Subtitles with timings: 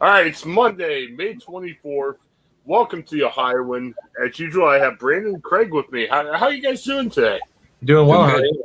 [0.00, 2.18] All right, it's Monday, May 24th.
[2.64, 3.96] Welcome to the Ohioan.
[4.24, 6.06] As usual, I have Brandon and Craig with me.
[6.06, 7.40] How, how are you guys doing today?
[7.82, 8.22] Doing well.
[8.22, 8.64] How are you?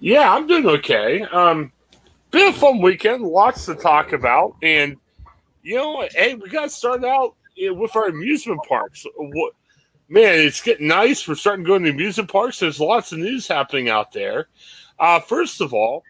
[0.00, 1.20] Yeah, I'm doing okay.
[1.24, 1.72] Um,
[2.30, 4.96] been a fun weekend, lots to talk about, and
[5.62, 9.04] you know, hey, we got to start out with our amusement parks.
[9.14, 9.52] What,
[10.08, 11.28] man, it's getting nice.
[11.28, 12.60] We're starting to go to amusement parks.
[12.60, 14.48] There's lots of news happening out there.
[14.98, 16.02] Uh, first of all,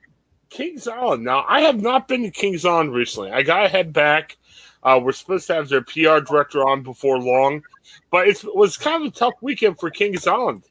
[0.50, 1.24] Kings Island.
[1.24, 3.30] Now, I have not been to Kings Island recently.
[3.30, 4.36] I got to head back.
[4.82, 7.62] Uh, we're supposed to have their PR director on before long,
[8.10, 10.62] but it was kind of a tough weekend for Kings Island.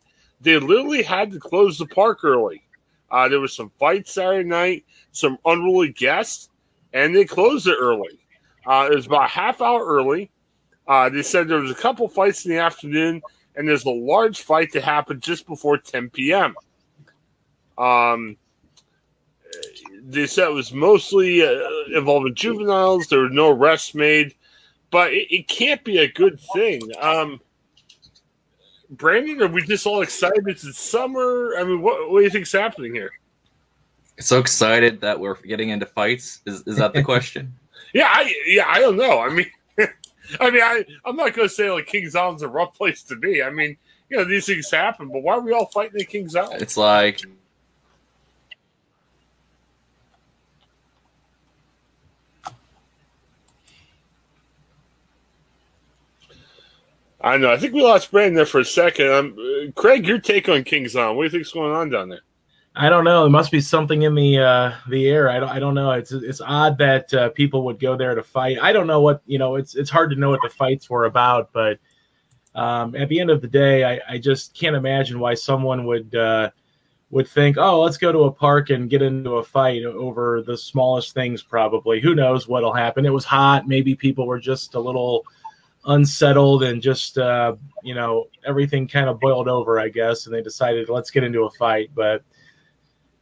[0.41, 2.63] They literally had to close the park early.
[3.11, 6.49] Uh, there was some fights Saturday night, some unruly guests,
[6.93, 8.19] and they closed it early.
[8.65, 10.29] Uh, it was about a half hour early.
[10.87, 13.21] Uh, they said there was a couple fights in the afternoon,
[13.55, 16.55] and there's a large fight that happened just before 10 p.m.
[17.77, 18.37] Um,
[20.03, 21.59] they said it was mostly uh,
[21.95, 23.07] involving juveniles.
[23.07, 24.33] There were no arrests made,
[24.91, 26.81] but it, it can't be a good thing.
[26.99, 27.41] Um,
[28.89, 30.47] Brandon, are we just all excited?
[30.47, 31.53] It's summer.
[31.57, 33.11] I mean, what, what do you think's happening here?
[34.19, 36.41] So excited that we're getting into fights.
[36.45, 37.53] Is is that the question?
[37.93, 39.19] yeah, I, yeah, I don't know.
[39.19, 39.45] I mean,
[40.39, 43.15] I mean, I I'm not going to say like Kings Island's a rough place to
[43.15, 43.43] be.
[43.43, 43.77] I mean,
[44.09, 46.61] you know, these things happen, but why are we all fighting at Kings Island?
[46.61, 47.21] It's like
[57.19, 57.51] I know.
[57.51, 59.11] I think we lost Brandon there for a second.
[59.11, 61.17] Um, Craig, your take on Kings Island?
[61.17, 62.21] What do you think's going on down there?
[62.75, 63.23] I don't know.
[63.23, 65.31] There must be something in the uh, the air.
[65.31, 65.49] I don't.
[65.49, 65.91] I don't know.
[65.93, 68.59] It's it's odd that uh, people would go there to fight.
[68.61, 69.55] I don't know what you know.
[69.55, 71.51] It's it's hard to know what the fights were about.
[71.51, 71.79] But
[72.53, 76.13] um, at the end of the day, I, I just can't imagine why someone would
[76.13, 76.51] uh,
[77.09, 80.55] would think, oh, let's go to a park and get into a fight over the
[80.55, 81.41] smallest things.
[81.41, 81.99] Probably.
[81.99, 83.07] Who knows what'll happen?
[83.07, 83.67] It was hot.
[83.67, 85.25] Maybe people were just a little
[85.87, 90.41] unsettled and just uh, you know everything kind of boiled over, I guess, and they
[90.41, 91.89] decided let's get into a fight.
[91.95, 92.23] But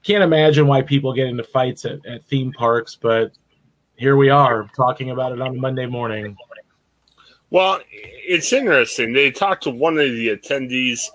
[0.04, 3.32] can't imagine why people get into fights at, at theme parks, but
[3.96, 6.36] here we are talking about it on a Monday morning.
[7.50, 9.14] Well, it's interesting.
[9.14, 11.08] They talked to one of the attendees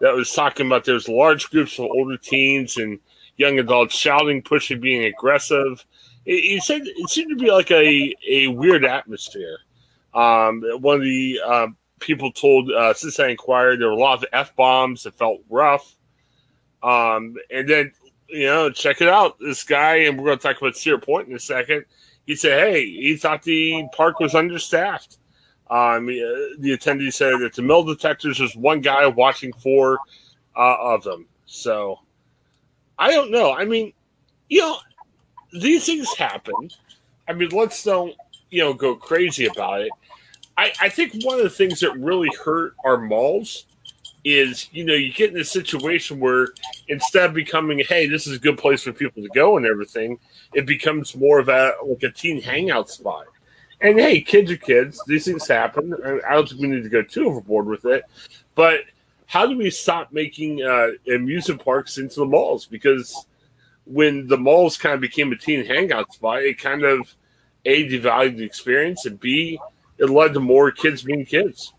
[0.00, 3.00] that was talking about there's large groups of older teens and
[3.36, 5.84] young adults shouting, pushing, being aggressive.
[6.24, 9.58] He said it seemed to be like a, a weird atmosphere.
[10.18, 11.68] Um, one of the uh,
[12.00, 15.94] people told uh, Cincinnati Enquirer there were a lot of f bombs that felt rough.
[16.82, 17.92] Um, and then
[18.28, 19.38] you know, check it out.
[19.38, 21.84] This guy, and we're going to talk about Cedar Point in a second.
[22.26, 25.18] He said, "Hey, he thought the park was understaffed."
[25.70, 29.98] Um, the attendee said that the metal detectors was one guy watching four
[30.56, 31.26] uh, of them.
[31.46, 32.00] So
[32.98, 33.52] I don't know.
[33.52, 33.92] I mean,
[34.48, 34.78] you know,
[35.52, 36.70] these things happen.
[37.28, 38.14] I mean, let's don't
[38.50, 39.92] you know go crazy about it.
[40.58, 43.64] I, I think one of the things that really hurt our malls
[44.24, 46.48] is you know you get in a situation where
[46.88, 50.18] instead of becoming hey this is a good place for people to go and everything
[50.52, 53.26] it becomes more of a like a teen hangout spot.
[53.80, 55.00] And hey kids are kids.
[55.06, 55.94] These things happen.
[56.28, 58.02] I don't think we need to go too overboard with it.
[58.56, 58.80] But
[59.26, 62.66] how do we stop making uh, amusement parks into the malls?
[62.66, 63.26] Because
[63.84, 67.14] when the malls kind of became a teen hangout spot it kind of
[67.64, 69.58] a devalued the experience and b
[69.98, 71.72] it led to more kids being kids.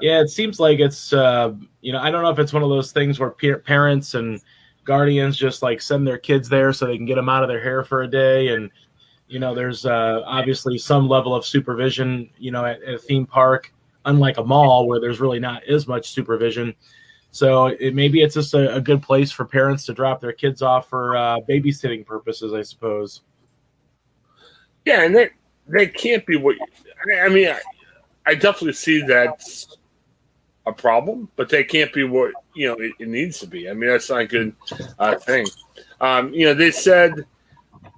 [0.00, 2.68] Yeah, it seems like it's uh, you know I don't know if it's one of
[2.68, 4.40] those things where pe- parents and
[4.84, 7.62] guardians just like send their kids there so they can get them out of their
[7.62, 8.48] hair for a day.
[8.48, 8.70] And
[9.28, 13.26] you know there's uh, obviously some level of supervision you know at, at, a theme
[13.26, 13.72] park
[14.04, 16.74] unlike a mall where there's really not as much supervision.
[17.30, 20.62] So it, maybe it's just a, a, good place for parents to drop their kids
[20.62, 23.22] off for uh, babysitting purposes i suppose
[24.84, 25.30] Yeah, and that
[25.68, 26.56] that can't be what.
[27.22, 27.60] I mean, I,
[28.26, 29.76] I definitely see that's
[30.66, 33.68] a problem, but that can't be what you know it, it needs to be.
[33.68, 34.54] I mean, that's not a good
[34.98, 35.46] uh, thing.
[36.00, 37.26] Um, you know, they said,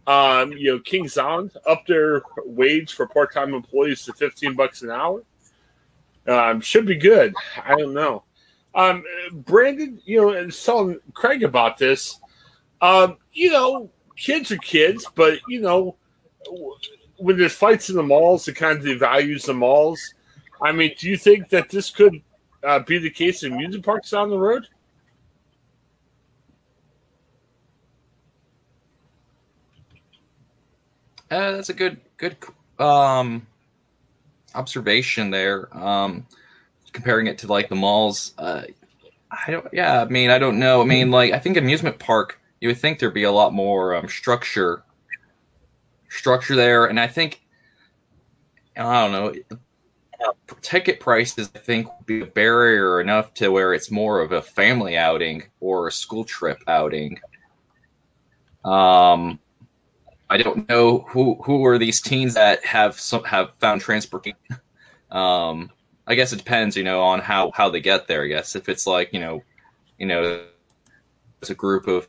[0.06, 4.90] um, you know, Kings Island up their wage for part-time employees to fifteen bucks an
[4.90, 5.22] hour.
[6.26, 7.34] Um, should be good.
[7.64, 8.24] I don't know.
[8.74, 12.20] Um, Brandon, you know, and telling Craig about this.
[12.80, 15.96] Um, you know, kids are kids, but you know,
[17.18, 20.14] when there's fights in the malls, it kind of devalues the malls.
[20.60, 22.22] I mean, do you think that this could
[22.64, 24.66] uh, be the case in music parks down the road?
[31.30, 32.36] Uh, that's a good good
[32.78, 33.46] um,
[34.54, 35.76] observation there.
[35.76, 36.26] Um,
[36.92, 38.62] comparing it to like the malls, uh,
[39.30, 39.66] I don't.
[39.72, 40.80] Yeah, I mean, I don't know.
[40.80, 43.96] I mean, like I think amusement park, you would think there'd be a lot more
[43.96, 44.84] um, structure
[46.16, 47.42] structure there, and I think
[48.76, 49.34] I don't know.
[50.62, 54.42] Ticket prices, I think, would be a barrier enough to where it's more of a
[54.42, 57.18] family outing or a school trip outing.
[58.64, 59.38] Um,
[60.28, 64.38] I don't know who who are these teens that have some have found transportation.
[65.10, 65.70] Um,
[66.06, 68.24] I guess it depends, you know, on how how they get there.
[68.24, 69.42] I guess if it's like you know,
[69.98, 70.44] you know,
[71.40, 72.08] it's a group of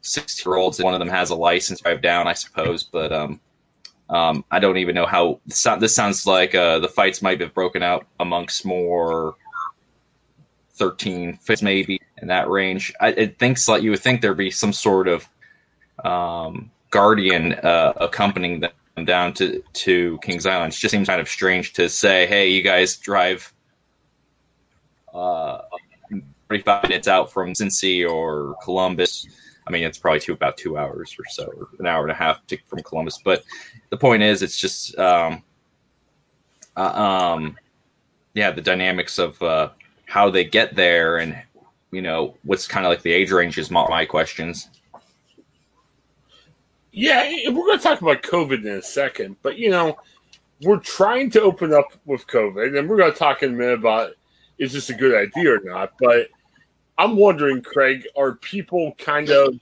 [0.00, 2.84] sixty year olds one of them has a license drive down, I suppose.
[2.84, 3.40] But um,
[4.10, 7.82] um, I don't even know how this sounds like uh, the fights might have broken
[7.82, 9.36] out amongst more
[10.74, 12.92] 13 fits maybe in that range.
[13.00, 15.28] I, it thinks like you would think there'd be some sort of
[16.04, 20.72] um, guardian uh, accompanying them down to to Kings Island.
[20.72, 23.52] It just seems kind of strange to say, "Hey, you guys drive
[25.12, 25.60] uh,
[26.48, 29.26] 45 minutes out from Cincy or Columbus."
[29.68, 32.14] I mean, it's probably two about two hours or so, or an hour and a
[32.14, 33.18] half to, from Columbus.
[33.22, 33.44] But
[33.90, 35.42] the point is, it's just, um,
[36.76, 37.58] uh, um,
[38.32, 39.70] yeah, the dynamics of uh,
[40.06, 41.36] how they get there, and
[41.90, 44.70] you know, what's kind of like the age range is my, my questions.
[46.92, 49.98] Yeah, we're going to talk about COVID in a second, but you know,
[50.62, 53.78] we're trying to open up with COVID, and we're going to talk in a minute
[53.78, 54.12] about
[54.58, 55.92] is this a good idea or not.
[56.00, 56.28] But
[56.98, 59.54] I'm wondering, Craig, are people kind of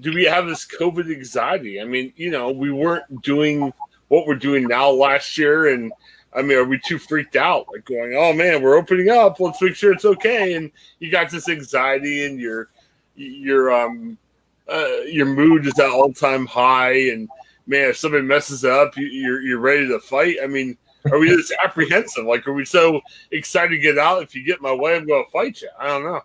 [0.00, 1.80] do we have this COVID anxiety?
[1.80, 3.72] I mean, you know, we weren't doing
[4.08, 5.92] what we're doing now last year, and
[6.34, 7.66] I mean, are we too freaked out?
[7.72, 9.40] Like going, oh man, we're opening up.
[9.40, 10.54] Let's make sure it's okay.
[10.54, 12.68] And you got this anxiety, and your
[13.16, 14.18] your um
[14.68, 17.28] uh, your mood is at all time high, and
[17.66, 20.36] man, if somebody messes up, you're you're ready to fight.
[20.42, 20.76] I mean,
[21.10, 22.26] are we just apprehensive?
[22.26, 24.22] Like, are we so excited to get out?
[24.22, 25.68] If you get my way, I'm going to fight you.
[25.78, 26.20] I don't know.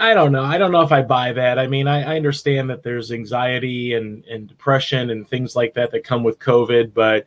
[0.00, 0.44] I don't know.
[0.44, 1.58] I don't know if I buy that.
[1.58, 5.90] I mean, I, I, understand that there's anxiety and, and depression and things like that
[5.90, 7.26] that come with COVID, but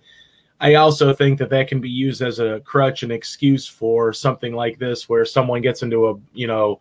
[0.61, 4.53] I also think that that can be used as a crutch and excuse for something
[4.53, 6.79] like this, where someone gets into a you know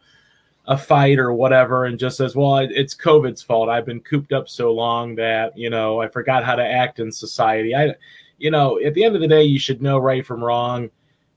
[0.66, 3.68] a fight or whatever and just says, "Well, it's COVID's fault.
[3.68, 7.10] I've been cooped up so long that you know I forgot how to act in
[7.10, 7.94] society." I,
[8.38, 10.90] you know, at the end of the day, you should know right from wrong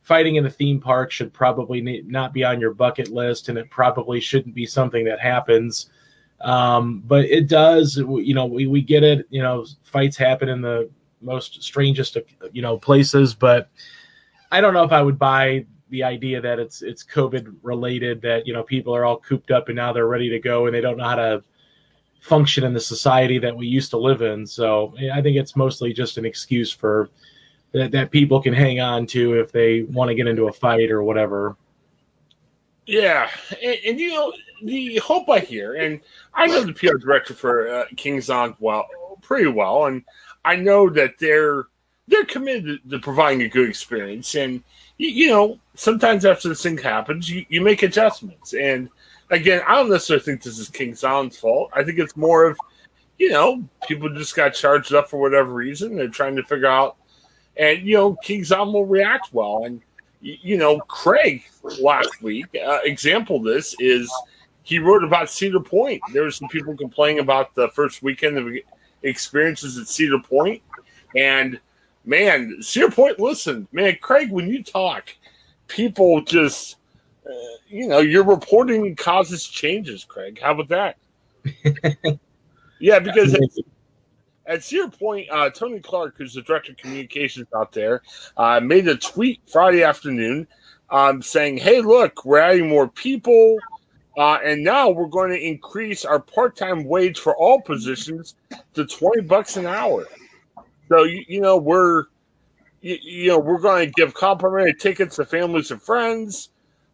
[0.04, 3.70] fighting in a theme park should probably not be on your bucket list, and it
[3.70, 5.90] probably shouldn't be something that happens.
[6.42, 7.98] Um, but it does.
[7.98, 9.26] You know, we, we get it.
[9.30, 10.90] You know, fights happen in the
[11.22, 12.18] most strangest,
[12.52, 13.34] you know, places.
[13.34, 13.70] But
[14.52, 18.22] I don't know if I would buy the idea that it's it's COVID related.
[18.22, 20.76] That you know, people are all cooped up and now they're ready to go, and
[20.76, 21.44] they don't know how to
[22.20, 24.46] function in the society that we used to live in.
[24.48, 27.10] So I think it's mostly just an excuse for
[27.74, 30.92] that, that people can hang on to if they want to get into a fight
[30.92, 31.58] or whatever.
[32.86, 33.30] Yeah,
[33.62, 36.02] and, and, you know the hope I hear, and
[36.34, 38.88] I know the PR director for uh, Kings on well
[39.22, 40.04] pretty well, and
[40.44, 41.66] I know that they're
[42.08, 44.36] they're committed to, providing a good experience.
[44.36, 44.62] And
[44.98, 48.54] you, you, know, sometimes after this thing happens, you, you make adjustments.
[48.54, 48.90] And
[49.30, 51.72] again, I don't necessarily think this is King Island's fault.
[51.74, 52.58] I think it's more of
[53.18, 55.96] you know people just got charged up for whatever reason.
[55.96, 56.98] They're trying to figure out
[57.58, 59.64] and you know Island will react well.
[59.66, 59.82] And
[60.22, 61.44] you know Craig
[61.80, 64.12] last week uh, example this is
[64.64, 66.02] he wrote about Cedar Point.
[66.14, 68.48] There were some people complaining about the first weekend of
[69.04, 70.62] experiences at Cedar Point,
[71.16, 71.60] and
[72.06, 75.14] man, Cedar Point Listen, Man, Craig, when you talk,
[75.68, 76.78] people just
[77.28, 80.06] uh, you know your reporting causes changes.
[80.06, 80.98] Craig, how about that?
[82.80, 83.36] yeah, because
[84.46, 88.02] at Cedar Point, uh, Tony Clark, who's the director of communications out there,
[88.38, 90.48] uh, made a tweet Friday afternoon
[90.90, 93.58] um, saying, "Hey, look, we're adding more people,
[94.18, 98.36] uh, and now we're going to increase our part-time wage for all positions
[98.74, 100.06] to twenty bucks an hour."
[100.90, 102.06] So you, you know we're
[102.82, 106.50] you, know we're going to give complimentary tickets to families and friends.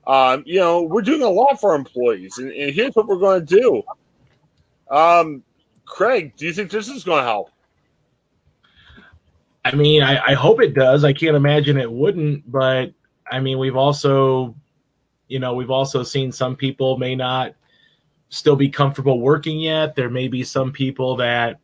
[0.06, 3.46] Um, you know we're doing a lot for employees, and, and here's what we're going
[3.46, 3.84] to do.
[4.96, 5.44] Um,
[5.90, 7.50] Craig, do you think this is going to help?
[9.66, 11.04] I mean, I, I hope it does.
[11.04, 12.94] I can't imagine it wouldn't, but
[13.30, 14.56] I mean, we've also,
[15.28, 17.54] you know, we've also seen some people may not
[18.30, 19.96] still be comfortable working yet.
[19.96, 21.60] There may be some people that,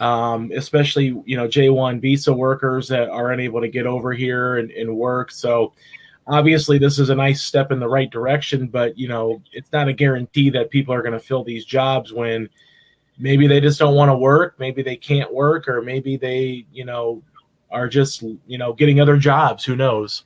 [0.00, 4.70] um, especially, you know, J1 visa workers that are unable to get over here and,
[4.72, 5.30] and work.
[5.30, 5.74] So
[6.26, 9.88] obviously, this is a nice step in the right direction, but, you know, it's not
[9.88, 12.48] a guarantee that people are going to fill these jobs when
[13.18, 16.84] maybe they just don't want to work maybe they can't work or maybe they you
[16.84, 17.22] know
[17.72, 20.24] are just you know getting other jobs who knows?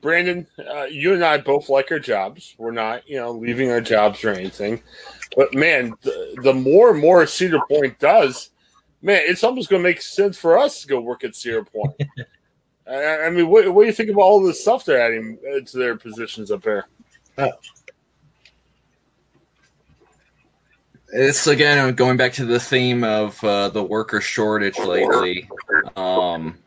[0.00, 2.54] Brandon uh, you and i both like our jobs.
[2.58, 4.80] We're not you know leaving our jobs or anything.
[5.36, 8.50] But man the, the more and more cedar point does
[9.02, 11.94] man it's almost going to make sense for us to go work at cedar point.
[12.88, 15.76] I, I, mean what, what, do you think about all this stuff they're adding to
[15.76, 16.86] their positions up there?
[17.36, 17.48] Uh,
[21.10, 25.48] it's again going back to the theme of uh, the worker shortage lately,
[25.96, 26.58] um,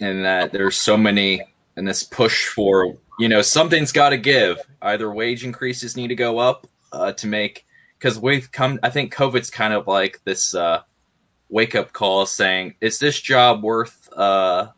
[0.00, 1.42] and that there's so many
[1.76, 4.58] and this push for you know something's got to give.
[4.82, 7.64] Either wage increases need to go up uh, to make
[7.98, 8.78] because we've come.
[8.82, 10.82] I think COVID's kind of like this uh,
[11.48, 14.68] wake up call saying, "Is this job worth uh,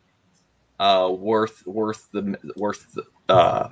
[0.78, 3.70] uh, worth worth the worth the, uh,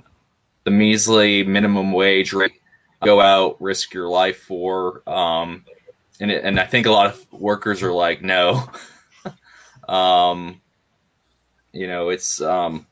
[0.64, 2.60] the measly minimum wage rate?"
[3.06, 5.02] Go out, risk your life for.
[5.08, 5.64] Um,
[6.20, 8.68] and it, and I think a lot of workers are like, no.
[9.88, 10.60] um,
[11.72, 12.86] you know, it's um,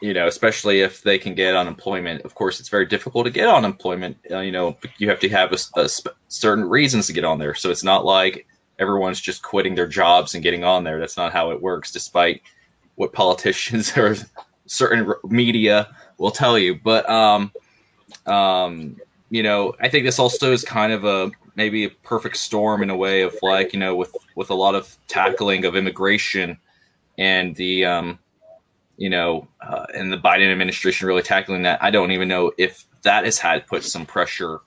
[0.00, 2.22] you know, especially if they can get unemployment.
[2.22, 4.18] Of course, it's very difficult to get unemployment.
[4.30, 7.38] Uh, you know, you have to have a, a sp- certain reasons to get on
[7.38, 7.54] there.
[7.54, 8.46] So it's not like
[8.78, 10.98] everyone's just quitting their jobs and getting on there.
[10.98, 12.42] That's not how it works, despite
[12.94, 14.16] what politicians or
[14.66, 16.76] certain media will tell you.
[16.76, 17.52] But um,
[18.26, 18.96] um,
[19.30, 22.90] you know, I think this also is kind of a maybe a perfect storm in
[22.90, 26.58] a way of like, you know, with with a lot of tackling of immigration
[27.16, 28.18] and the um,
[28.96, 31.82] you know, uh, and the Biden administration really tackling that.
[31.82, 34.60] I don't even know if that has had put some pressure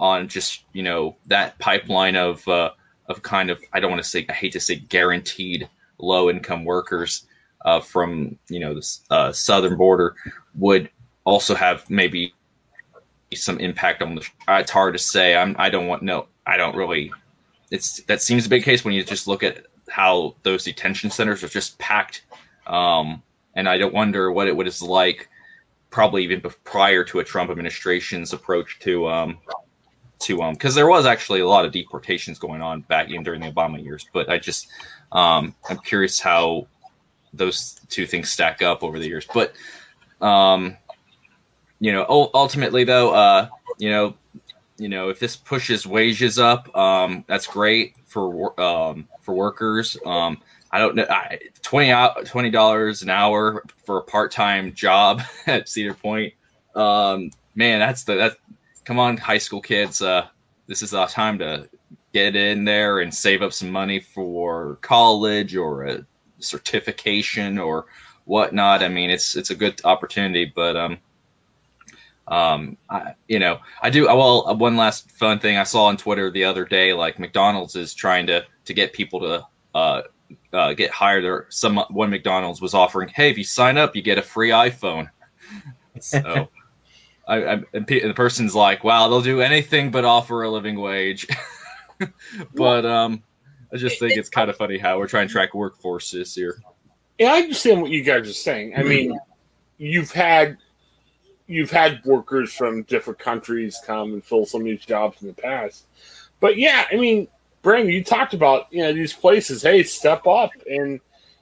[0.00, 2.70] on just you know that pipeline of uh,
[3.08, 6.64] of kind of I don't want to say I hate to say guaranteed low income
[6.64, 7.26] workers
[7.64, 10.16] uh, from you know the uh, southern border
[10.54, 10.90] would
[11.24, 12.34] also have maybe
[13.34, 14.26] some impact on the.
[14.48, 15.36] It's hard to say.
[15.36, 15.54] I'm.
[15.58, 16.02] I don't want.
[16.02, 17.12] No, I don't really.
[17.70, 21.42] It's that seems a big case when you just look at how those detention centers
[21.42, 22.24] are just packed.
[22.66, 23.22] Um,
[23.54, 25.28] and I don't wonder what it was like,
[25.90, 29.38] probably even prior to a Trump administration's approach to um,
[30.20, 33.40] to um, because there was actually a lot of deportations going on back in during
[33.40, 34.06] the Obama years.
[34.12, 34.68] But I just
[35.12, 36.66] um, I'm curious how
[37.32, 39.26] those two things stack up over the years.
[39.32, 39.54] But
[40.20, 40.76] um,
[41.80, 44.14] you know, ultimately though, uh, you know,
[44.78, 49.96] you know, if this pushes wages up, um, that's great for um, for workers.
[50.06, 51.92] Um, I don't know, I, twenty
[52.24, 56.34] twenty dollars an hour for a part time job at Cedar Point.
[56.74, 58.36] Um, man, that's the that.
[58.84, 60.00] Come on, high school kids.
[60.00, 60.28] Uh,
[60.66, 61.68] this is the time to
[62.12, 66.06] get in there and save up some money for college or a
[66.38, 67.86] certification or
[68.24, 68.82] whatnot.
[68.82, 70.98] I mean, it's it's a good opportunity, but um,
[72.28, 74.06] um, I, you know, I do.
[74.06, 77.74] Well, uh, one last fun thing I saw on Twitter the other day, like McDonald's
[77.74, 80.02] is trying to to get people to uh,
[80.52, 81.24] uh, get hired.
[81.24, 84.50] Or some one McDonald's was offering, hey, if you sign up, you get a free
[84.50, 85.08] iPhone.
[86.00, 86.48] So,
[87.26, 91.26] I, I and the person's like, wow, they'll do anything but offer a living wage.
[92.54, 93.24] but um,
[93.72, 96.62] I just think it's kind of funny how we're trying to track workforces here.
[97.18, 98.74] Yeah, I understand what you guys are saying.
[98.76, 99.18] I mean,
[99.76, 100.58] you've had
[101.48, 105.34] you've had workers from different countries come and fill some of these jobs in the
[105.34, 105.86] past.
[106.38, 107.26] But yeah, I mean,
[107.62, 109.62] Brandon, you talked about you know these places.
[109.62, 111.00] Hey, step up, and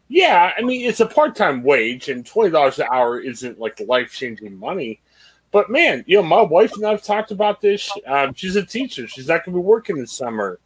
[0.09, 4.59] yeah, I mean it's a part-time wage, and twenty dollars an hour isn't like life-changing
[4.59, 5.01] money.
[5.51, 7.91] But man, you know, my wife and I've talked about this.
[8.07, 10.59] Um, she's a teacher; she's not going to be working this summer,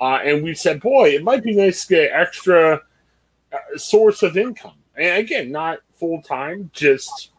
[0.00, 2.82] uh, and we said, boy, it might be nice to get extra
[3.52, 4.74] uh, source of income.
[4.96, 7.30] And again, not full time, just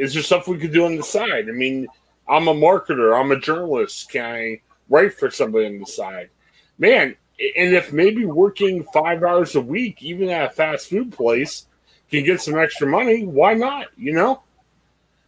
[0.00, 1.46] is there stuff we could do on the side?
[1.50, 1.86] I mean,
[2.26, 4.10] I'm a marketer, I'm a journalist.
[4.10, 6.30] Can I write for somebody on the side?
[6.78, 11.66] Man, and if maybe working five hours a week, even at a fast food place,
[12.10, 13.88] can get some extra money, why not?
[13.98, 14.42] You know?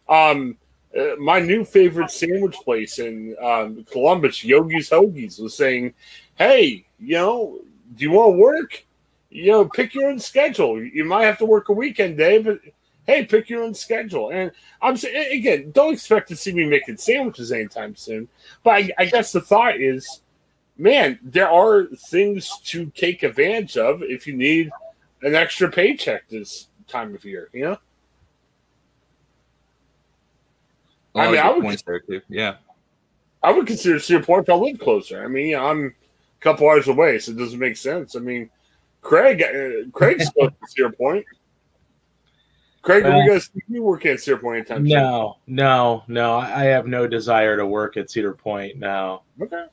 [0.09, 0.57] Um,
[0.99, 5.93] uh, my new favorite sandwich place in um, Columbus, Yogi's Hoagies, was saying,
[6.37, 7.61] "Hey, you know,
[7.95, 8.85] do you want to work?
[9.31, 10.83] You know, pick your own schedule.
[10.83, 12.59] You might have to work a weekend day, but
[13.07, 14.31] hey, pick your own schedule.
[14.31, 18.29] And I'm saying again, don't expect to see me making sandwiches anytime soon.
[18.63, 20.21] But I, I guess the thought is,
[20.79, 24.71] man, there are things to take advantage of if you need
[25.23, 27.49] an extra paycheck this time of year.
[27.53, 27.79] You know.
[31.15, 32.21] I mean, I would- points there too.
[32.29, 32.57] Yeah.
[33.45, 35.25] I would consider Point if I live closer.
[35.25, 35.91] I mean, I'm a
[36.41, 38.15] couple hours away, so it doesn't make sense.
[38.15, 38.49] I mean,
[39.01, 41.27] Craig, uh, Craig's close to Cedar Point.
[42.83, 44.99] Craig, are we going to see you working at Cedar Point anytime soon?
[44.99, 46.35] No, no, no.
[46.35, 49.23] I have no desire to work at Cedar Point now.
[49.41, 49.67] Okay.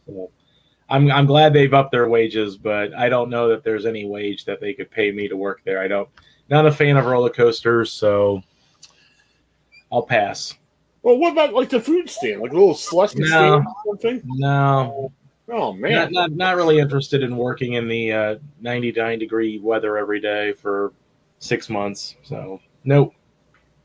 [0.90, 4.46] I'm I'm glad they've upped their wages, but I don't know that there's any wage
[4.46, 5.82] that they could pay me to work there.
[5.82, 6.10] I don't.
[6.50, 8.42] Not a fan of roller coasters, so
[9.92, 10.56] I'll pass.
[11.02, 13.26] Well, what about like the food stand, like a little slushy No.
[13.28, 14.22] stand or something?
[14.26, 15.12] No,
[15.52, 19.98] Oh not, man, not not really interested in working in the uh, 99 degree weather
[19.98, 20.94] every day for
[21.40, 22.16] six months.
[22.24, 23.14] So nope.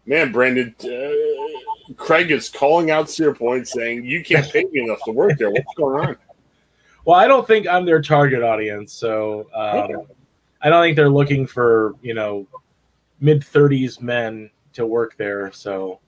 [0.06, 5.00] man, Brandon, uh, Craig is calling out Cedar Point, saying you can't pay me enough
[5.04, 5.50] to work there.
[5.50, 6.16] What's going on?
[7.04, 10.06] Well, I don't think I'm their target audience, so um,
[10.62, 12.46] I don't think they're looking for you know
[13.20, 15.52] mid 30s men to work there.
[15.52, 16.00] So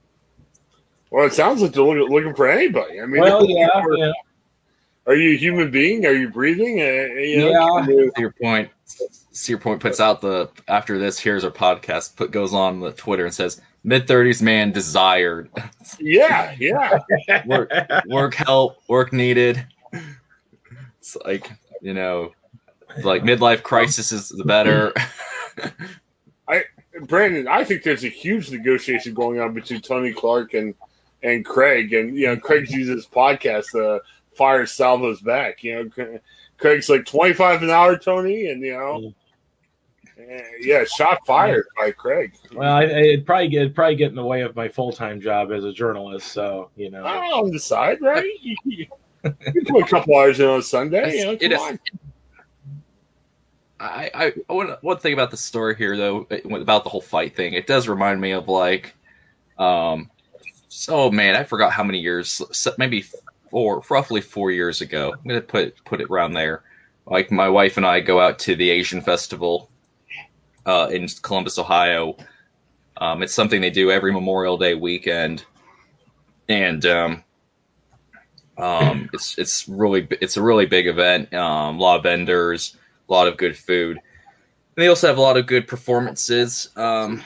[1.11, 2.99] Well, it sounds like they're looking, looking for anybody.
[3.01, 4.11] I mean, well, they're yeah, for- yeah.
[5.05, 6.05] Are you a human being?
[6.05, 6.81] Are you breathing?
[6.81, 7.87] Uh, you know, Yeah.
[7.87, 12.15] you- To your point, to your point puts out the after this here's our podcast.
[12.15, 15.49] Put goes on the Twitter and says mid thirties man desired
[15.99, 16.99] yeah, yeah.
[17.45, 17.71] work
[18.07, 19.65] work help work needed.
[20.99, 21.51] It's like
[21.81, 22.31] you know,
[23.03, 24.93] like midlife crisis is the better.
[26.47, 26.63] I
[27.03, 30.73] Brandon, I think there's a huge negotiation going on between Tony Clark and
[31.23, 34.01] and Craig, and you know, Craig's using his podcast uh, to
[34.35, 35.63] fire Salvo's back.
[35.63, 36.19] You know,
[36.57, 39.13] Craig's like twenty five an hour, Tony, and you know,
[40.17, 42.33] eh, yeah, shot fired by Craig.
[42.53, 45.21] Well, I, it'd probably get it'd probably get in the way of my full time
[45.21, 46.31] job as a journalist.
[46.31, 48.25] So you know, Oh, on the side, right?
[48.41, 48.85] You, you-
[49.53, 51.17] you put a couple hours in on Sunday.
[51.17, 51.79] You know, It come is- on.
[53.79, 54.09] I,
[54.47, 57.67] I one one thing about the story here though about the whole fight thing, it
[57.67, 58.95] does remind me of like,
[59.59, 60.09] um,
[60.67, 62.41] so man, I forgot how many years,
[62.79, 63.05] maybe
[63.49, 65.13] four, roughly four years ago.
[65.13, 66.63] I'm gonna put put it around there.
[67.05, 69.69] Like my wife and I go out to the Asian festival,
[70.65, 72.17] uh, in Columbus, Ohio.
[72.97, 75.45] Um, it's something they do every Memorial Day weekend,
[76.49, 77.23] and um,
[78.57, 81.33] um, it's it's really it's a really big event.
[81.33, 82.75] Um, a lot of vendors,
[83.07, 83.97] a lot of good food.
[83.97, 86.69] And they also have a lot of good performances.
[86.75, 87.23] Um,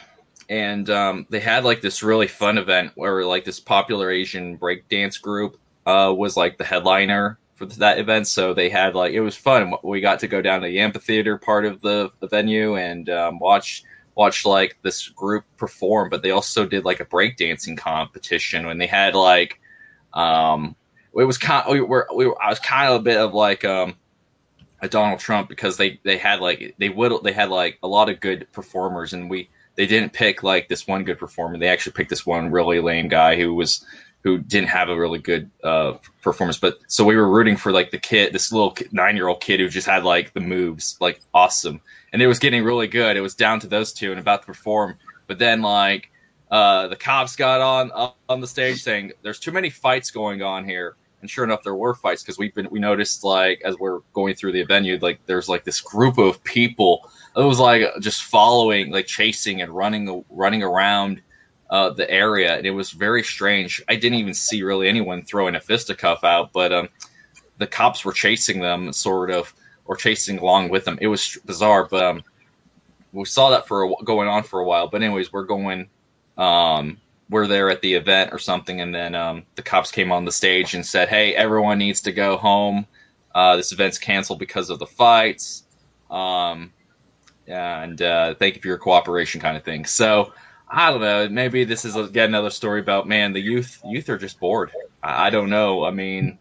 [0.48, 5.22] and um, they had like this really fun event where like this popular Asian breakdance
[5.22, 8.28] group uh, was like the headliner for that event.
[8.28, 9.74] So they had like it was fun.
[9.84, 13.40] We got to go down to the amphitheater part of the, the venue and um,
[13.40, 13.84] watch
[14.16, 16.10] watch like this group perform.
[16.10, 19.60] But they also did like a breakdancing competition when they had like
[20.14, 20.76] um,
[21.16, 23.66] it was kind we were we were I was kind of a bit of like
[23.66, 23.96] um
[24.82, 28.10] a Donald Trump because they they had like they would they had like a lot
[28.10, 31.94] of good performers and we they didn't pick like this one good performer they actually
[31.94, 33.86] picked this one really lame guy who was
[34.24, 37.92] who didn't have a really good uh performance but so we were rooting for like
[37.92, 41.20] the kid this little nine year old kid who just had like the moves like
[41.34, 41.82] awesome.
[42.14, 43.18] And it was getting really good.
[43.18, 44.98] It was down to those two and about to perform.
[45.28, 46.12] But then like
[46.50, 50.42] uh the cops got on up on the stage saying there's too many fights going
[50.42, 50.96] on here.
[51.22, 54.36] And sure enough there were fights because we've been we noticed like as we're going
[54.36, 58.92] through the venue like there's like this group of people it was like just following
[58.92, 61.22] like chasing and running running around
[61.72, 65.56] uh, the area and it was very strange i didn't even see really anyone throwing
[65.56, 66.90] a fisticuff out but um,
[67.58, 69.54] the cops were chasing them sort of
[69.86, 72.24] or chasing along with them it was bizarre but um,
[73.14, 75.90] we saw that for a, going on for a while but anyways we're going
[76.38, 76.98] um,
[77.32, 80.32] we're there at the event or something, and then um, the cops came on the
[80.32, 82.86] stage and said, "Hey, everyone needs to go home.
[83.34, 85.64] Uh, this event's canceled because of the fights,
[86.12, 86.74] um,
[87.48, 89.86] and uh, thank you for your cooperation," kind of thing.
[89.86, 90.34] So
[90.74, 91.28] I don't know.
[91.28, 93.34] Maybe this is again another story about man.
[93.34, 94.72] The youth youth are just bored.
[95.04, 95.84] I, I don't know.
[95.84, 96.40] I mean,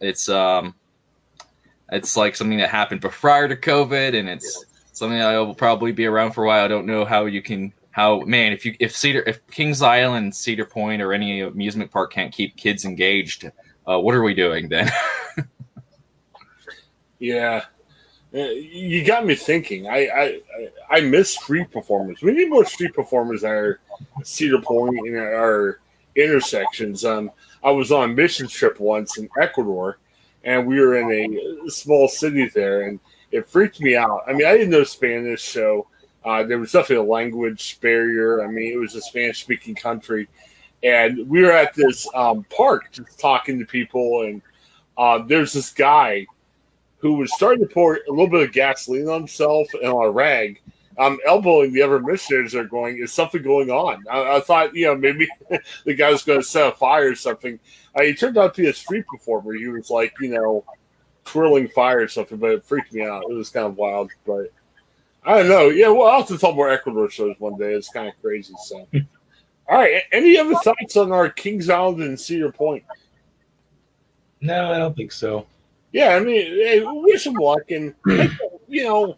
[0.00, 0.74] it's um,
[1.92, 6.06] it's like something that happened prior to COVID, and it's something that will probably be
[6.06, 6.64] around for a while.
[6.64, 10.34] I don't know how you can how man if you if Cedar if Kings Island,
[10.34, 13.48] Cedar Point, or any amusement park can't keep kids engaged,
[13.86, 14.90] uh, what are we doing then?
[17.18, 17.64] Yeah,
[18.38, 19.88] you got me thinking.
[19.88, 20.40] I, I
[20.90, 22.22] I- miss street performers.
[22.22, 23.80] We need more street performers at our
[24.22, 25.80] Cedar Point and our
[26.16, 27.04] intersections.
[27.04, 27.30] Um,
[27.62, 29.98] I was on a mission trip once in Ecuador,
[30.44, 31.10] and we were in
[31.66, 33.00] a small city there, and
[33.32, 34.22] it freaked me out.
[34.26, 35.86] I mean, I didn't know Spanish, so
[36.24, 38.42] uh, there was definitely a language barrier.
[38.42, 40.28] I mean, it was a Spanish speaking country.
[40.82, 44.42] And we were at this um, park just talking to people, and
[44.96, 46.26] uh, there's this guy
[46.98, 50.10] who was starting to pour a little bit of gasoline on himself and on a
[50.10, 50.60] rag.
[50.98, 54.04] I'm elbowing the other missionaries are going, is something going on?
[54.10, 55.28] I, I thought, you know, maybe
[55.84, 57.60] the guy was going to set a fire or something.
[57.94, 59.52] Uh, he turned out to be a street performer.
[59.52, 60.64] He was like, you know,
[61.24, 63.22] twirling fire or something, but it freaked me out.
[63.30, 64.52] It was kind of wild, but
[65.22, 65.68] I don't know.
[65.68, 67.74] Yeah, well, I'll have to tell more Ecuador shows one day.
[67.74, 68.54] It's kind of crazy.
[68.64, 68.88] So,
[69.68, 70.02] all right.
[70.10, 72.82] Any other thoughts on our Kings Island and Cedar Point?
[74.40, 75.46] No, I don't think so.
[75.92, 77.94] Yeah, I mean, hey, wish them luck, and
[78.68, 79.16] you know,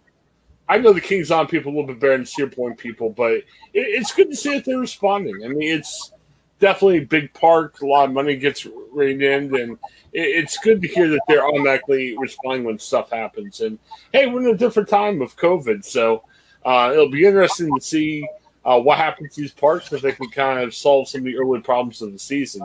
[0.68, 3.32] I know the Kings Island people a little bit better than Cedar Point people, but
[3.32, 5.44] it, it's good to see that they're responding.
[5.44, 6.12] I mean, it's
[6.60, 7.80] definitely a big park.
[7.80, 9.72] A lot of money gets reined in, and
[10.12, 13.60] it, it's good to hear that they're automatically responding when stuff happens.
[13.60, 13.78] And
[14.12, 16.22] hey, we're in a different time of COVID, so
[16.64, 18.24] uh, it'll be interesting to see
[18.64, 21.36] uh, what happens to these parks if they can kind of solve some of the
[21.36, 22.62] early problems of the season.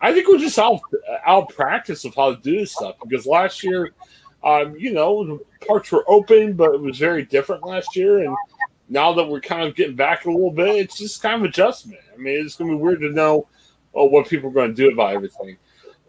[0.00, 0.80] I think we're just out
[1.26, 3.92] out practice of how to do this stuff because last year,
[4.42, 8.34] um, you know, the parks were open, but it was very different last year, and
[8.88, 12.00] now that we're kind of getting back a little bit, it's just kind of adjustment.
[12.12, 13.46] I mean, it's going to be weird to know
[13.94, 15.56] oh, what people are going to do about everything.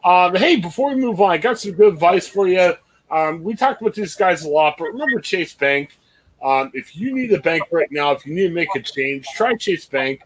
[0.04, 2.73] Um, hey, before we move on, I got some good advice for you.
[3.12, 5.97] Um, we talked about these guys a lot, but remember Chase Bank.
[6.41, 9.27] Um, if you need a bank right now, if you need to make a change,
[9.36, 10.21] try Chase Bank.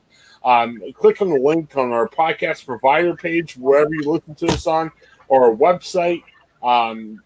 [0.46, 4.68] Um, click on the link on our podcast provider page, wherever you listen to us
[4.68, 4.92] on,
[5.28, 6.24] or our website.
[6.64, 7.22] Um,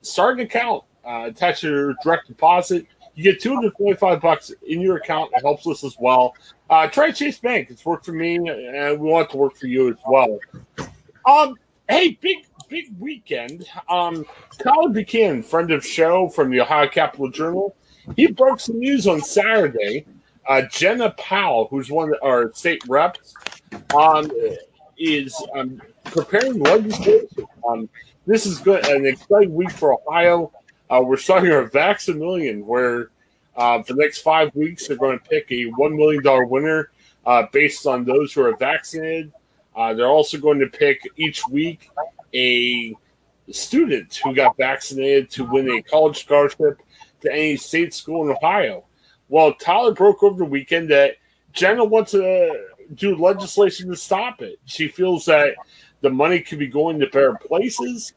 [0.00, 2.86] start an account, uh, attach your direct deposit.
[3.14, 5.30] You get 225 bucks in your account.
[5.34, 6.34] It helps us as well.
[6.70, 7.68] Uh, try Chase Bank.
[7.70, 10.38] It's worked for me, and we want it to work for you as well.
[11.28, 11.56] Um,
[11.88, 13.66] hey, big big weekend.
[13.90, 14.24] Um,
[14.58, 17.76] Colin Buchanan, friend of show from the Ohio Capital Journal,
[18.16, 20.06] he broke some news on Saturday.
[20.46, 23.34] Uh, Jena Powell, who's one of our state reps,
[23.96, 24.30] um,
[24.98, 27.28] is um, preparing legislation.
[27.66, 27.88] Um,
[28.26, 30.52] this is good, an exciting week for Ohio.
[30.90, 33.10] Uh, we're starting our Vax-A-Million, where
[33.56, 36.90] uh, for the next five weeks they're going to pick a one million dollar winner
[37.26, 39.32] uh, based on those who are vaccinated.
[39.74, 41.90] Uh, they're also going to pick each week
[42.34, 42.94] a
[43.50, 46.80] student who got vaccinated to win a college scholarship
[47.20, 48.84] to any state school in Ohio.
[49.32, 51.16] Well, Tyler broke over the weekend that
[51.54, 54.58] Jena wants to do legislation to stop it.
[54.66, 55.54] She feels that
[56.02, 58.12] the money could be going to better places.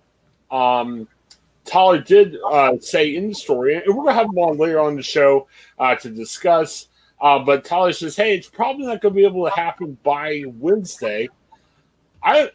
[0.51, 1.07] Um,
[1.63, 4.81] Tyler did uh, say in the story, and we're going to have him on later
[4.81, 5.47] on the show
[5.79, 6.89] uh, to discuss.
[7.21, 10.43] Uh, but Tyler says, hey, it's probably not going to be able to happen by
[10.45, 11.29] Wednesday.
[12.21, 12.51] I,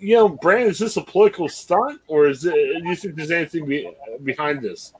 [0.00, 2.54] you know, Brandon, is this a political stunt, or is it?
[2.54, 3.88] Do you think there's anything be,
[4.24, 4.94] behind this?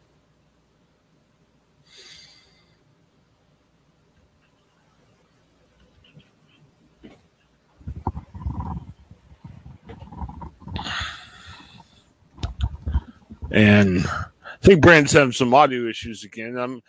[13.51, 16.57] And I think Brandon's having some audio issues again.
[16.57, 16.83] Um,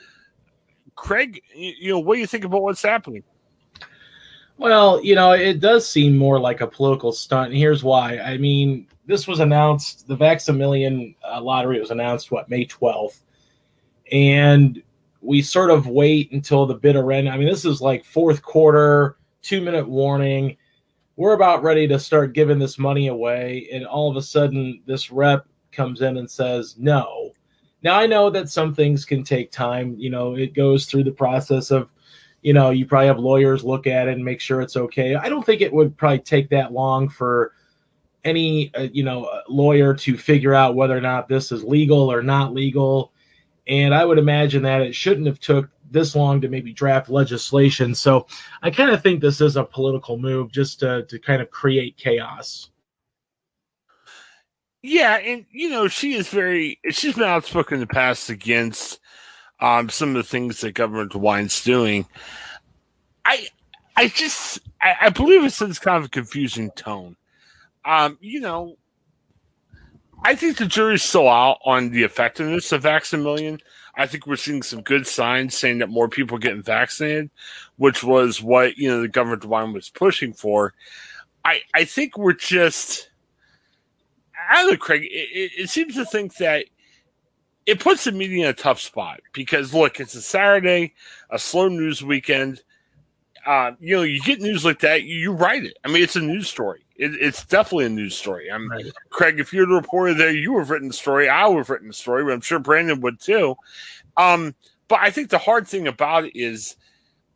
[0.96, 3.24] Craig, you, know, what do you think about what's happening?
[4.58, 7.54] Well, you know, it does seem more like a political stunt.
[7.54, 8.20] Here's why.
[8.20, 13.22] I mean, this was announced, the Vax-A-Million uh, lottery was announced, what, May 12th.
[14.12, 14.84] And
[15.22, 17.30] we sort of wait until the bitter end.
[17.30, 20.58] I mean, this is like fourth quarter, two minute warning.
[21.16, 23.68] We're about ready to start giving this money away.
[23.72, 27.32] And all of a sudden, this rep comes in and says no.
[27.84, 29.96] Now, I know that some things can take time.
[29.98, 31.90] You know, it goes through the process of
[32.42, 35.16] you know, you probably have lawyers look at it and make sure it's okay.
[35.16, 37.54] I don't think it would probably take that long for
[38.24, 42.24] any, uh, you know, lawyer to figure out whether or not this is legal or
[42.24, 43.14] not legal.
[43.68, 47.94] And I would imagine that it shouldn't have took this long to maybe draft legislation.
[47.94, 48.28] So
[48.62, 51.98] I kind of think this is a political move just to, to kind of create
[51.98, 52.70] chaos.
[54.82, 59.00] Yeah, and you know, she is very she's been outspoken in the past against
[59.60, 62.08] um, some of the things that Governor DeWine's doing.
[63.24, 63.48] I
[63.96, 67.16] I just I, I believe it's kind of a confusing tone.
[67.86, 68.78] Um, you know,
[70.24, 73.60] I think the jury's still out on the effectiveness of Vax-A-Million.
[73.96, 77.30] I think we're seeing some good signs saying that more people are getting vaccinated,
[77.78, 80.74] which was what you know the governor DeWine was pushing for.
[81.44, 83.10] I I think we're just
[84.50, 85.04] I don't know, Craig.
[85.04, 86.66] It, it, seems to think that
[87.66, 90.94] it puts the media in a tough spot because look, it's a Saturday,
[91.30, 92.62] a slow news weekend.
[93.46, 95.78] Uh, you know, you get news like that, you, you write it.
[95.84, 96.84] I mean, it's a news story.
[96.96, 98.52] It, it's definitely a news story.
[98.52, 98.86] I'm Right.
[99.10, 99.40] Craig.
[99.40, 101.28] If you're the reporter there, you have written the story.
[101.28, 103.56] I would have written the story, but I'm sure Brandon would too.
[104.18, 104.56] Um,
[104.88, 106.76] but I think the hard thing about it is,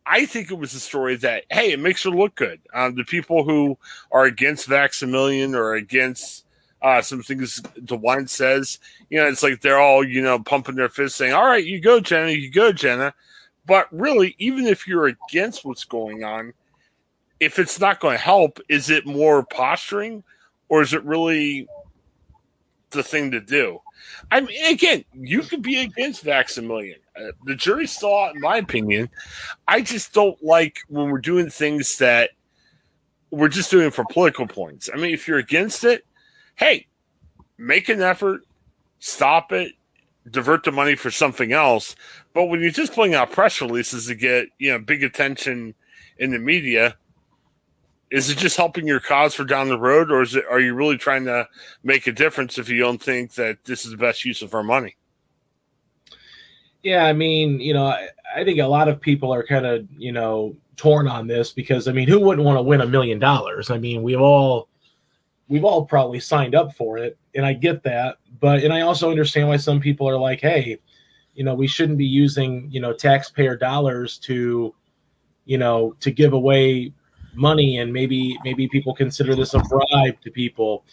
[0.06, 2.62] I think it was a story that hey, it makes her look good.
[2.74, 3.78] Um, the people who
[4.12, 6.46] are against Vax-A-Million or against
[6.82, 8.78] uh, some things DeWine says,
[9.10, 11.80] you know, it's like they're all you know pumping their fists, saying, "All right, you
[11.80, 13.16] go, Jena, you go, Jena."
[13.66, 16.54] But really, even if you're against what's going on,
[17.40, 20.24] if it's not going to help, is it more posturing
[20.70, 21.68] or is it really
[22.92, 23.82] the thing to do?
[24.32, 27.00] I mean, again, you could be against Vax-A-Million.
[27.16, 29.10] Uh, the jury's still out, in my opinion.
[29.68, 32.32] I just don't like when we're doing things that
[33.32, 34.90] we're just doing for political points.
[34.94, 36.06] I mean, if you're against it,
[36.56, 36.88] hey,
[37.58, 38.42] make an effort,
[39.00, 39.74] stop it,
[40.30, 41.96] divert the money for something else.
[42.36, 45.74] But when you're just putting out press releases to get you know big attention
[46.20, 46.98] in the media,
[48.12, 50.74] is it just helping your cause for down the road, or is it are you
[50.76, 51.48] really trying to
[51.82, 54.64] make a difference if you don't think that this is the best use of our
[54.64, 54.98] money?
[56.84, 59.88] Yeah, I mean, you know, I, I think a lot of people are kind of,
[59.98, 63.18] you know, torn on this because I mean, who wouldn't want to win a million
[63.18, 63.72] dollars?
[63.72, 64.68] I mean, we've all
[65.48, 69.10] we've all probably signed up for it, and I get that, but and I also
[69.10, 70.80] understand why some people are like, hey,
[71.36, 74.74] you know, we shouldn't be using, you know, taxpayer dollars to,
[75.46, 76.94] you know, to give away
[77.34, 80.86] money and maybe maybe people consider this a bribe to people.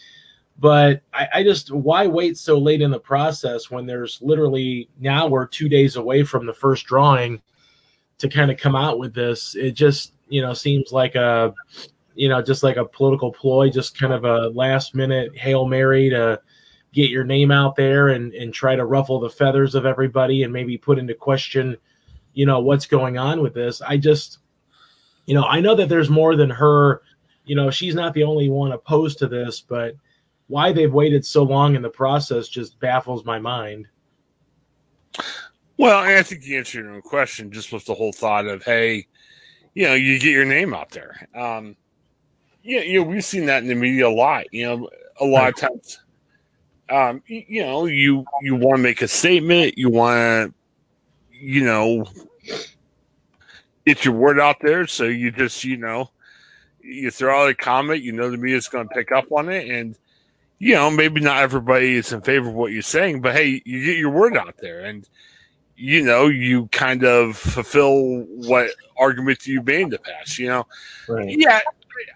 [0.59, 5.27] But I, I just why wait so late in the process when there's literally now
[5.27, 7.41] we're two days away from the first drawing
[8.19, 9.55] to kind of come out with this?
[9.55, 11.53] It just you know seems like a
[12.15, 16.09] you know just like a political ploy just kind of a last minute hail mary
[16.09, 16.39] to
[16.93, 20.53] get your name out there and and try to ruffle the feathers of everybody and
[20.53, 21.75] maybe put into question
[22.33, 24.39] you know what's going on with this i just
[25.25, 27.01] you know i know that there's more than her
[27.45, 29.95] you know she's not the only one opposed to this but
[30.47, 33.87] why they've waited so long in the process just baffles my mind.
[35.77, 39.07] Well, I think you answered your own question just with the whole thought of, hey,
[39.73, 41.27] you know, you get your name out there.
[41.33, 41.75] Um,
[42.61, 44.45] yeah, you know, we've seen that in the media a lot.
[44.53, 45.99] You know, a lot of times,
[46.93, 50.53] um, you, know, you you want to make a statement, you want to,
[51.31, 52.05] you know,
[53.85, 54.85] get your word out there.
[54.85, 56.11] So you just, you know,
[56.81, 59.69] you throw out a comment, you know, the media's going to pick up on it,
[59.69, 59.97] and
[60.59, 63.83] you know, maybe not everybody is in favor of what you're saying, but hey, you
[63.83, 65.09] get your word out there and
[65.75, 70.67] you know, you kind of fulfill what argument you made in the past, you know.
[71.09, 71.35] Right.
[71.37, 71.59] Yeah,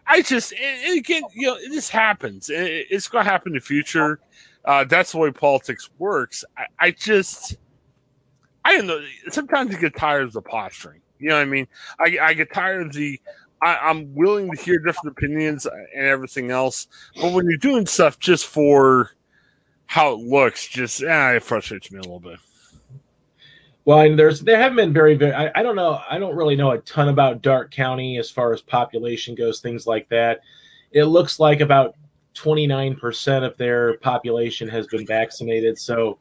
[0.06, 2.52] I just and again, you know, this happens.
[2.54, 4.20] It's going to happen in the future.
[4.65, 6.43] Uh, that's the way politics works.
[6.58, 7.58] I, I just,
[8.65, 9.02] I don't know.
[9.30, 11.02] Sometimes I get tired of the posturing.
[11.20, 11.67] You know what I mean?
[12.00, 13.20] I, I get tired of the
[13.62, 18.20] I, am willing to hear different opinions and everything else, but when you're doing stuff
[18.20, 19.12] just for
[19.88, 22.38] how it looks, just eh, it frustrates me a little bit.
[23.86, 26.56] Well, and there's there haven't been very very I, I don't know I don't really
[26.56, 30.41] know a ton about Darke County as far as population goes, things like that.
[30.91, 31.96] It looks like about
[32.38, 36.19] 29% of their population has been vaccinated, so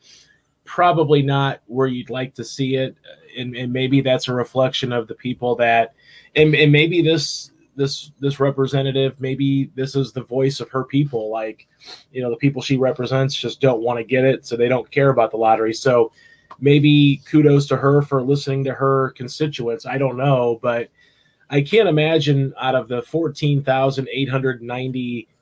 [0.64, 2.96] probably not where you'd like to see it,
[3.36, 5.94] and, and maybe that's a reflection of the people that
[6.34, 11.30] and, and maybe this this this representative maybe this is the voice of her people
[11.30, 11.68] like
[12.10, 14.90] you know the people she represents just don't want to get it so they don't
[14.90, 15.74] care about the lottery.
[15.74, 16.10] So
[16.58, 20.88] maybe kudos to her for listening to her constituents i don't know but
[21.50, 23.02] i can't imagine out of the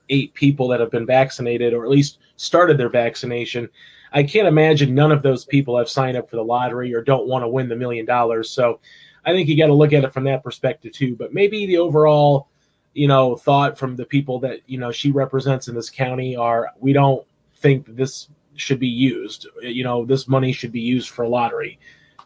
[0.09, 3.67] 14,898 people that have been vaccinated or at least started their vaccination
[4.13, 7.27] i can't imagine none of those people have signed up for the lottery or don't
[7.27, 8.79] want to win the million dollars so
[9.25, 11.15] I think you got to look at it from that perspective too.
[11.15, 12.47] But maybe the overall,
[12.93, 16.71] you know, thought from the people that you know she represents in this county are
[16.79, 17.25] we don't
[17.57, 19.47] think that this should be used.
[19.61, 21.79] You know, this money should be used for lottery.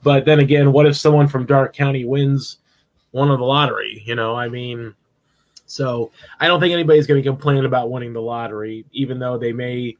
[0.03, 2.59] But then again, what if someone from Darke County wins
[3.11, 4.01] one of the lottery?
[4.05, 4.93] You know, I mean,
[5.69, 9.53] so I don't think anybody's going to complain about winning the lottery, even though they
[9.53, 9.97] may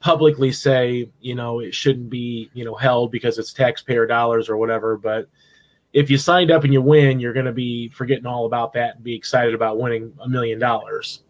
[0.00, 4.56] publicly say, you know, it shouldn't be, you know, held because it's taxpayer dollars or
[4.56, 4.96] whatever.
[4.96, 5.28] But
[5.92, 8.96] if you signed up and you win, you're going to be forgetting all about that
[8.96, 11.22] and be excited about winning a million dollars.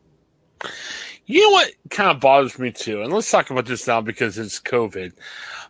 [1.26, 4.38] You know what kind of bothers me too, and let's talk about this now because
[4.38, 5.12] it's COVID.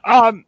[0.04, 0.44] Um,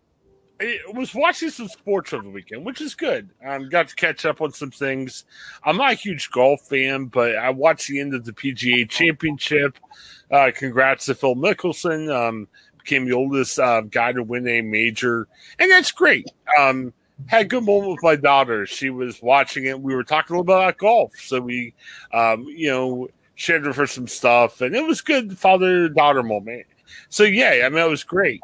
[0.60, 3.30] I was watching some sports over the weekend, which is good.
[3.44, 5.24] I um, got to catch up on some things.
[5.64, 9.78] I'm not a huge golf fan, but I watched the end of the PGA Championship.
[10.30, 12.12] Uh, congrats to Phil Mickelson.
[12.14, 15.26] Um, became the oldest uh, guy to win a major,
[15.58, 16.30] and that's great.
[16.58, 16.92] Um,
[17.26, 18.66] had a good moment with my daughter.
[18.66, 19.80] She was watching it.
[19.80, 21.74] We were talking a little about golf, so we,
[22.12, 26.66] um, you know, shared with her some stuff, and it was good father daughter moment.
[27.08, 28.40] So yeah, I mean, it was great.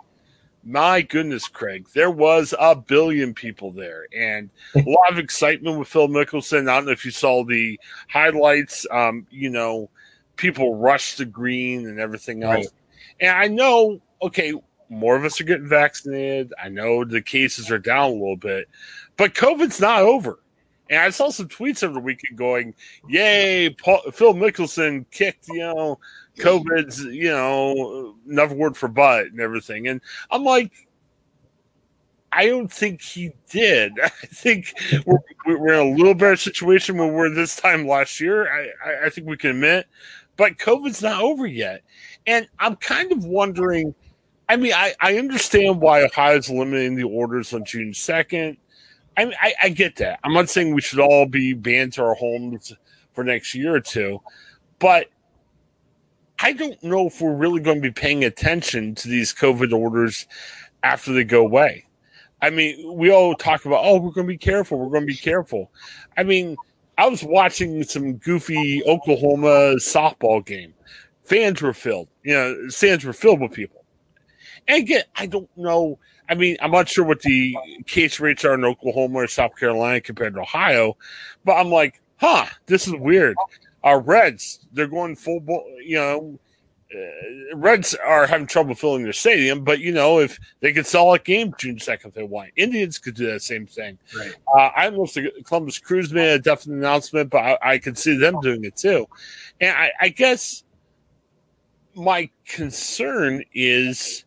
[0.62, 5.88] My goodness, Craig, there was a billion people there, and a lot of excitement with
[5.88, 6.68] Phil Mickelson.
[6.68, 8.86] I don't know if you saw the highlights.
[8.90, 9.88] Um, you know,
[10.36, 12.66] people rushed the green and everything else.
[12.66, 12.68] Right.
[13.20, 14.52] And I know, okay,
[14.90, 16.52] more of us are getting vaccinated.
[16.62, 18.68] I know the cases are down a little bit,
[19.16, 20.40] but COVID's not over.
[20.90, 22.74] And I saw some tweets over the weekend going,
[23.08, 26.00] "Yay, Paul, Phil Mickelson kicked, you know,
[26.40, 30.00] COVID's, you know, another word for butt and everything." And
[30.30, 30.72] I'm like,
[32.32, 33.92] I don't think he did.
[34.02, 34.72] I think
[35.04, 38.48] we're, we're in a little better situation than we're this time last year.
[38.52, 39.86] I, I, think we can admit,
[40.36, 41.82] but COVID's not over yet,
[42.26, 43.94] and I'm kind of wondering.
[44.48, 48.56] I mean, I, I understand why Ohio's limiting the orders on June second.
[49.16, 50.18] I, mean, I I get that.
[50.24, 52.72] I'm not saying we should all be banned to our homes
[53.12, 54.20] for next year or two,
[54.78, 55.06] but
[56.42, 60.26] I don't know if we're really going to be paying attention to these COVID orders
[60.82, 61.84] after they go away.
[62.42, 64.78] I mean, we all talk about, oh, we're going to be careful.
[64.78, 65.70] We're going to be careful.
[66.16, 66.56] I mean,
[66.96, 70.72] I was watching some goofy Oklahoma softball game.
[71.24, 73.84] Fans were filled, you know, stands were filled with people.
[74.66, 75.98] And again, I don't know.
[76.28, 80.00] I mean, I'm not sure what the case rates are in Oklahoma or South Carolina
[80.00, 80.96] compared to Ohio,
[81.44, 83.36] but I'm like, huh, this is weird.
[83.82, 85.40] Our Reds, they're going full,
[85.82, 86.38] you know,
[86.94, 91.12] uh, Reds are having trouble filling their stadium, but you know, if they could sell
[91.12, 93.96] a game June second if they want, Indians could do that same thing.
[94.16, 94.34] Right.
[94.56, 97.78] Uh, I don't know if the Columbus Crews made a definite announcement, but I, I
[97.78, 99.06] could see them doing it too.
[99.60, 100.64] And I, I guess
[101.94, 104.24] my concern is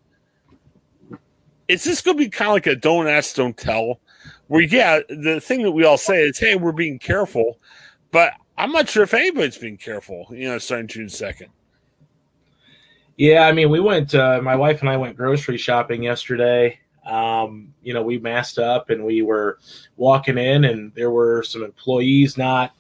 [1.68, 4.00] is this going to be kind of like a don't ask, don't tell?
[4.48, 7.58] Where, yeah, the thing that we all say is, hey, we're being careful,
[8.12, 11.48] but I'm not sure if anybody's being careful, you know, starting June 2nd.
[13.18, 14.16] Yeah, I mean, we went.
[14.16, 16.80] Uh, my wife and I went grocery shopping yesterday.
[17.06, 19.60] Um, you know, we masked up and we were
[19.98, 22.74] walking in, and there were some employees not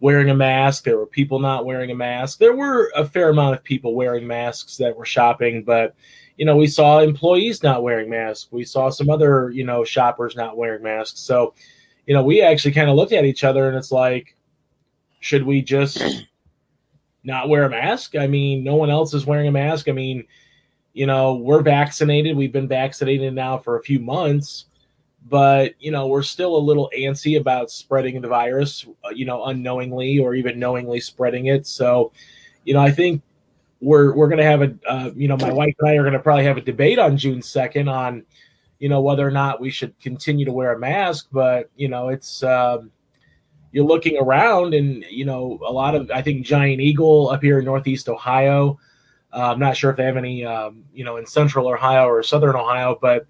[0.00, 0.84] wearing a mask.
[0.84, 2.38] There were people not wearing a mask.
[2.38, 5.94] There were a fair amount of people wearing masks that were shopping, but
[6.36, 8.48] you know, we saw employees not wearing masks.
[8.52, 11.20] We saw some other, you know, shoppers not wearing masks.
[11.20, 11.54] So,
[12.06, 14.35] you know, we actually kind of looked at each other and it's like,
[15.26, 16.00] should we just
[17.24, 18.14] not wear a mask?
[18.14, 19.88] I mean, no one else is wearing a mask.
[19.88, 20.24] I mean,
[20.92, 22.36] you know, we're vaccinated.
[22.36, 24.66] We've been vaccinated now for a few months,
[25.28, 29.46] but you know, we're still a little antsy about spreading the virus, uh, you know,
[29.46, 31.66] unknowingly or even knowingly spreading it.
[31.66, 32.12] So,
[32.64, 33.20] you know, I think
[33.80, 36.12] we're we're going to have a uh, you know, my wife and I are going
[36.12, 38.24] to probably have a debate on June 2nd on
[38.78, 42.10] you know whether or not we should continue to wear a mask, but you know,
[42.10, 42.92] it's um
[43.72, 47.58] you're looking around and you know a lot of i think giant eagle up here
[47.58, 48.78] in northeast ohio.
[49.32, 52.22] Uh, i'm not sure if they have any um, you know in central ohio or
[52.22, 53.26] southern ohio but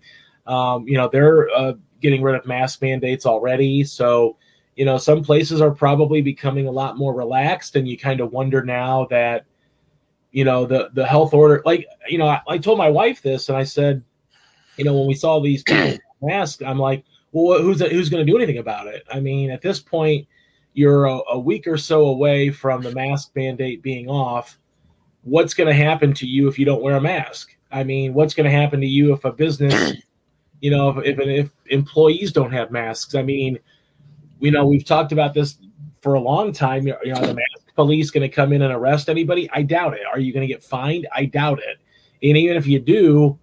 [0.47, 3.85] um, you know they're uh, getting rid of mask mandates already.
[3.85, 4.37] So
[4.77, 8.33] you know some places are probably becoming a lot more relaxed and you kind of
[8.33, 9.47] wonder now that
[10.33, 13.49] you know the the health order like you know i, I told my wife this
[13.49, 14.05] and i said
[14.77, 15.65] you know when we saw these
[16.21, 17.05] masks i'm like
[17.45, 20.27] well who's who's going to do anything about it i mean at this point
[20.77, 24.59] you're a, a, week or so away from the mask mandate being off.
[25.23, 27.57] What's going to happen to you if you don't wear a mask?
[27.73, 29.95] I mean, what's going to happen to you if a business,
[30.61, 33.15] you know, if, if, if employees don't have masks?
[33.15, 33.59] I mean,
[34.39, 35.57] you know, we've talked about this
[36.03, 36.87] for a long time.
[36.87, 39.49] You know, the mask police going to come in and arrest anybody?
[39.55, 40.03] I doubt it.
[40.13, 41.09] Are you going to get fined?
[41.15, 41.79] I doubt it.
[42.23, 43.39] And even if you do,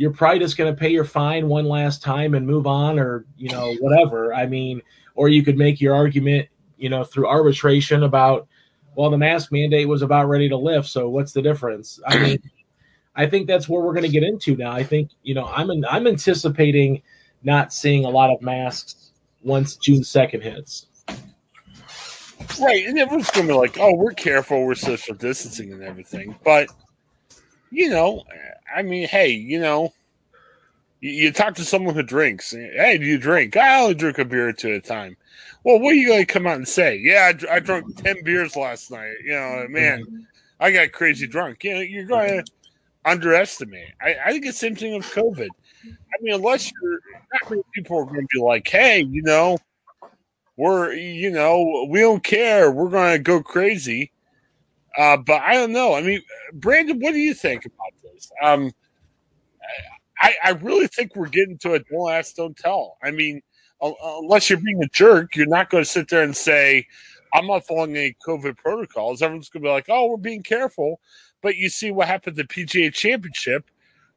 [0.00, 3.26] you're probably just going to pay your fine one last time and move on, or
[3.36, 4.32] you know, whatever.
[4.32, 4.82] I mean
[5.14, 8.48] or you could make your argument, you know, through arbitration about,
[8.96, 12.00] well, the mask mandate was about ready to lift, so what's the difference?
[12.06, 12.38] I mean,
[13.14, 14.72] I think that's where we're going to get into now.
[14.72, 17.02] I think, you know, I'm I'm anticipating
[17.42, 20.86] not seeing a lot of masks once June second hits.
[22.58, 26.34] Right, and everyone's going to be like, "Oh, we're careful, we're social distancing and everything,"
[26.42, 26.68] but
[27.70, 28.24] you know,
[28.74, 29.92] I mean, hey, you know,
[31.00, 32.52] you, you talk to someone who drinks.
[32.52, 33.56] Hey, do you drink?
[33.56, 35.16] I only drink a beer or two at a time.
[35.64, 36.98] Well, what are you going to come out and say?
[36.98, 39.14] Yeah, I, I drank 10 beers last night.
[39.24, 40.26] You know, man,
[40.58, 41.64] I got crazy drunk.
[41.64, 42.52] You know, you're going to
[43.04, 43.92] underestimate.
[44.00, 45.48] I, I think it's the same thing with COVID.
[45.84, 47.00] I mean, unless you're
[47.32, 49.58] not many people are going to be like, hey, you know,
[50.56, 52.70] we're, you know, we don't care.
[52.70, 54.12] We're going to go crazy.
[54.98, 55.94] Uh, but I don't know.
[55.94, 56.20] I mean,
[56.54, 58.30] Brandon, what do you think about this?
[58.42, 58.70] Um,
[60.20, 62.98] I, I really think we're getting to a don't ask, don't tell.
[63.02, 63.40] I mean,
[63.80, 66.86] unless you're being a jerk, you're not going to sit there and say,
[67.32, 69.22] I'm not following any COVID protocols.
[69.22, 71.00] Everyone's going to be like, oh, we're being careful.
[71.42, 73.70] But you see what happened at the PGA Championship,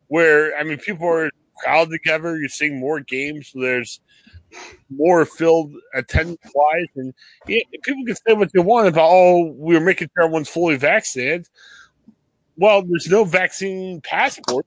[0.07, 2.37] where, I mean, people are crowded together.
[2.37, 3.51] You're seeing more games.
[3.53, 4.01] There's
[4.89, 6.87] more filled attendance wise.
[6.95, 7.13] And
[7.45, 11.47] people can say what they want about, oh, we're making sure everyone's fully vaccinated.
[12.57, 14.65] Well, there's no vaccine passport.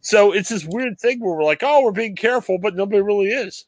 [0.00, 3.28] So it's this weird thing where we're like, oh, we're being careful, but nobody really
[3.28, 3.66] is.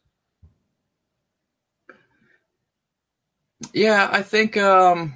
[3.72, 5.14] Yeah, I think um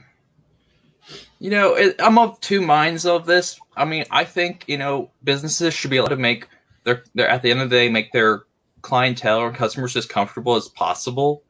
[1.39, 3.61] you know, it, I'm of two minds of this.
[3.77, 6.49] I mean, I think, you know, businesses should be able to make
[6.85, 8.45] their, their at the end of the day make their
[8.87, 11.43] clientele or customers as comfortable as possible.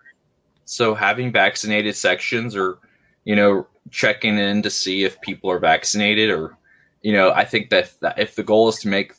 [0.64, 2.78] So having vaccinated sections or,
[3.24, 6.56] you know, checking in to see if people are vaccinated or,
[7.02, 9.12] you know, I think that, if the goal is to make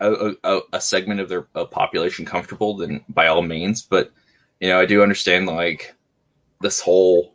[0.00, 3.82] a, a, a segment of their population comfortable, then by all means.
[3.82, 4.12] But,
[4.60, 5.94] you know, I do understand like
[6.62, 7.34] this whole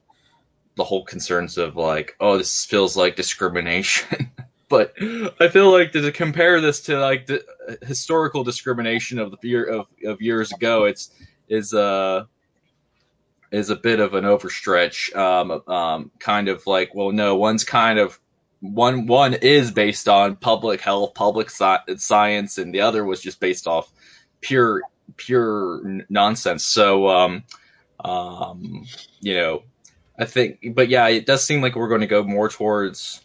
[0.75, 4.31] the whole concerns of like, oh, this feels like discrimination.
[4.73, 4.95] but
[5.39, 7.45] I feel like to compare this to like the
[7.83, 11.11] historical discrimination of the year of, of years ago, it's
[11.47, 12.25] is uh
[13.51, 15.15] is a bit of an overstretch.
[15.15, 18.19] Um, um, kind of like, well, no, one's kind of
[18.61, 23.39] one one is based on public health, public sci- science, and the other was just
[23.39, 23.93] based off
[24.41, 24.81] pure
[25.17, 26.65] pure nonsense.
[26.65, 27.43] So, um,
[28.03, 28.87] um,
[29.21, 29.63] you know,
[30.17, 33.21] I think, but yeah, it does seem like we're going to go more towards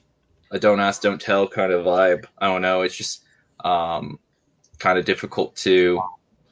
[0.51, 2.26] a don't ask, don't tell kind of vibe.
[2.38, 2.82] I don't know.
[2.82, 3.24] It's just
[3.64, 4.18] um,
[4.78, 6.01] kind of difficult to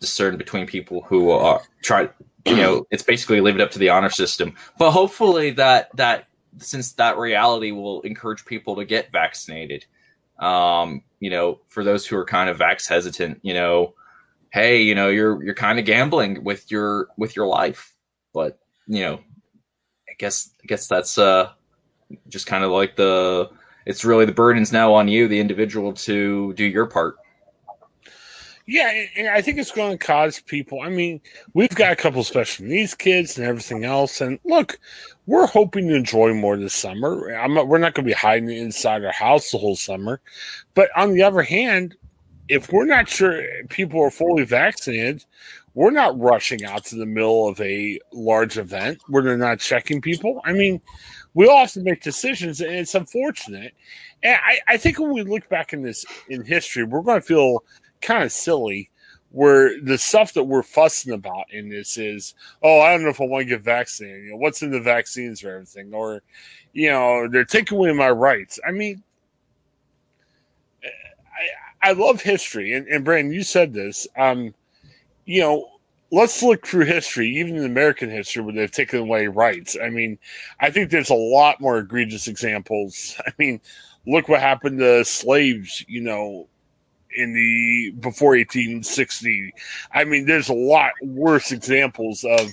[0.01, 2.09] discern between people who are try.
[2.45, 4.55] You know, it's basically leave it up to the honor system.
[4.79, 6.29] But hopefully, that that
[6.59, 9.87] since that reality will encourage people to get vaccinated.
[10.39, 13.95] Um, you know, for those who are kind of vax hesitant, you know,
[14.51, 17.95] hey, you know, you're you're kind of gambling with your with your life.
[18.33, 19.21] But you know,
[20.09, 21.51] I guess I guess that's uh
[22.29, 23.51] just kind of like the
[23.87, 27.17] it's really the burden's now on you, the individual, to do your part.
[28.69, 30.81] Yeah, and I think it's going to cause people.
[30.81, 31.21] I mean,
[31.55, 34.81] we've got a couple special needs kids and everything else, and look,
[35.27, 37.31] we're hoping to enjoy more this summer.
[37.49, 40.21] Not, we're not going to be hiding inside our house the whole summer,
[40.75, 41.95] but on the other hand,
[42.49, 45.25] if we're not sure people are fully vaccinated,
[45.75, 50.01] we're not rushing out to the middle of a large event where they're not checking
[50.01, 50.41] people.
[50.45, 50.81] I mean,
[51.37, 53.75] we all have to make decisions, and it's unfortunate.
[54.23, 57.27] And I, I think when we look back in this in history, we're going to
[57.27, 57.63] feel
[58.01, 58.91] kind of silly
[59.33, 62.33] where the stuff that we're fussing about in this is,
[62.63, 64.25] oh, I don't know if I want to get vaccinated.
[64.25, 66.23] You know, what's in the vaccines or everything, or
[66.73, 68.59] you know, they're taking away my rights.
[68.67, 69.03] I mean,
[70.83, 74.09] I, I love history, and, and Brandon, you said this.
[74.17, 74.55] Um,
[75.27, 75.69] you know,
[76.11, 79.77] let's look through history, even in American history, where they've taken away rights.
[79.83, 80.19] I mean,
[80.61, 83.17] I think there's a lot more egregious examples.
[83.27, 83.61] I mean,
[84.07, 86.49] look what happened to slaves, you know,
[87.17, 89.53] in the before 1860.
[89.93, 92.53] I mean, there's a lot worse examples of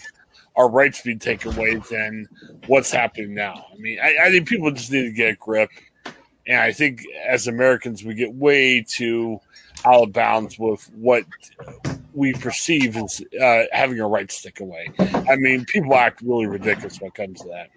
[0.56, 2.28] our rights being taken away than
[2.68, 3.66] what's happening now.
[3.74, 5.70] I mean, I, I think people just need to get a grip.
[6.45, 9.39] And I think as Americans, we get way too
[9.86, 11.24] out of bounds with what
[12.14, 14.92] we perceive as uh, having our rights taken away.
[15.30, 17.70] I mean, people act really ridiculous when it comes to that.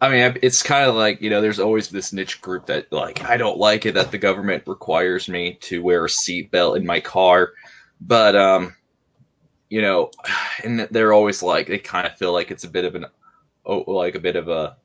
[0.00, 3.24] I mean, it's kind of like you know, there's always this niche group that like
[3.24, 7.00] I don't like it that the government requires me to wear a seatbelt in my
[7.00, 7.52] car,
[8.00, 8.76] but um,
[9.68, 10.10] you know,
[10.64, 13.06] and they're always like they kind of feel like it's a bit of an
[13.66, 14.76] oh, like a bit of a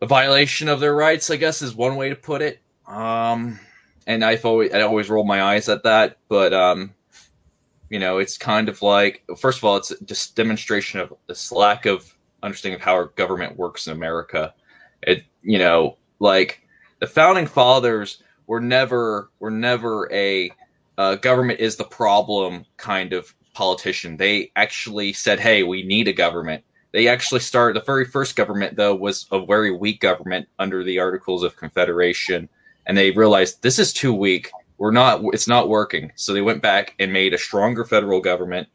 [0.00, 1.28] a violation of their rights.
[1.30, 2.60] I guess is one way to put it.
[2.86, 3.58] Um,
[4.06, 6.94] and I've always I always roll my eyes at that, but um,
[7.88, 11.86] you know, it's kind of like first of all, it's just demonstration of this lack
[11.86, 14.54] of understanding of how our government works in America.
[15.02, 16.62] It, you know, like
[17.00, 20.50] the founding fathers were never were never a
[20.98, 24.16] uh, government is the problem kind of politician.
[24.16, 28.76] They actually said, "Hey, we need a government." They actually started the very first government
[28.76, 32.48] though was a very weak government under the Articles of Confederation,
[32.86, 34.50] and they realized this is too weak.
[34.78, 35.22] We're not.
[35.32, 36.12] It's not working.
[36.16, 38.68] So they went back and made a stronger federal government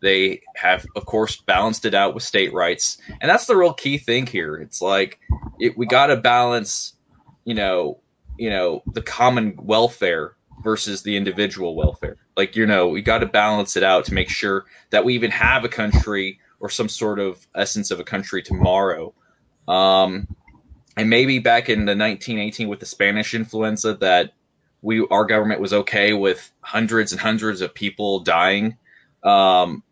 [0.00, 3.98] they have, of course, balanced it out with state rights, and that's the real key
[3.98, 4.56] thing here.
[4.56, 5.20] It's like
[5.58, 6.94] it, we got to balance,
[7.44, 8.00] you know,
[8.38, 12.16] you know, the common welfare versus the individual welfare.
[12.36, 15.30] Like you know, we got to balance it out to make sure that we even
[15.30, 19.12] have a country or some sort of essence of a country tomorrow.
[19.68, 20.28] Um,
[20.96, 24.32] and maybe back in the 1918 with the Spanish influenza, that
[24.82, 28.76] we our government was okay with hundreds and hundreds of people dying.
[29.22, 29.82] Um,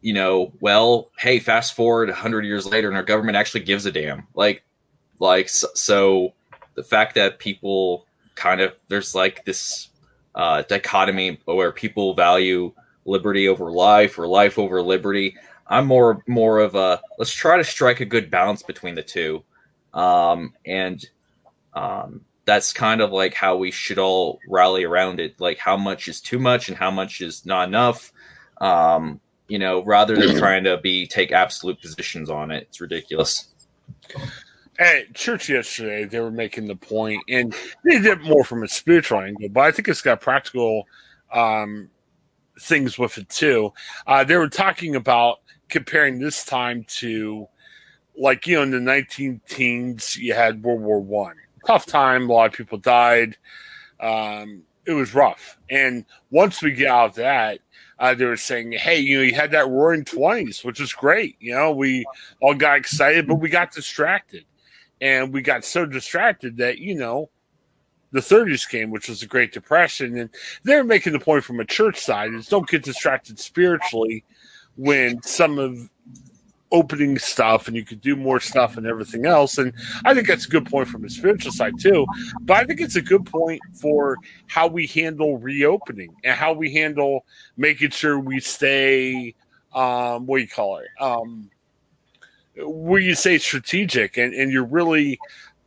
[0.00, 3.92] you know, well, hey, fast forward 100 years later and our government actually gives a
[3.92, 4.26] damn.
[4.34, 4.62] Like,
[5.18, 6.32] like so,
[6.74, 9.88] the fact that people kind of there's like this
[10.34, 12.72] uh, dichotomy where people value
[13.04, 15.36] liberty over life or life over liberty.
[15.66, 19.44] I'm more more of a let's try to strike a good balance between the two,
[19.94, 21.04] um, and
[21.74, 25.40] um, that's kind of like how we should all rally around it.
[25.40, 28.12] Like how much is too much and how much is not enough.
[28.60, 29.20] Um,
[29.50, 32.68] you know, rather than trying to be take absolute positions on it.
[32.68, 33.48] It's ridiculous.
[34.78, 39.20] At church yesterday, they were making the point, and they did more from a spiritual
[39.20, 40.86] angle, but I think it's got practical
[41.32, 41.90] um,
[42.60, 43.72] things with it too.
[44.06, 47.48] Uh, they were talking about comparing this time to,
[48.20, 52.28] like you know, in the 19 teens, you had World War One, tough time.
[52.28, 53.36] A lot of people died.
[53.98, 57.60] Um, it was rough, and once we get out of that,
[57.98, 61.36] uh, they were saying, "Hey, you know, you had that Roaring Twenties, which was great.
[61.40, 62.04] You know, we
[62.40, 64.44] all got excited, but we got distracted,
[65.00, 67.30] and we got so distracted that you know."
[68.12, 70.30] The 30s came, which was the Great Depression, and
[70.64, 74.24] they're making the point from a church side is don't get distracted spiritually
[74.74, 75.88] when some of
[76.72, 79.58] opening stuff and you could do more stuff and everything else.
[79.58, 79.72] And
[80.04, 82.06] I think that's a good point from the spiritual side too.
[82.42, 84.16] But I think it's a good point for
[84.46, 87.24] how we handle reopening and how we handle
[87.56, 89.34] making sure we stay
[89.72, 90.88] um what do you call it?
[91.00, 91.50] Um
[92.56, 95.18] where you say strategic and, and you're really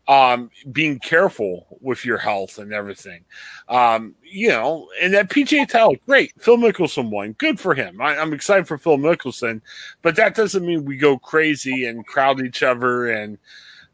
[0.08, 3.24] um, being careful with your health and everything.
[3.70, 6.34] Um, you know, and that PGA title, great.
[6.39, 7.34] Phil Mickelson won.
[7.34, 8.01] Good for him.
[8.01, 9.62] I, am excited for Phil Mickelson,
[10.01, 13.12] but that doesn't mean we go crazy and crowd each other.
[13.12, 13.38] And,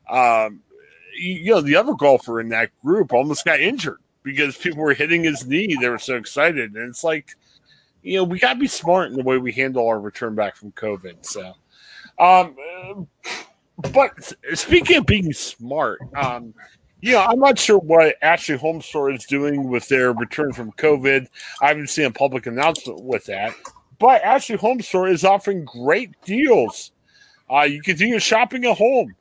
[0.09, 0.61] um,
[1.15, 5.23] you know, the other golfer in that group almost got injured because people were hitting
[5.23, 5.75] his knee.
[5.79, 6.75] They were so excited.
[6.75, 7.29] And it's like,
[8.01, 10.55] you know, we got to be smart in the way we handle our return back
[10.55, 11.25] from COVID.
[11.25, 11.53] So,
[12.17, 12.55] um,
[13.91, 14.11] but
[14.53, 16.53] speaking of being smart, um,
[17.01, 21.27] you know, I'm not sure what Ashley Homestore is doing with their return from COVID.
[21.61, 23.53] I haven't seen a public announcement with that.
[23.99, 26.91] But Ashley Homestore is offering great deals.
[27.49, 29.15] Uh, you can do your shopping at home.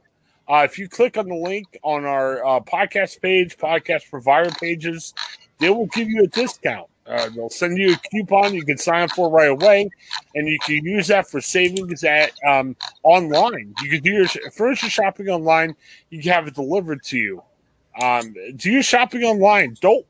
[0.48, 5.14] Uh, if you click on the link on our uh, podcast page, podcast provider pages,
[5.58, 6.88] they will give you a discount.
[7.08, 9.88] Uh, they'll send you a coupon you can sign up for right away,
[10.34, 13.74] and you can use that for savings at um, online.
[13.82, 15.74] You can do your furniture shopping online.
[16.10, 17.42] You can have it delivered to you.
[18.00, 19.76] Um, do your shopping online.
[19.80, 20.06] Don't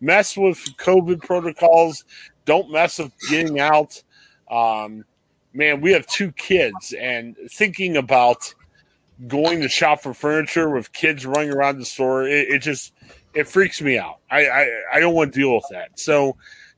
[0.00, 2.04] mess with COVID protocols.
[2.44, 4.02] Don't mess with getting out.
[4.50, 5.04] Um,
[5.54, 8.54] man, we have two kids, and thinking about
[9.26, 12.92] going to shop for furniture with kids running around the store, it, it just
[13.34, 14.18] it freaks me out.
[14.30, 15.98] I, I, I don't want to deal with that.
[15.98, 16.36] So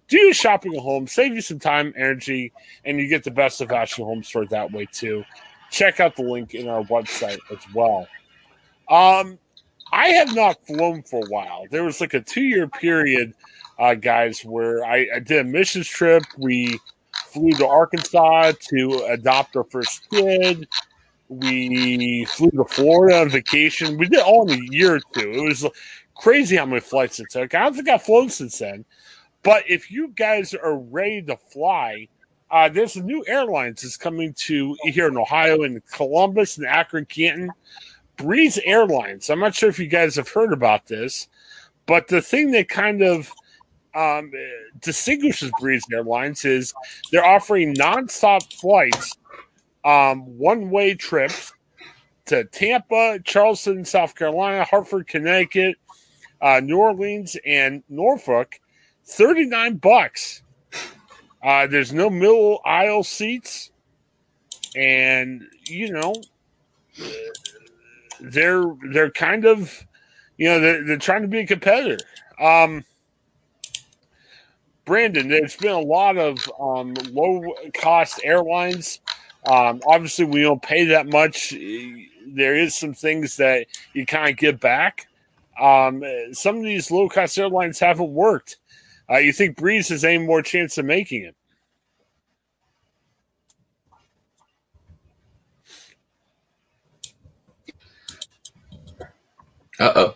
[0.08, 2.52] do your shopping at home, save you some time, energy,
[2.84, 5.24] and you get the best of Ashley Home Store that way too.
[5.70, 8.06] Check out the link in our website as well.
[8.88, 9.38] Um,
[9.92, 11.64] I have not flown for a while.
[11.70, 13.34] There was like a two year period,
[13.78, 16.22] uh, guys, where I, I did a missions trip.
[16.38, 16.78] We
[17.26, 20.68] flew to Arkansas to adopt our first kid.
[21.28, 23.98] We flew to Florida on vacation.
[23.98, 25.32] We did all in a year or two.
[25.32, 25.66] It was
[26.16, 27.54] crazy how many flights it took.
[27.54, 28.84] I don't think I've flown since then.
[29.42, 32.08] But if you guys are ready to fly,
[32.50, 37.06] uh, there's a new airlines that's coming to here in Ohio in Columbus and Akron,
[37.06, 37.50] Canton.
[38.16, 39.30] Breeze Airlines.
[39.30, 41.28] I'm not sure if you guys have heard about this,
[41.86, 43.30] but the thing that kind of
[43.94, 44.32] um,
[44.80, 46.74] distinguishes Breeze Airlines is
[47.12, 49.16] they're offering nonstop flights,
[49.84, 51.52] um, one way trips
[52.26, 55.76] to Tampa, Charleston, South Carolina, Hartford, Connecticut,
[56.40, 58.60] uh, New Orleans, and Norfolk,
[59.04, 60.42] 39 bucks.
[61.42, 63.70] Uh, there's no middle aisle seats.
[64.74, 66.14] And, you know,
[68.20, 69.86] they're they're kind of
[70.36, 71.98] you know they're, they're trying to be a competitor.
[72.40, 72.84] Um,
[74.84, 77.42] Brandon, there's been a lot of um, low
[77.74, 79.00] cost airlines.
[79.44, 81.50] Um, obviously, we don't pay that much.
[81.50, 85.08] There is some things that you kind of get back.
[85.60, 88.56] Um, some of these low cost airlines haven't worked.
[89.10, 91.36] Uh, you think Breeze has any more chance of making it?
[99.78, 100.14] Uh oh.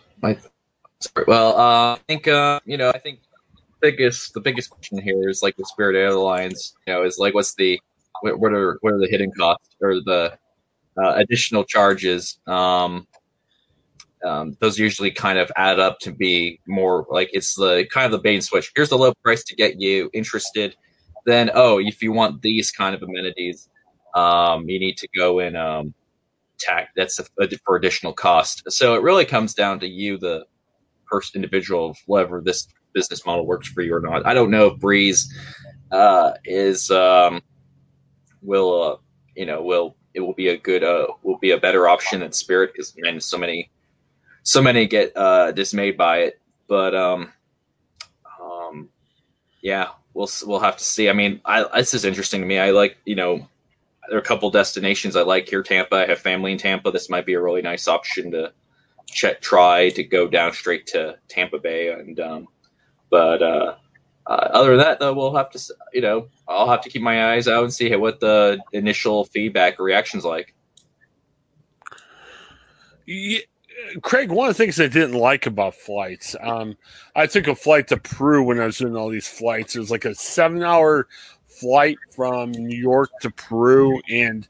[1.01, 1.25] Sorry.
[1.27, 3.19] Well, uh, I think uh, you know, I think
[3.81, 6.75] biggest the biggest question here is like the Spirit Airlines.
[6.85, 7.79] You know, is like what's the
[8.21, 10.37] what, what are what are the hidden costs or the
[10.97, 12.39] uh, additional charges?
[12.47, 13.07] Um,
[14.25, 18.11] um, those usually kind of add up to be more like it's the kind of
[18.11, 18.71] the bait and switch.
[18.75, 20.75] Here's the low price to get you interested,
[21.25, 23.69] then oh, if you want these kind of amenities,
[24.15, 25.93] um, you need to go in um,
[26.59, 26.91] tax.
[26.95, 27.25] That's a,
[27.65, 28.63] for additional cost.
[28.69, 30.45] So it really comes down to you, the
[31.09, 34.25] first individual, whether this business model works for you or not.
[34.25, 35.33] I don't know if Breeze
[35.91, 37.41] uh, is um,
[38.41, 38.95] will uh,
[39.35, 42.31] you know will it will be a good uh, will be a better option than
[42.31, 43.69] Spirit because man, so many
[44.43, 46.39] so many get uh, dismayed by it.
[46.67, 47.33] But um,
[48.41, 48.89] um,
[49.61, 51.09] yeah, we'll we'll have to see.
[51.09, 52.59] I mean, I, this is interesting to me.
[52.59, 53.47] I like you know
[54.07, 55.63] there are a couple destinations I like here.
[55.63, 55.95] Tampa.
[55.95, 56.91] I have family in Tampa.
[56.91, 58.51] This might be a really nice option to
[59.07, 61.91] check, try to go down straight to Tampa Bay.
[61.91, 62.47] And um,
[63.09, 63.75] but uh,
[64.25, 65.59] uh, other than that, though, we'll have to
[65.93, 69.79] you know I'll have to keep my eyes out and see what the initial feedback
[69.79, 70.55] reactions like.
[73.05, 73.39] Yeah,
[74.01, 76.77] Craig, one of the things I didn't like about flights, um,
[77.15, 79.75] I took a flight to Peru when I was doing all these flights.
[79.75, 81.07] It was like a seven hour
[81.47, 84.47] flight from New York to Peru, and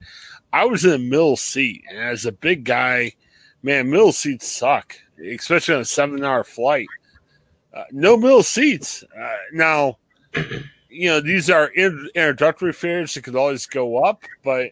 [0.54, 1.84] I was in a middle seat.
[1.90, 3.14] And as a big guy,
[3.64, 6.88] man, middle seats suck, especially on a seven hour flight.
[7.74, 9.04] Uh, no middle seats.
[9.18, 9.98] Uh, now,
[10.90, 14.72] you know, these are introductory fares that could always go up, but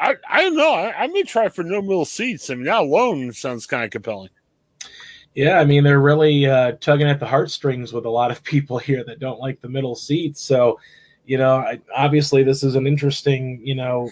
[0.00, 0.72] I, I don't know.
[0.72, 2.50] I, I may try for no middle seats.
[2.50, 4.30] I mean, that alone sounds kind of compelling.
[5.34, 8.78] Yeah, I mean, they're really uh, tugging at the heartstrings with a lot of people
[8.78, 10.42] here that don't like the middle seats.
[10.42, 10.78] So,
[11.24, 14.10] you know, I, obviously, this is an interesting, you know,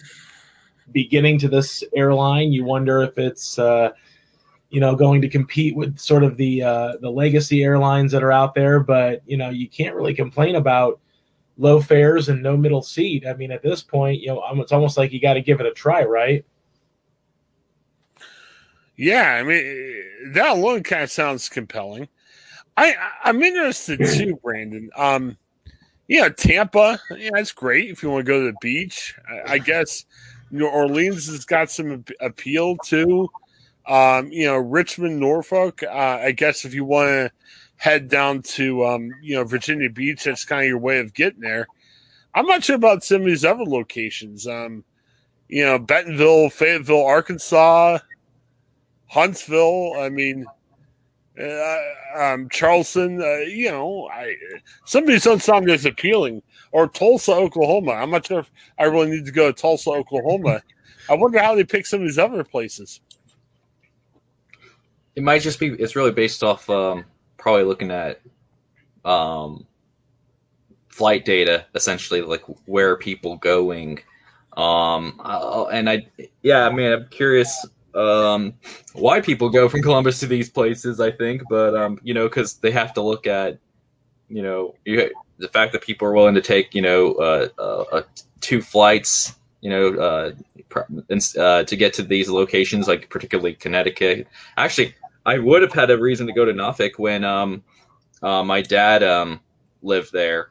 [0.93, 2.53] beginning to this airline.
[2.53, 3.91] You wonder if it's, uh,
[4.71, 8.33] you know, going to compete with sort of the uh, the legacy airlines that are
[8.33, 8.81] out there.
[8.81, 11.01] But you know, you can't really complain about
[11.61, 13.27] low fares and no middle seat.
[13.27, 15.67] I mean, at this point, you know, it's almost like you got to give it
[15.67, 16.45] a try, right?
[18.97, 22.09] Yeah, I mean, that alone kind of sounds compelling.
[22.77, 22.95] I
[23.25, 24.91] I'm interested too, Brandon.
[24.97, 25.37] Um,
[26.09, 29.15] yeah, Tampa, yeah, that's great if you want to go to the beach.
[29.29, 30.07] I, I guess
[30.51, 33.29] New Orleans has got some appeal too.
[33.87, 35.83] Um, you know, Richmond, Norfolk.
[35.83, 37.33] Uh, I guess if you want to
[37.81, 40.25] head down to um, you know Virginia Beach.
[40.25, 41.67] That's kind of your way of getting there.
[42.35, 44.47] I'm not sure about some of these other locations.
[44.47, 44.85] Um,
[45.49, 47.99] you know, Bentonville, Fayetteville, Arkansas,
[49.09, 49.95] Huntsville.
[49.99, 50.45] I mean,
[51.41, 51.79] uh,
[52.17, 53.21] um, Charleston.
[53.21, 54.35] Uh, you know, I
[54.85, 56.43] some of these as appealing.
[56.73, 57.93] Or Tulsa, Oklahoma.
[57.93, 60.63] I'm not sure if I really need to go to Tulsa, Oklahoma.
[61.09, 63.01] I wonder how they pick some of these other places.
[65.17, 65.69] It might just be.
[65.69, 67.05] It's really based off um,
[67.41, 68.21] probably looking at
[69.05, 69.67] um,
[70.89, 73.99] flight data, essentially, like where people going.
[74.57, 76.07] Um, uh, and I,
[76.43, 78.55] yeah, I mean, I'm curious um,
[78.93, 81.01] why people go from Columbus to these places.
[81.01, 83.59] I think, but um, you know, because they have to look at,
[84.29, 87.85] you know, you, the fact that people are willing to take, you know, uh, uh,
[87.93, 88.03] uh
[88.41, 90.33] two flights, you know, uh,
[91.39, 94.27] uh, to get to these locations, like particularly Connecticut.
[94.57, 94.95] Actually,
[95.27, 97.63] I would have had a reason to go to Norfolk when um,
[98.23, 99.41] uh, my dad um,
[99.83, 100.49] lived there.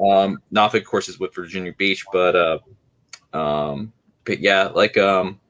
[0.00, 2.58] Um, Norfolk, of course, is with Virginia Beach, but uh,
[3.32, 3.92] um,
[4.24, 5.40] but yeah, like um,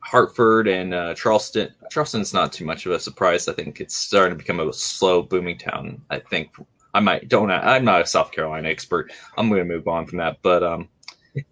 [0.00, 1.74] Hartford and uh, Charleston.
[1.90, 3.48] Charleston's not too much of a surprise.
[3.48, 6.02] I think it's starting to become a slow booming town.
[6.10, 6.50] I think
[6.94, 7.50] I might don't.
[7.50, 9.12] I'm not a South Carolina expert.
[9.36, 10.88] I'm going to move on from that, but um,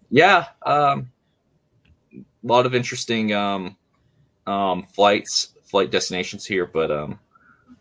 [0.09, 1.11] yeah, um,
[2.13, 3.75] a lot of interesting um,
[4.47, 7.19] um, flights flight destinations here, but um,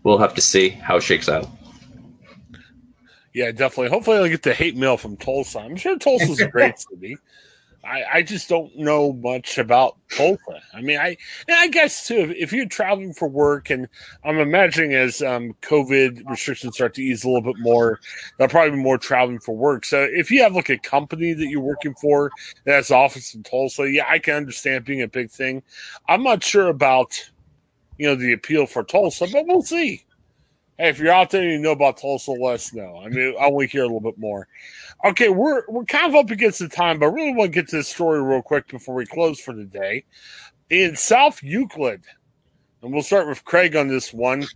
[0.03, 1.49] we'll have to see how it shakes out.
[3.35, 3.89] Yeah, definitely.
[3.89, 5.61] Hopefully, I'll get the hate mail from Tulsa.
[5.61, 7.17] I'm sure Tulsa's a great city.
[7.85, 10.61] I, I just don't know much about Tulsa.
[10.75, 11.17] I mean, I
[11.49, 13.89] I guess too if, if, you're traveling for work, and
[14.25, 18.01] I'm imagining as um, COVID restrictions start to ease a little bit more,
[18.37, 19.85] there'll probably be more traveling for work.
[19.85, 22.33] So if you have like a company that you're working for
[22.65, 25.63] that has office in Tulsa, yeah, I can understand being a big thing.
[26.09, 27.31] I'm not sure about
[27.99, 30.05] you know, the appeal for Tulsa, but we'll see.
[30.79, 33.03] Hey, if you're out there and you know about Tulsa, let us know.
[33.05, 34.47] I mean, I want to hear a little bit more.
[35.05, 37.69] Okay, we're we're kind of up against the time, but I really want to get
[37.71, 40.05] to this story real quick before we close for the day.
[40.71, 42.05] In South Euclid,
[42.83, 44.47] and we'll start with Craig on this one.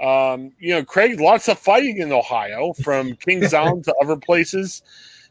[0.00, 4.82] Um, you know, Craig, lots of fighting in Ohio from Kings Island to other places.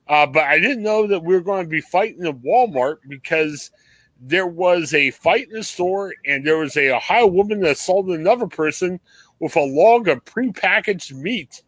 [0.08, 3.72] Uh, but I didn't know that we were going to be fighting at Walmart because–
[4.22, 8.20] there was a fight in the store, and there was a Ohio woman that assaulted
[8.20, 9.00] another person
[9.40, 11.64] with a log of prepackaged meat.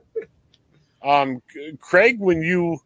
[1.02, 1.42] Um,
[1.80, 2.78] Craig, when you,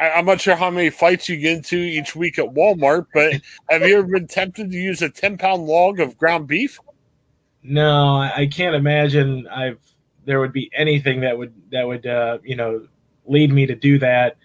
[0.00, 3.34] I, am not sure how many fights you get into each week at Walmart, but
[3.68, 6.78] have you ever been tempted to use a 10 pound log of ground beef?
[7.64, 9.78] No, I can't imagine I've
[10.24, 12.86] there would be anything that would that would uh, you know
[13.26, 14.36] lead me to do that.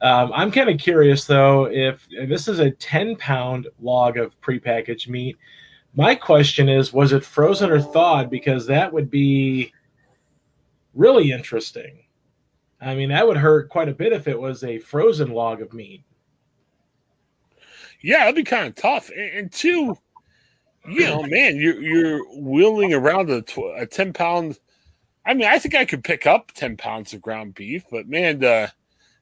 [0.00, 5.08] Um, I'm kind of curious though if, this is a 10 pound log of prepackaged
[5.08, 5.36] meat.
[5.94, 8.30] My question is, was it frozen or thawed?
[8.30, 9.72] Because that would be
[10.94, 12.04] really interesting.
[12.80, 15.72] I mean, that would hurt quite a bit if it was a frozen log of
[15.72, 16.04] meat.
[18.00, 19.10] Yeah, it'd be kind of tough.
[19.10, 19.96] And, and two,
[20.88, 24.58] you know, man, you're you're wheeling around a, tw- a ten pound.
[25.26, 28.38] I mean, I think I could pick up ten pounds of ground beef, but man,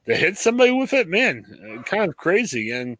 [0.06, 1.44] to hit somebody with it, man,
[1.78, 2.70] uh, kind of crazy.
[2.70, 2.96] And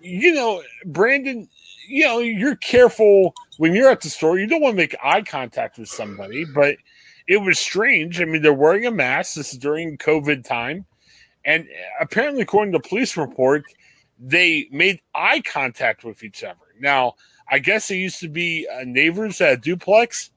[0.00, 1.48] you know, Brandon,
[1.88, 4.38] you know, you're careful when you're at the store.
[4.38, 6.76] You don't want to make eye contact with somebody, but
[7.26, 8.20] it was strange.
[8.20, 9.34] I mean, they're wearing a mask.
[9.34, 10.84] This is during COVID time.
[11.44, 11.68] And
[12.00, 13.64] apparently, according to police report,
[14.18, 16.58] they made eye contact with each other.
[16.80, 17.14] Now,
[17.48, 20.30] I guess they used to be uh, neighbors at a duplex,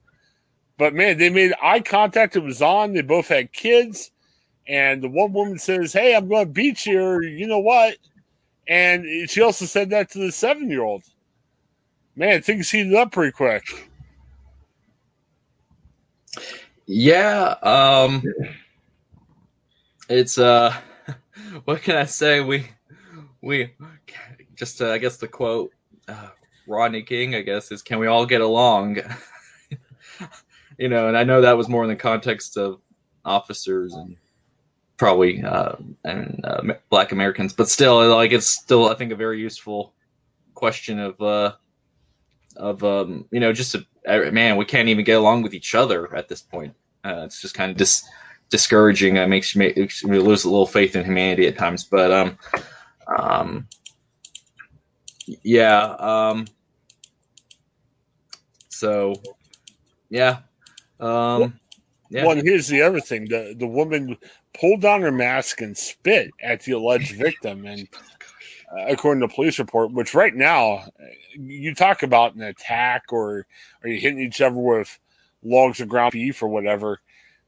[0.76, 2.36] but man, they made eye contact.
[2.36, 2.92] It was on.
[2.92, 4.10] They both had kids.
[4.68, 7.96] And the one woman says, Hey, I'm going to beat you, or you know what?
[8.68, 11.02] And she also said that to the seven year old.
[12.14, 13.88] Man, things heated up pretty quick.
[16.86, 18.22] Yeah, um,
[20.08, 20.74] it's uh,
[21.64, 22.40] what can I say?
[22.40, 22.66] We
[23.40, 23.74] we
[24.56, 25.70] just uh, I guess the quote
[26.08, 26.28] uh,
[26.66, 28.98] Rodney King I guess is can we all get along?
[30.78, 32.80] you know, and I know that was more in the context of
[33.24, 34.16] officers and
[34.98, 39.40] probably uh, and uh, Black Americans, but still, like it's still I think a very
[39.40, 39.94] useful
[40.54, 41.52] question of uh,
[42.56, 43.86] of um, you know just a,
[44.30, 46.74] man we can't even get along with each other at this point.
[47.04, 48.06] Uh, it's just kind of dis-
[48.50, 49.16] discouraging.
[49.16, 52.38] It makes you, makes you lose a little faith in humanity at times, but um,
[53.18, 53.68] um,
[55.42, 55.82] yeah.
[55.98, 56.46] Um,
[58.68, 59.14] so,
[60.08, 60.38] yeah.
[61.00, 61.58] Um,
[62.10, 62.26] yeah.
[62.26, 64.16] Well, here's the other thing: the the woman
[64.58, 67.88] pulled down her mask and spit at the alleged victim, and
[68.72, 70.84] uh, according to police report, which right now
[71.34, 73.46] you talk about an attack or
[73.82, 74.98] are you hitting each other with
[75.42, 77.00] logs of ground beef or whatever.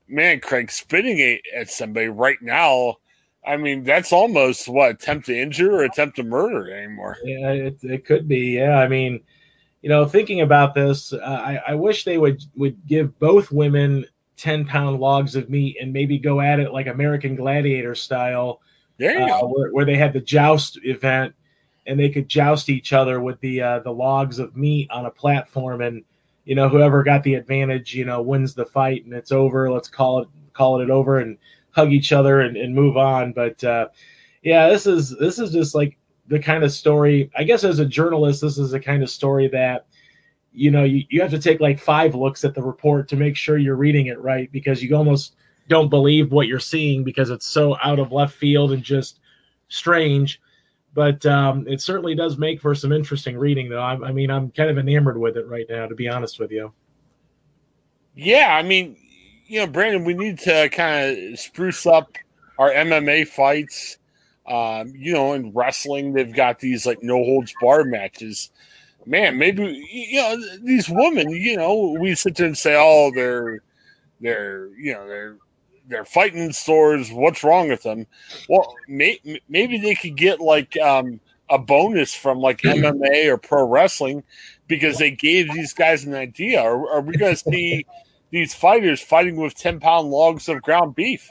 [0.07, 2.97] Man, Craig, spitting at, at somebody right now
[3.47, 7.17] I mean, that's almost what attempt to injure or attempt to murder anymore.
[7.25, 8.57] Yeah, it, it could be.
[8.57, 9.21] Yeah, I mean,
[9.83, 14.05] you know, thinking about this, uh, I, I wish they would would give both women
[14.41, 18.61] ten pound logs of meat and maybe go at it like American Gladiator style.
[19.43, 19.47] Uh.
[19.47, 21.34] Where, where, they had the joust event
[21.86, 25.11] and they could joust each other with the uh, the logs of meat on a
[25.11, 26.05] platform, and
[26.45, 29.70] you know, whoever got the advantage, you know, wins the fight and it's over.
[29.70, 31.36] Let's call it call it over and
[31.72, 33.32] hug each other and, and move on.
[33.32, 33.88] But uh,
[34.43, 37.30] yeah, this is this is just like the kind of story.
[37.36, 39.86] I guess as a journalist, this is the kind of story that
[40.53, 43.37] you know you, you have to take like five looks at the report to make
[43.37, 45.37] sure you're reading it right because you almost
[45.71, 49.21] don't believe what you're seeing because it's so out of left field and just
[49.69, 50.41] strange.
[50.93, 53.81] But um, it certainly does make for some interesting reading, though.
[53.81, 56.51] I, I mean, I'm kind of enamored with it right now, to be honest with
[56.51, 56.73] you.
[58.17, 58.97] Yeah, I mean,
[59.47, 62.17] you know, Brandon, we need to kind of spruce up
[62.59, 63.99] our MMA fights.
[64.49, 68.51] Um, you know, in wrestling, they've got these like no holds bar matches.
[69.07, 71.31] Man, maybe you know these women.
[71.31, 73.63] You know, we sit there and say, "Oh, they're
[74.21, 75.37] they're you know they're
[75.89, 77.11] they're fighting stores.
[77.11, 78.07] What's wrong with them?"
[78.49, 83.67] Well, may, maybe they could get like um, a bonus from like MMA or pro
[83.67, 84.23] wrestling
[84.69, 86.61] because they gave these guys an idea.
[86.61, 87.87] Are, are we going to see?
[88.31, 91.31] these fighters fighting with 10 pound logs of ground beef.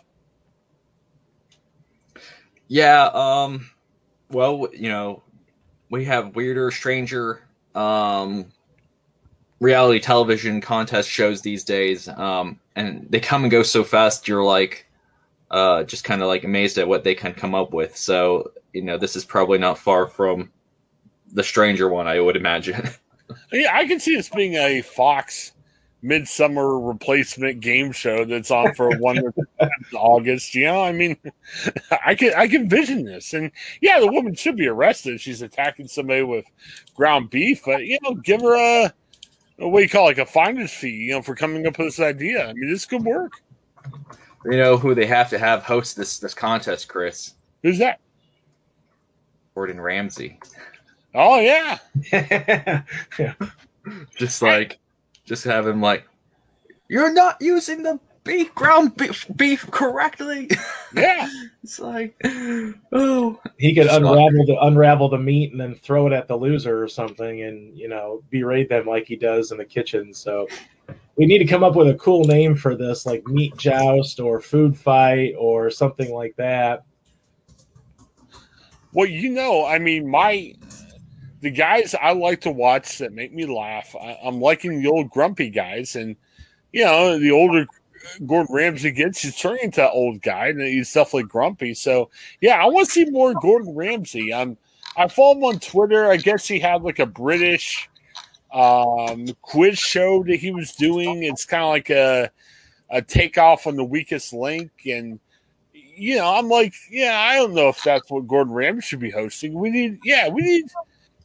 [2.68, 3.70] Yeah, um,
[4.30, 5.24] well, you know,
[5.90, 7.42] we have weirder, stranger,
[7.76, 8.46] um,
[9.60, 14.28] reality television contest shows these days, um, and they come and go so fast.
[14.28, 14.86] You're like,
[15.52, 17.96] uh, just kind of like amazed at what they can come up with.
[17.98, 20.52] So, you know, this is probably not far from
[21.32, 22.90] the stranger one, I would imagine.
[23.52, 25.54] yeah, I can see this being a Fox
[26.02, 29.22] midsummer replacement game show that's on for one
[29.94, 30.56] August.
[30.56, 31.18] You know, I mean,
[32.06, 35.22] I can I can vision this, and yeah, the woman should be arrested.
[35.22, 36.46] She's attacking somebody with
[36.96, 38.94] ground beef, but you know, give her a,
[39.60, 41.78] a what do you call it, like a finder's fee, you know, for coming up
[41.78, 42.48] with this idea.
[42.48, 43.34] I mean, this could work.
[44.46, 47.34] You know who they have to have host this this contest, Chris?
[47.64, 48.00] Who's that?
[49.54, 50.40] Gordon Ramsay.
[51.14, 51.78] Oh yeah.
[52.14, 52.84] yeah.
[54.18, 54.80] Just like
[55.30, 56.06] just have him like,
[56.90, 60.50] you're not using the beef ground beef, beef correctly.
[60.92, 61.30] Yeah,
[61.62, 62.20] it's like,
[62.92, 66.82] oh, he could unravel the unravel the meat and then throw it at the loser
[66.82, 70.12] or something, and you know berate them like he does in the kitchen.
[70.12, 70.48] So
[71.16, 74.42] we need to come up with a cool name for this, like meat joust or
[74.42, 76.86] food fight or something like that.
[78.92, 80.56] Well, you know, I mean, my
[81.42, 83.96] the guys I like to watch that make me laugh.
[83.96, 86.16] I, am liking the old grumpy guys, and
[86.72, 87.66] you know, the older
[88.26, 91.74] Gordon Ramsay gets, he's turning into that old guy, and he's definitely grumpy.
[91.74, 92.10] So,
[92.42, 94.32] yeah, I want to see more Gordon Ramsay.
[94.32, 94.58] Um,
[94.98, 96.10] I follow him on Twitter.
[96.10, 97.90] I guess he had like a British
[98.54, 101.24] um, quiz show that he was doing.
[101.24, 102.32] It's kind of like a
[102.92, 105.20] a takeoff on the weakest link, and
[105.74, 109.12] you know, I'm like, yeah, I don't know if that's what Gordon Ramsay should be
[109.12, 109.54] hosting.
[109.54, 110.66] We need, yeah, we need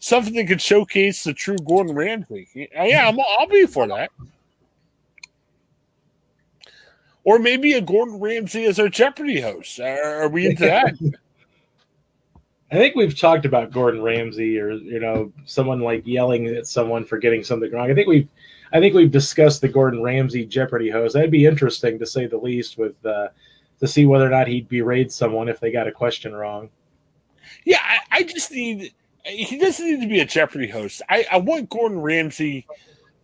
[0.05, 2.49] something that could showcase the true Gordon Ramsay.
[2.55, 4.11] Yeah, I'm, I'll be for that.
[7.25, 9.81] Or maybe a Gordon Ramsay as our Jeopardy host.
[9.81, 10.95] Are we into that?
[12.71, 17.05] I think we've talked about Gordon Ramsay or you know someone like yelling at someone
[17.05, 17.91] for getting something wrong.
[17.91, 18.29] I think we've
[18.73, 21.15] I think we've discussed the Gordon Ramsay Jeopardy host.
[21.15, 23.29] That'd be interesting to say the least with uh,
[23.81, 26.69] to see whether or not he'd berate someone if they got a question wrong.
[27.65, 28.93] Yeah, I, I just need
[29.25, 31.03] he doesn't need to be a Jeopardy host.
[31.09, 32.66] I, I want Gordon Ramsay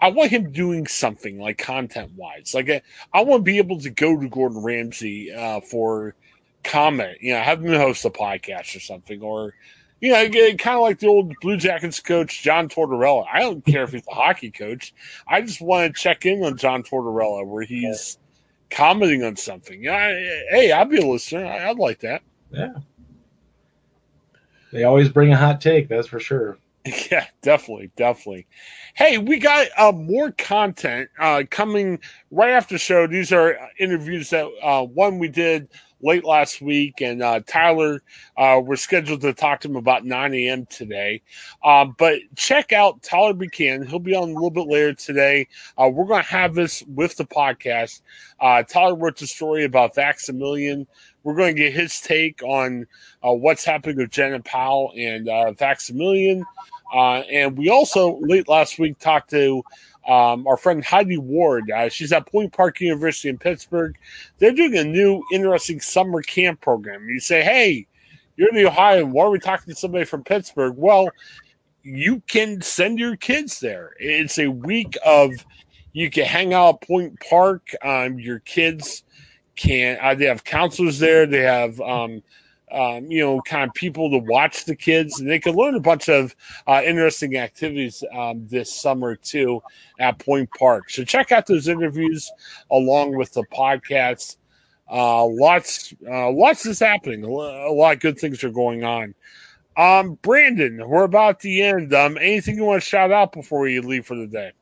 [0.00, 2.54] I want him doing something like content wise.
[2.54, 2.82] Like I,
[3.12, 6.14] I want to be able to go to Gordon Ramsay uh, for
[6.64, 7.18] comment.
[7.20, 9.54] You know, have him host a podcast or something, or
[10.00, 13.26] you know, kind of like the old Blue Jackets coach John Tortorella.
[13.30, 14.94] I don't care if he's a hockey coach.
[15.28, 18.18] I just want to check in on John Tortorella where he's
[18.70, 19.84] commenting on something.
[19.84, 20.08] Yeah,
[20.50, 21.44] hey, I'd be a listener.
[21.44, 22.22] I'd like that.
[22.50, 22.72] Yeah.
[24.72, 26.58] They always bring a hot take, that's for sure.
[27.10, 28.46] Yeah, definitely, definitely.
[28.94, 31.98] Hey, we got uh, more content uh, coming
[32.30, 33.06] right after the show.
[33.06, 35.68] These are interviews that uh, one we did
[36.02, 38.02] late last week, and uh, Tyler,
[38.38, 40.66] uh, we're scheduled to talk to him about 9 a.m.
[40.66, 41.20] today.
[41.62, 43.86] But check out Tyler Buchanan.
[43.86, 45.48] He'll be on a little bit later today.
[45.76, 48.00] Uh, we're going to have this with the podcast.
[48.40, 50.86] Uh, Tyler wrote the story about Vax-A-Million.
[51.22, 52.86] We're going to get his take on
[53.22, 56.44] uh, what's happening with Jena Powell and uh, Vax-A-Million.
[56.94, 59.62] and we also, late last week, talked to
[60.08, 61.70] um, our friend Heidi Ward.
[61.70, 63.96] Uh, she's at Point Park University in Pittsburgh.
[64.38, 67.08] They're doing a new interesting summer camp program.
[67.08, 67.86] You say, hey,
[68.36, 69.04] you're the Ohio.
[69.04, 70.74] Why are we talking to somebody from Pittsburgh?
[70.76, 71.10] Well,
[71.82, 73.92] you can send your kids there.
[73.98, 75.32] It's a week of
[75.92, 77.68] you can hang out at Point Park.
[77.82, 79.04] Um, your kids
[79.60, 79.98] can.
[80.00, 81.26] Uh, they have counselors there.
[81.26, 82.22] They have um,
[82.72, 85.80] um, you know, kind of people to watch the kids, and they can learn a
[85.80, 86.34] bunch of
[86.66, 89.62] uh, interesting activities um, this summer too
[89.98, 90.90] at Point Park.
[90.90, 92.30] So check out those interviews
[92.70, 94.36] along with the podcast.
[94.90, 97.24] Uh, lots, uh, lots is happening.
[97.24, 99.14] A lot of good things are going on.
[99.76, 101.94] Um, Brandon, we're about the end.
[101.94, 104.52] Um, anything you want to shout out before you leave for the day?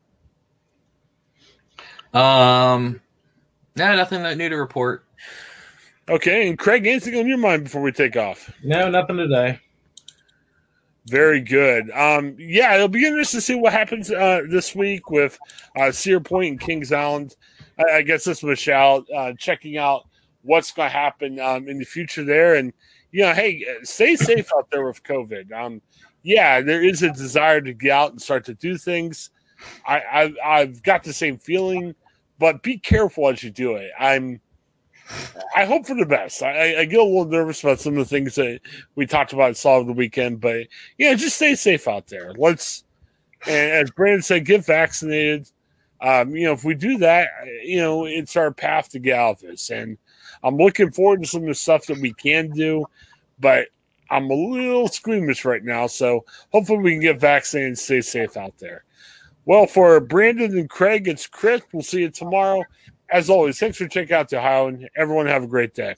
[2.13, 3.01] Um,
[3.79, 5.05] no, nothing that new to report.
[6.09, 8.51] Okay, and Craig, anything on your mind before we take off?
[8.63, 9.61] No, nothing today.
[11.07, 11.91] Very good.
[11.91, 15.39] Um, yeah, it'll be interesting to see what happens uh, this week with
[15.77, 17.37] uh, Cedar Point and Kings Island.
[17.79, 20.07] I, I guess this was a shout, uh, checking out
[20.43, 22.57] what's going to happen um, in the future there.
[22.57, 22.73] And,
[23.13, 25.53] you know, hey, stay safe out there with COVID.
[25.53, 25.81] Um,
[26.23, 29.31] yeah, there is a desire to get out and start to do things.
[29.87, 31.95] I, I've, I've got the same feeling,
[32.39, 33.91] but be careful as you do it.
[33.99, 34.41] I'm
[35.57, 36.43] I hope for the best.
[36.43, 38.61] I, I, get a little nervous about some of the things that
[38.95, 40.67] we talked about saw the weekend, but
[40.99, 42.35] yeah, just stay safe out there.
[42.37, 42.85] Let's,
[43.47, 45.51] and as Brandon said, get vaccinated.
[46.03, 47.29] Um, you know, if we do that,
[47.65, 49.71] you know, it's our path to get out of this.
[49.71, 49.97] And
[50.43, 52.85] I'm looking forward to some of the stuff that we can do,
[53.41, 53.69] but
[54.11, 55.87] I'm a little squeamish right now.
[55.87, 58.85] So hopefully we can get vaccinated and stay safe out there.
[59.49, 61.63] Well, for Brandon and Craig, it's Chris.
[61.73, 62.65] We'll see you tomorrow
[63.11, 65.95] as always, thanks for checking out the Ohio, and everyone have a great day.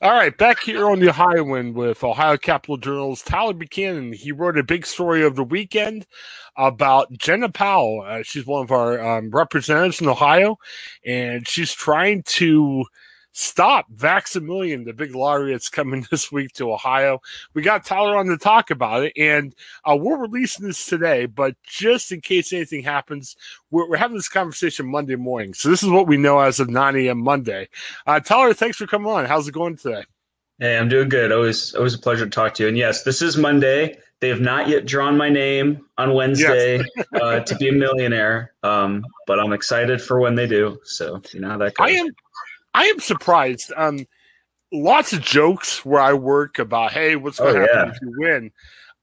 [0.00, 4.14] All right, back here on the Ohioan with Ohio Capital Journal's Tyler Buchanan.
[4.14, 6.06] He wrote a big story of the weekend
[6.56, 8.02] about Jena Powell.
[8.04, 10.56] Uh, she's one of our um, representatives in Ohio,
[11.04, 12.86] and she's trying to
[13.32, 17.20] stop Vax-A-Million, the big lottery that's coming this week to Ohio.
[17.54, 19.54] We got Tyler on to talk about it, and
[19.84, 21.26] uh, we're releasing this today.
[21.26, 23.36] But just in case anything happens,
[23.70, 25.54] we're, we're, having this conversation Monday morning.
[25.54, 27.18] So this is what we know as of 9 a.m.
[27.18, 27.68] Monday.
[28.06, 29.24] Uh, Tyler, thanks for coming on.
[29.24, 30.04] How's it going today?
[30.58, 31.32] Hey, I'm doing good.
[31.32, 32.68] Always, always a pleasure to talk to you.
[32.68, 33.96] And yes, this is Monday.
[34.20, 37.06] They have not yet drawn my name on Wednesday yes.
[37.20, 40.78] uh, to be a millionaire, um, but I'm excited for when they do.
[40.84, 41.88] So you know how that goes.
[41.88, 42.06] I am.
[42.74, 43.72] I am surprised.
[43.76, 44.06] Um,
[44.72, 47.94] lots of jokes where I work about, hey, what's going to oh, happen yeah.
[47.94, 48.52] if you win?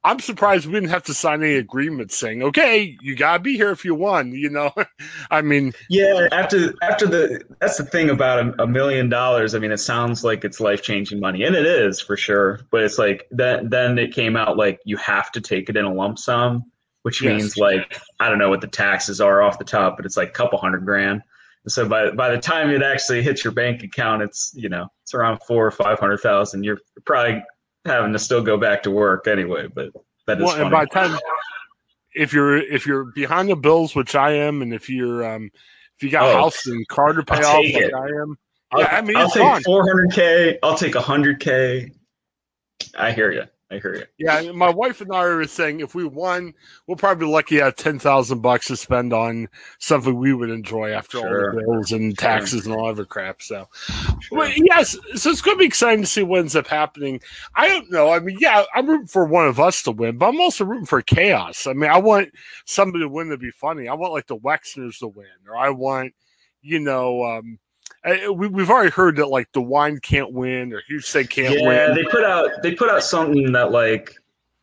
[0.02, 3.70] I'm surprised we didn't have to sign any agreement saying, "Okay, you gotta be here
[3.70, 4.72] if you won." You know,
[5.30, 6.26] I mean, yeah.
[6.32, 9.54] After after the that's the thing about a, a million dollars.
[9.54, 12.60] I mean, it sounds like it's life changing money, and it is for sure.
[12.70, 15.84] But it's like then then it came out like you have to take it in
[15.84, 16.64] a lump sum,
[17.02, 17.38] which yes.
[17.38, 20.30] means like I don't know what the taxes are off the top, but it's like
[20.30, 21.22] a couple hundred grand.
[21.68, 25.14] So by by the time it actually hits your bank account, it's you know it's
[25.14, 26.64] around four or five hundred thousand.
[26.64, 27.42] You're probably
[27.84, 29.68] having to still go back to work anyway.
[29.72, 29.90] But
[30.26, 30.62] that is well, funny.
[30.62, 31.18] and by the time
[32.14, 35.50] if you're if you're behind the bills, which I am, and if you're um
[35.96, 38.36] if you got oh, house and car to pay off, like I am,
[38.72, 40.58] I'll, yeah, I mean, I'll take four hundred k.
[40.62, 41.92] I'll take hundred k.
[42.96, 43.44] I hear you.
[43.72, 44.04] I hear you.
[44.18, 46.54] Yeah, my wife and I were saying if we won,
[46.86, 49.48] we'll probably be lucky to have ten thousand bucks to spend on
[49.78, 51.50] something we would enjoy after sure.
[51.50, 52.72] all the bills and taxes sure.
[52.72, 53.40] and all other crap.
[53.40, 53.68] So,
[54.20, 54.38] sure.
[54.38, 57.20] but yes, so it's going to be exciting to see what ends up happening.
[57.54, 58.10] I don't know.
[58.10, 60.86] I mean, yeah, I'm rooting for one of us to win, but I'm also rooting
[60.86, 61.68] for chaos.
[61.68, 62.30] I mean, I want
[62.64, 63.86] somebody to win to be funny.
[63.86, 66.12] I want like the Wexners to win, or I want,
[66.60, 67.24] you know.
[67.24, 67.58] um
[68.04, 71.76] we, we've already heard that like the DeWine can't win or Husted can't yeah, win.
[71.76, 74.14] Yeah, they put out they put out something that like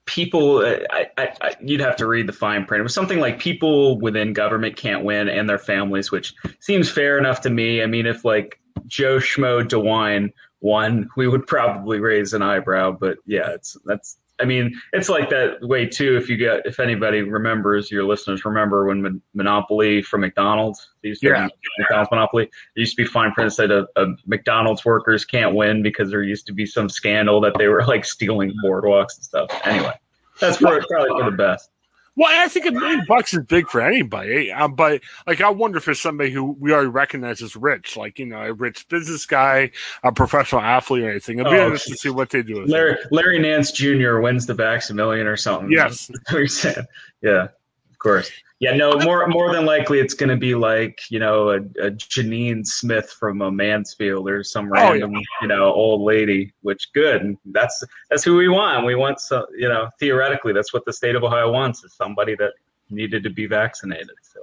[0.06, 0.66] people.
[0.66, 2.80] I, I, I, you'd have to read the fine print.
[2.80, 7.18] It was something like people within government can't win and their families, which seems fair
[7.18, 7.84] enough to me.
[7.84, 10.32] I mean, if like Joe Schmo DeWine
[10.62, 12.92] won, we would probably raise an eyebrow.
[12.92, 16.16] But yeah, it's that's I mean, it's like that way too.
[16.16, 21.20] If you get, if anybody remembers, your listeners remember when Mon- Monopoly from McDonald's, these
[21.24, 21.48] yeah.
[21.80, 23.88] McDonald's Monopoly, there used to be fine print that said a,
[24.26, 28.06] McDonald's workers can't win because there used to be some scandal that they were like
[28.06, 29.50] stealing boardwalks and stuff.
[29.64, 29.94] Anyway,
[30.40, 31.72] that's probably for the best.
[32.18, 35.78] Well, I think a million bucks is big for anybody, um, but like I wonder
[35.78, 39.28] if it's somebody who we already recognize as rich, like you know, a rich business
[39.28, 39.70] guy,
[40.04, 41.38] a professional athlete, or anything.
[41.38, 42.66] It'd be oh, interesting to see what they do.
[42.66, 44.18] Larry, Larry Nance Jr.
[44.18, 45.72] wins the Vax-A-Million or something.
[45.72, 46.10] Yes,
[47.22, 48.32] yeah, of course.
[48.60, 51.92] Yeah, no, more more than likely it's going to be like you know a, a,
[51.92, 55.24] Janine Smith from a Mansfield or some random oh, yeah.
[55.42, 56.52] you know old lady.
[56.62, 58.86] Which good, that's that's who we want.
[58.86, 62.36] We want so you know theoretically that's what the state of Ohio wants is somebody
[62.36, 62.54] that
[62.90, 64.16] needed to be vaccinated.
[64.24, 64.40] So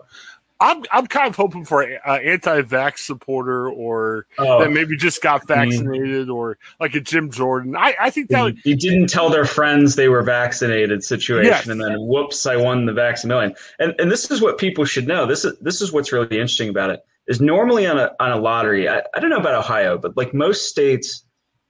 [0.60, 5.42] I'm I'm kind of hoping for an anti-vax supporter or oh, that maybe just got
[5.42, 5.70] mm-hmm.
[5.70, 7.76] vaccinated or like a Jim Jordan.
[7.76, 11.66] I, I think that would, you didn't tell their friends they were vaccinated situation, yes.
[11.66, 13.54] and then whoops, I won the vaccine million.
[13.78, 15.26] And and this is what people should know.
[15.26, 18.36] This is this is what's really interesting about it is normally on a on a
[18.36, 18.88] lottery.
[18.88, 21.24] I, I don't know about Ohio, but like most states,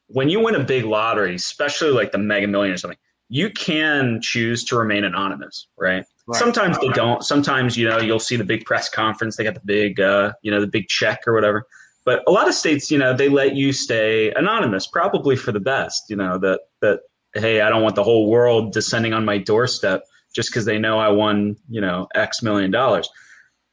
[0.09, 4.20] when you win a big lottery, especially like the Mega Million or something, you can
[4.20, 6.05] choose to remain anonymous, right?
[6.27, 6.39] Right.
[6.39, 7.22] Sometimes they don't.
[7.22, 9.37] Sometimes you know you'll see the big press conference.
[9.37, 11.66] They got the big uh, you know the big check or whatever.
[12.05, 15.61] But a lot of states, you know, they let you stay anonymous, probably for the
[15.61, 16.05] best.
[16.09, 17.01] You know that that
[17.35, 20.05] hey, I don't want the whole world descending on my doorstep
[20.35, 23.09] just because they know I won you know X million dollars.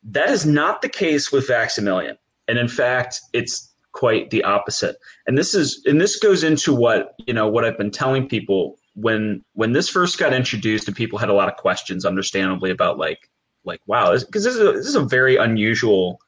[0.03, 4.97] That is not the case with Vax-A-Million, and in fact, it's quite the opposite.
[5.27, 8.77] And this is and this goes into what you know what I've been telling people
[8.95, 12.97] when when this first got introduced and people had a lot of questions understandably about
[12.97, 13.29] like
[13.63, 16.19] like wow because this, this, is a, this is a very unusual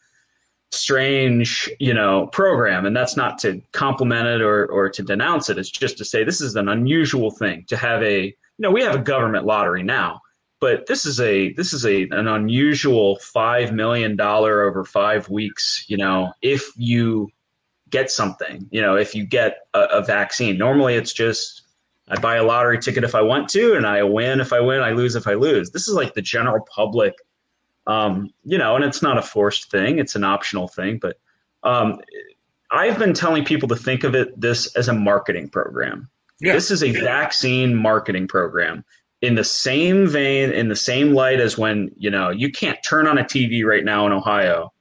[0.72, 2.86] strange you know program.
[2.86, 5.57] And that's not to compliment it or or to denounce it.
[5.57, 8.82] It's just to say this is an unusual thing to have a you know we
[8.82, 10.22] have a government lottery now
[10.64, 15.84] but this is a this is a an unusual five million dollar over five weeks
[15.89, 17.28] you know if you
[17.89, 20.57] get something you know if you get a, a vaccine.
[20.57, 21.62] Normally it's just
[22.10, 24.82] I buy a lottery ticket if I want to, and I win if I win,
[24.82, 25.72] I lose if I lose.
[25.72, 27.16] This is like the general public,
[27.88, 30.99] um, you know, and it's not a forced thing; it's an optional thing.
[30.99, 31.18] But
[31.64, 32.01] um,
[32.72, 36.10] I've been telling people to think of it this as a marketing program.
[36.41, 36.54] Yeah.
[36.54, 38.84] This is a vaccine marketing program
[39.22, 43.08] in the same vein, in the same light as when you know you can't turn
[43.08, 44.74] on a TV right now in Ohio.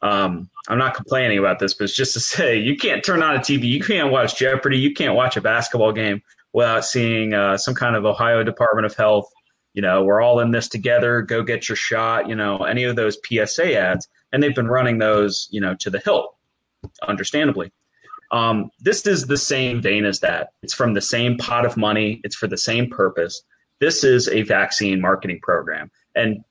[0.00, 3.36] Um, I'm not complaining about this, but it's just to say you can't turn on
[3.36, 7.56] a TV, you can't watch Jeopardy, you can't watch a basketball game without seeing uh,
[7.56, 9.30] some kind of Ohio Department of Health,
[9.74, 12.96] you know, we're all in this together, go get your shot, you know, any of
[12.96, 14.08] those PSA ads.
[14.32, 16.34] And they've been running those, you know, to the hilt,
[17.06, 17.72] understandably.
[18.30, 20.52] Um, this is the same vein as that.
[20.62, 23.42] It's from the same pot of money, it's for the same purpose.
[23.78, 25.90] This is a vaccine marketing program.
[26.14, 26.44] And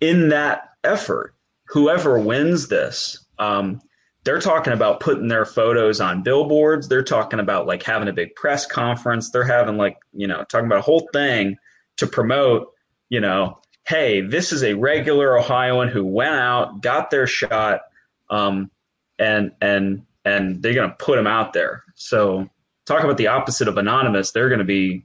[0.00, 1.34] in that effort,
[1.66, 3.80] whoever wins this, um,
[4.24, 6.88] they're talking about putting their photos on billboards.
[6.88, 9.30] They're talking about like having a big press conference.
[9.30, 11.56] They're having like, you know, talking about a whole thing
[11.98, 12.72] to promote,
[13.10, 17.82] you know, hey, this is a regular Ohioan who went out, got their shot,
[18.30, 18.70] um,
[19.18, 21.84] and and and they're gonna put them out there.
[21.94, 22.48] So
[22.86, 24.32] talk about the opposite of anonymous.
[24.32, 25.04] They're gonna be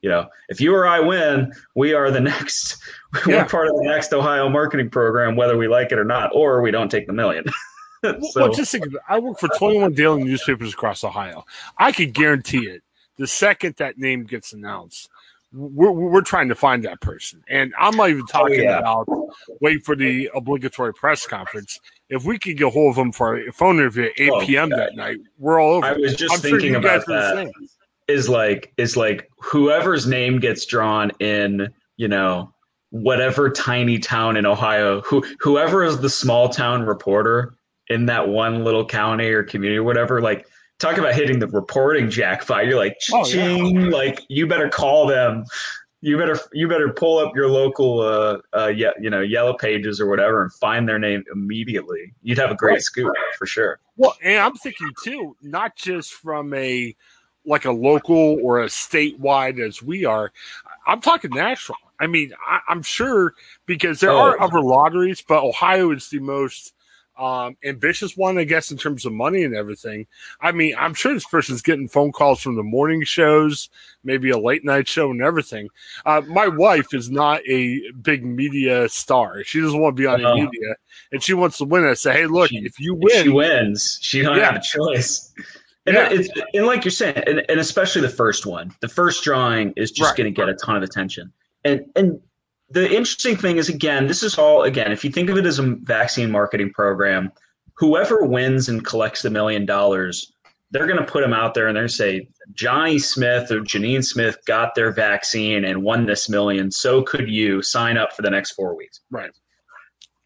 [0.00, 2.78] You know, if you or I win, we are the next.
[3.26, 3.42] Yeah.
[3.42, 6.62] We're part of the next Ohio marketing program, whether we like it or not, or
[6.62, 7.44] we don't take the million.
[8.02, 9.00] Well, so, well, just think of it.
[9.08, 11.44] I work for 21 daily newspapers across Ohio.
[11.78, 12.82] I could guarantee it.
[13.16, 15.10] The second that name gets announced,
[15.52, 17.42] we're, we're trying to find that person.
[17.48, 18.78] And I'm not even oh, talking yeah.
[18.78, 19.08] about
[19.60, 21.80] wait for the obligatory press conference.
[22.08, 24.70] If we could get hold of them for a phone interview at 8 Oh, p.m.
[24.70, 25.86] that night, we're all over.
[25.86, 27.52] I was just I'm thinking guys about that.
[28.06, 32.52] is like is like whoever's name gets drawn in, you know,
[32.90, 37.54] whatever tiny town in Ohio, who whoever is the small town reporter
[37.90, 40.46] in that one little county or community or whatever, like
[40.78, 42.66] talk about hitting the reporting jackpot.
[42.66, 43.56] You're like, Oh, yeah.
[43.56, 45.44] ching, like you better call them.
[46.00, 50.00] You better you better pull up your local uh uh yeah, you know yellow pages
[50.00, 52.14] or whatever and find their name immediately.
[52.22, 52.82] You'd have a great Right.
[52.82, 53.80] scoop for sure.
[53.96, 56.94] Well, and I'm thinking too, not just from a
[57.44, 60.30] like a local or a statewide as we are.
[60.86, 61.78] I'm talking national.
[61.98, 63.34] I mean, I, I'm sure
[63.66, 64.18] because there Oh.
[64.20, 66.74] are other lotteries, but Ohio is the most
[67.18, 70.06] um, ambitious one, I guess, in terms of money and everything.
[70.40, 73.68] I mean, I'm sure this person's getting phone calls from the morning shows,
[74.04, 75.68] maybe a late night show, and everything.
[76.06, 79.42] Uh, my wife is not a big media star.
[79.44, 80.74] She doesn't want to be on the media,
[81.12, 81.84] and she wants to win.
[81.84, 84.44] I say, hey, look, She- if you If win, she wins, she don't Yeah.
[84.52, 85.32] have a choice.
[85.86, 86.08] And, Yeah.
[86.10, 89.90] it's, and like you're saying, and, and especially the first one, the first drawing is
[89.90, 90.18] just Right.
[90.18, 91.32] going to get a ton of attention.
[91.64, 92.20] And and
[92.70, 94.92] the interesting thing is, again, this is all again.
[94.92, 97.32] If you think of it as a vaccine marketing program,
[97.74, 100.32] whoever wins and collects the million dollars,
[100.70, 103.60] they're going to put them out there and they're going to say Johnny Smith or
[103.60, 106.70] Janine Smith got their vaccine and won this million.
[106.70, 109.00] So could you sign up for the next four weeks?
[109.10, 109.30] right?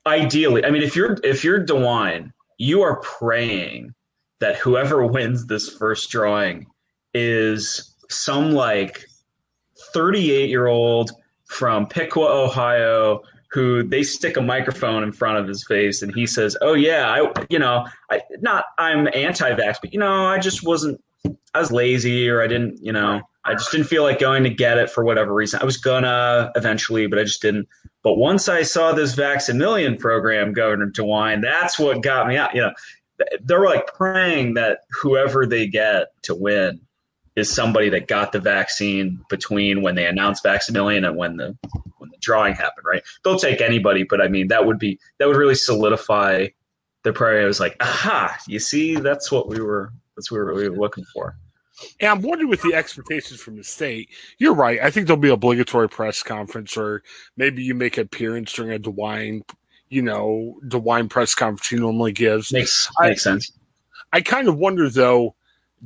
[0.06, 3.94] ideally, I mean, if you're if you're DeWine, you are praying
[4.40, 6.66] that whoever wins this first drawing
[7.14, 9.04] is some like
[9.92, 11.12] 38 year old
[11.52, 16.26] from Piqua, Ohio, who they stick a microphone in front of his face and he
[16.26, 20.64] says, "Oh yeah, I you know, I not I'm anti-vax, but you know, I just
[20.66, 21.02] wasn't
[21.54, 24.50] I was lazy or I didn't, you know, I just didn't feel like going to
[24.50, 25.60] get it for whatever reason.
[25.60, 27.68] I was gonna eventually, but I just didn't.
[28.02, 32.54] But once I saw this Vax-A-Million program, Governor DeWine, that's what got me out.
[32.54, 32.72] You know,
[33.44, 36.80] they're like praying that whoever they get to win
[37.36, 41.56] is somebody that got the vaccine between when they announced Vax-A-Million and when the
[41.98, 42.84] when the drawing happened.
[42.86, 43.02] Right?
[43.24, 46.48] They'll take anybody, but I mean that would be that would really solidify
[47.04, 47.44] the priority.
[47.44, 51.04] It was like, aha, you see, that's what we were that's what we were looking
[51.12, 51.36] for.
[52.00, 54.78] And I'm wondering with the expectations from the state, you're right.
[54.80, 57.02] I think there'll be an obligatory press conference, or
[57.36, 59.42] maybe you make an appearance during a DeWine,
[59.88, 62.52] you know, DeWine press conference he normally gives.
[62.52, 63.52] Makes I- makes sense.
[64.12, 65.34] I kind of wonder though,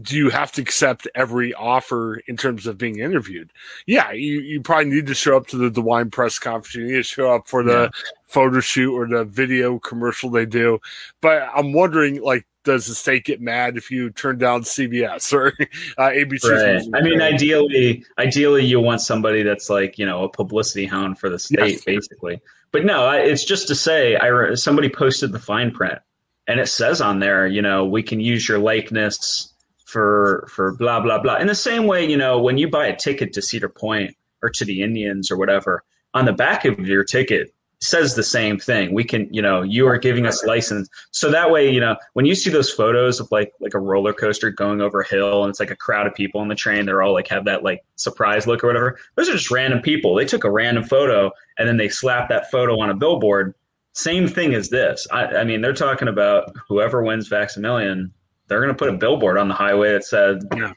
[0.02, 3.50] do you have to accept every offer in terms of being interviewed?
[3.86, 6.74] Yeah, you, you probably need to show up to the DeWine press conference.
[6.74, 8.00] You need to show up for the Yeah.
[8.26, 10.80] photo shoot or the video commercial they do.
[11.22, 15.52] But I'm wondering, like, does the state get mad if you turn down CBS or
[15.98, 16.44] uh, ABC?
[16.44, 16.84] Right.
[16.94, 21.30] I mean, ideally, ideally, you want somebody that's like you know a publicity hound for
[21.30, 21.84] the state, Yes.
[21.84, 22.40] basically.
[22.72, 26.00] But no, I- it's just to say, I re- somebody posted the fine print,
[26.48, 29.52] and it says on there, you know, we can use your likeness
[29.86, 31.36] for for blah blah blah.
[31.36, 34.50] In the same way, you know, when you buy a ticket to Cedar Point or
[34.50, 35.82] to the Indians or whatever,
[36.12, 38.94] on the back of your ticket says the same thing.
[38.94, 40.88] We can, you know, you are giving us license.
[41.10, 44.12] So that way, you know, when you see those photos of like like a roller
[44.12, 46.86] coaster going over a hill and it's like a crowd of people on the train,
[46.86, 48.98] they're all like have that like surprise look or whatever.
[49.14, 50.14] Those are just random people.
[50.14, 53.54] They took a random photo and then they slapped that photo on a billboard.
[53.92, 55.06] Same thing as this.
[55.10, 58.12] I, I mean, they're talking about whoever wins Vax-A-Million,
[58.48, 60.72] they're going to put a billboard on the highway that said Yeah.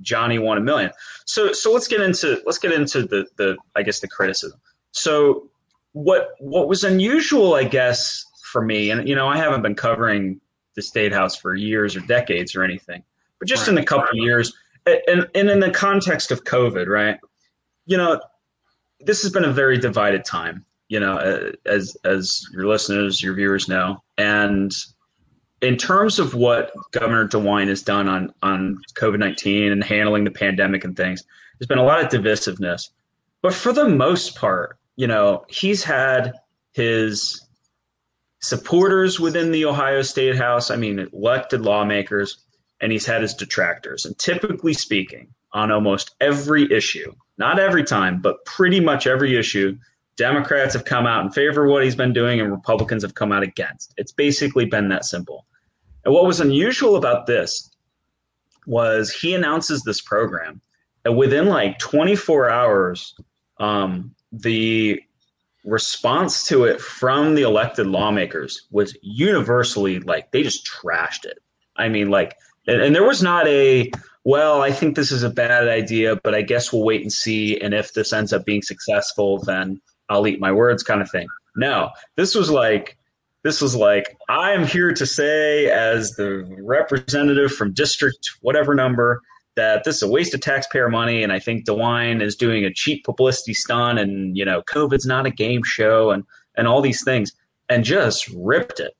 [0.00, 0.90] Johnny won a million.
[1.26, 4.60] So so let's get into let's get into the the I guess the criticism.
[4.92, 5.50] So
[5.92, 10.40] what what was unusual, I guess, for me, and you know, I haven't been covering
[10.74, 13.02] the state house for years or decades or anything,
[13.38, 14.52] but just in a couple of years,
[14.86, 17.18] and and in the context of COVID, right?
[17.86, 18.20] You know,
[19.00, 20.64] this has been a very divided time.
[20.88, 24.72] You know, as as your listeners, your viewers know, and
[25.60, 30.30] in terms of what Governor DeWine has done on on COVID nineteen and handling the
[30.30, 31.24] pandemic and things,
[31.58, 32.90] there's been a lot of divisiveness.
[33.42, 36.32] But for the most part, you know, he's had
[36.72, 37.46] his
[38.40, 42.44] supporters within the Ohio State House, I mean, elected lawmakers,
[42.80, 44.04] and he's had his detractors.
[44.04, 49.76] And typically speaking, on almost every issue, not every time, but pretty much every issue,
[50.18, 53.32] Democrats have come out in favor of what he's been doing and Republicans have come
[53.32, 53.94] out against.
[53.96, 55.46] It's basically been that simple.
[56.04, 57.70] And what was unusual about this
[58.66, 60.60] was he announces this program
[61.04, 63.14] And within like 24 hours,
[63.58, 65.00] um, the
[65.64, 71.38] response to it from the elected lawmakers was universally like they just trashed it.
[71.76, 72.36] I mean, like,
[72.66, 73.90] and, and there was not a
[74.24, 77.58] well, I think this is a bad idea, but I guess we'll wait and see.
[77.60, 81.28] And if this ends up being successful, then I'll eat my words, kind of thing.
[81.56, 82.96] No, this was like
[83.44, 89.22] this was like I am here to say, as the representative from district whatever number,
[89.56, 92.72] that this is a waste of taxpayer money, and I think DeWine is doing a
[92.72, 96.24] cheap publicity stunt, and you know, COVID's not a game show, and
[96.56, 97.32] and all these things,
[97.68, 98.94] and just ripped it.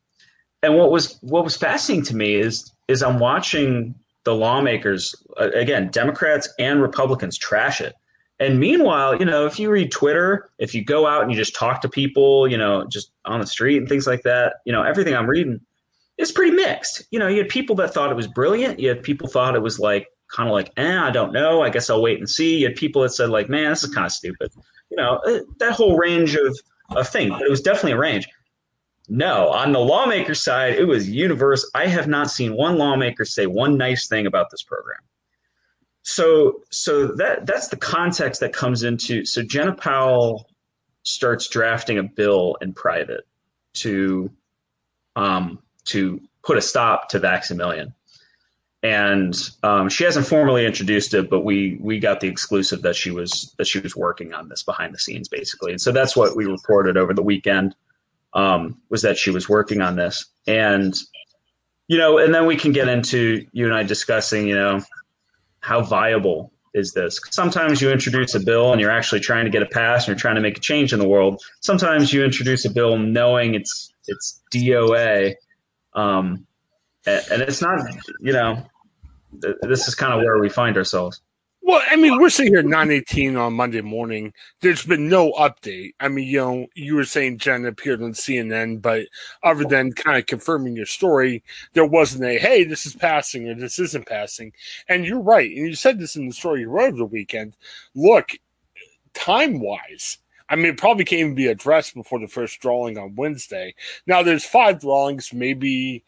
[0.62, 3.94] And what was what was fascinating to me is is I'm watching
[4.24, 7.94] the lawmakers uh, again, Democrats and Republicans trash it.
[8.40, 11.56] And meanwhile, you know, if you read Twitter, if you go out and you just
[11.56, 14.82] talk to people, you know, just on the street and things like that, you know,
[14.82, 15.60] everything I'm reading
[16.19, 17.05] is pretty mixed.
[17.10, 18.78] You know, you had people that thought it was brilliant.
[18.78, 21.62] You had people thought it was like kind of like, eh, I don't know.
[21.62, 22.59] I guess I'll wait and see.
[22.59, 24.52] You had people that said like, man, this is kind of stupid.
[24.90, 26.56] You know, uh, that whole range of
[26.97, 27.31] of thing.
[27.31, 28.28] But it was definitely a range.
[29.09, 31.69] No, on the lawmaker side, it was universe.
[31.74, 34.98] I have not seen one lawmaker say one nice thing about this program.
[36.09, 39.26] So, so that that's the context that comes into.
[39.26, 40.48] So Jena Powell
[41.02, 43.26] starts drafting a bill in private
[43.74, 44.30] to
[45.16, 47.93] um, to put a stop to Vax-A-Million,
[48.82, 53.10] and um, she hasn't formally introduced it, but we we got the exclusive that she
[53.10, 56.35] was that she was working on this behind the scenes, basically, and so that's what
[56.35, 57.74] we reported over the weekend
[58.32, 60.24] um, was that she was working on this.
[60.47, 60.94] And,
[61.86, 64.80] you know, and then we can get into you and I discussing, you know,
[65.69, 67.20] how viable is this?
[67.31, 70.19] Sometimes you introduce a bill and you're actually trying to get a pass and you're
[70.19, 71.43] trying to make a change in the world.
[71.61, 75.35] Sometimes you introduce a bill knowing it's it's DOA,
[75.93, 76.47] um,
[77.07, 77.81] and, and it's not.
[78.20, 78.66] You know,
[79.61, 81.20] this is kind of where we find ourselves.
[81.69, 84.32] Well, I mean, we're sitting here 918 on Monday morning.
[84.62, 85.90] There's been no update.
[86.01, 89.07] I mean, you know, you were saying Jen appeared on CNN, but
[89.43, 93.55] other than kind of confirming your story, there wasn't a, hey, this is passing or
[93.55, 94.55] this isn't passing.
[94.89, 95.51] And you're right.
[95.51, 97.55] And you said this in the story you wrote over the weekend.
[97.95, 98.31] Look,
[99.12, 100.16] time wise,
[100.49, 103.74] I mean, it probably can't even be addressed before the first drawing on Wednesday.
[104.07, 105.35] Now, there's five drawings.
[105.35, 106.03] Maybe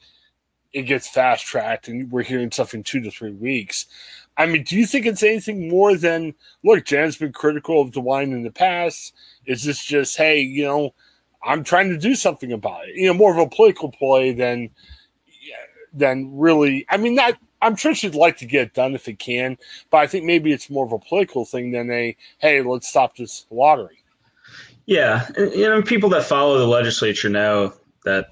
[0.72, 3.86] it gets fast tracked and we're hearing stuff in two to three weeks.
[4.40, 6.34] I mean, do you think it's anything more than
[6.64, 6.86] look?
[6.86, 9.14] Jan's been critical of DeWine in the past.
[9.44, 10.94] Is this just hey, you know,
[11.44, 12.96] I'm trying to do something about it?
[12.96, 14.70] You know, more of a political play than
[15.92, 16.86] than really.
[16.88, 19.58] I mean, that I'm sure she'd like to get it done if it can,
[19.90, 23.16] but I think maybe it's more of a political thing than a hey, let's stop
[23.16, 24.02] this lottery.
[24.86, 27.74] Yeah, you know, people that follow the legislature know
[28.06, 28.28] that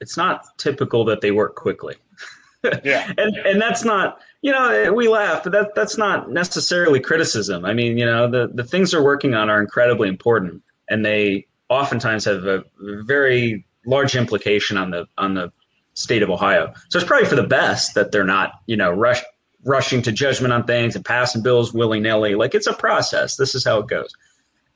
[0.00, 1.94] it's not typical that they work quickly.
[2.84, 7.64] yeah, and and that's not you know, we laugh, but that that's not necessarily criticism.
[7.64, 11.48] I mean, you know, the the things they're working on are incredibly important, and they
[11.68, 15.52] oftentimes have a very large implication on the on the
[15.94, 16.72] state of Ohio.
[16.90, 19.20] So it's probably for the best that they're not, you know, rush
[19.64, 22.36] rushing to judgment on things and passing bills willy nilly.
[22.36, 23.34] Like it's a process.
[23.34, 24.14] This is how it goes,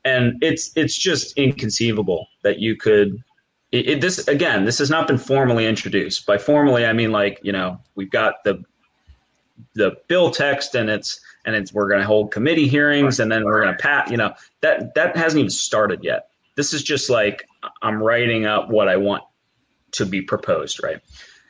[0.05, 3.23] and it's it's just inconceivable that you could.
[3.71, 6.27] It, it, this again, this has not been formally introduced.
[6.27, 8.65] By formally, I mean like you know we've got the
[9.75, 13.45] the bill text and it's and it's we're going to hold committee hearings and then
[13.45, 16.29] we're going to pat you know that that hasn't even started yet.
[16.57, 17.47] This is just like
[17.83, 19.23] i'm writing up what i want
[19.93, 21.01] to be proposed right?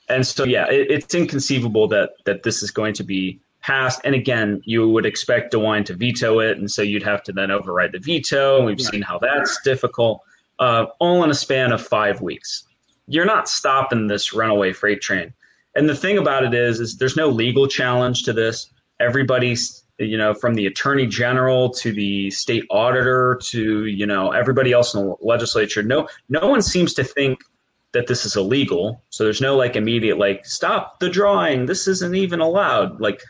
[0.09, 4.01] And so yeah it, it's inconceivable that that this is going to be passed.
[4.05, 6.59] And again you would expect dewine to veto it.
[6.59, 8.59] And so you'd have to then override the veto.
[8.59, 10.23] And we've seen how that's difficult.
[10.59, 12.65] Uh, all in a span of five weeks.
[13.07, 15.32] You're not stopping this runaway freight train
[15.75, 18.71] and the thing about it is, is there's no legal challenge to this.
[18.99, 24.73] Everybody's, you know, from the attorney general to the state auditor to you know everybody
[24.73, 25.83] else in the legislature.
[25.83, 27.41] No, no one seems to think
[27.93, 29.03] that this is illegal.
[29.11, 31.67] So there's no like immediate like stop the drawing.
[31.67, 33.01] This isn't even allowed.
[33.01, 33.23] Like,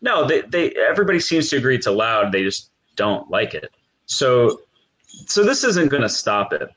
[0.00, 2.32] no, they, they everybody seems to agree it's allowed.
[2.32, 3.70] They just don't like it.
[4.06, 4.60] So,
[5.26, 6.68] so this isn't going to stop it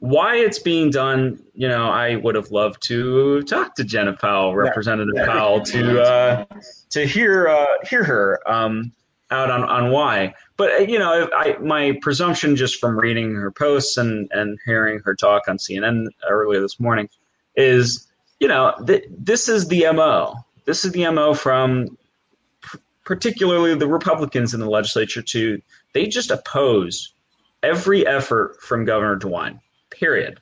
[0.00, 4.54] why it's being done, you know, I would have loved to talk to Jena Powell,
[4.54, 5.26] Representative yeah.
[5.26, 6.44] Powell, to uh,
[6.90, 8.92] to hear uh, hear her um,
[9.30, 10.34] out on, on why.
[10.56, 15.00] But uh, you know, I, my presumption just from reading her posts and and hearing
[15.00, 17.08] her talk on CNN earlier this morning
[17.54, 18.08] is,
[18.40, 20.34] you know, th- this is the mo.
[20.64, 21.98] This is the mo from
[23.04, 25.20] particularly the Republicans in the legislature.
[25.20, 25.60] To
[25.92, 27.12] they just oppose
[27.62, 29.60] every effort from Governor DeWine
[30.00, 30.40] period.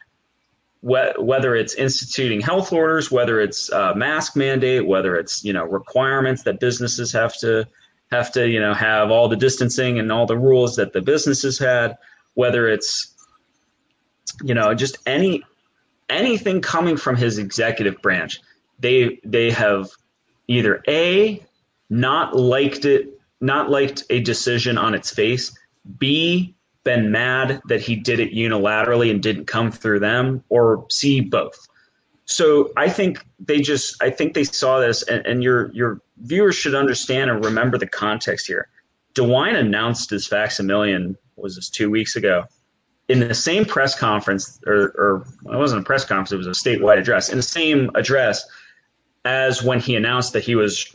[0.80, 6.44] Whether it's instituting health orders, whether it's a mask mandate, whether it's you know requirements
[6.44, 7.66] that businesses have to
[8.12, 11.58] have to you know have all the distancing and all the rules that the businesses
[11.58, 11.98] had,
[12.34, 13.12] whether it's
[14.44, 15.42] you know just any
[16.08, 18.40] anything coming from his executive branch,
[18.78, 19.90] they they have
[20.46, 21.42] either a
[21.90, 25.58] not liked it, not liked a decision on its face,
[25.98, 26.54] b
[26.88, 31.58] been mad that he did it unilaterally and didn't come through them, or c both.
[32.24, 36.00] So I think they just I think they saw this and, and your your
[36.30, 38.68] viewers should understand and remember the context here.
[39.14, 42.44] DeWine announced his Vax-A-Million was this two weeks ago
[43.08, 46.50] in the same press conference, or, or it wasn't a press conference, it was a
[46.50, 48.46] statewide address, in the same address
[49.24, 50.94] as when he announced that he was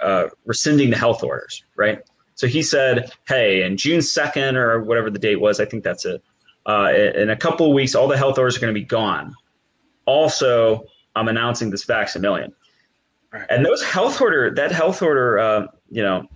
[0.00, 2.02] uh, rescinding the health orders, right?
[2.34, 6.04] So he said, hey, in June 2nd or whatever the date was, I think that's
[6.04, 6.22] it,
[6.66, 9.34] uh, in a couple of weeks, all the health orders are going to be gone.
[10.06, 10.84] Also,
[11.14, 12.52] I'm announcing this Vax-A-Million.
[13.32, 13.46] Right.
[13.50, 16.26] And those health order, that health order, uh, you know,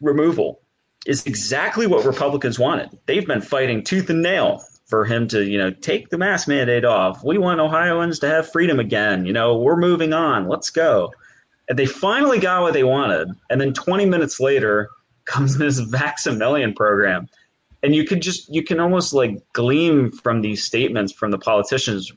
[0.00, 0.60] removal
[1.06, 2.90] is exactly what Republicans wanted.
[3.06, 6.84] They've been fighting tooth and nail for him to, you know, take the mask mandate
[6.84, 7.22] off.
[7.22, 9.26] We want Ohioans to have freedom again.
[9.26, 10.48] You know, we're moving on.
[10.48, 11.12] Let's go.
[11.68, 13.28] And they finally got what they wanted.
[13.50, 14.88] And then 20 minutes later
[15.28, 17.28] comes this Vax-A-Million program.
[17.82, 22.12] And you could just, you can almost like gleam from these statements from the politicians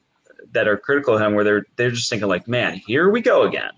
[0.54, 3.44] that are critical of him where they're, they're just thinking like, man, here we go
[3.44, 3.72] again.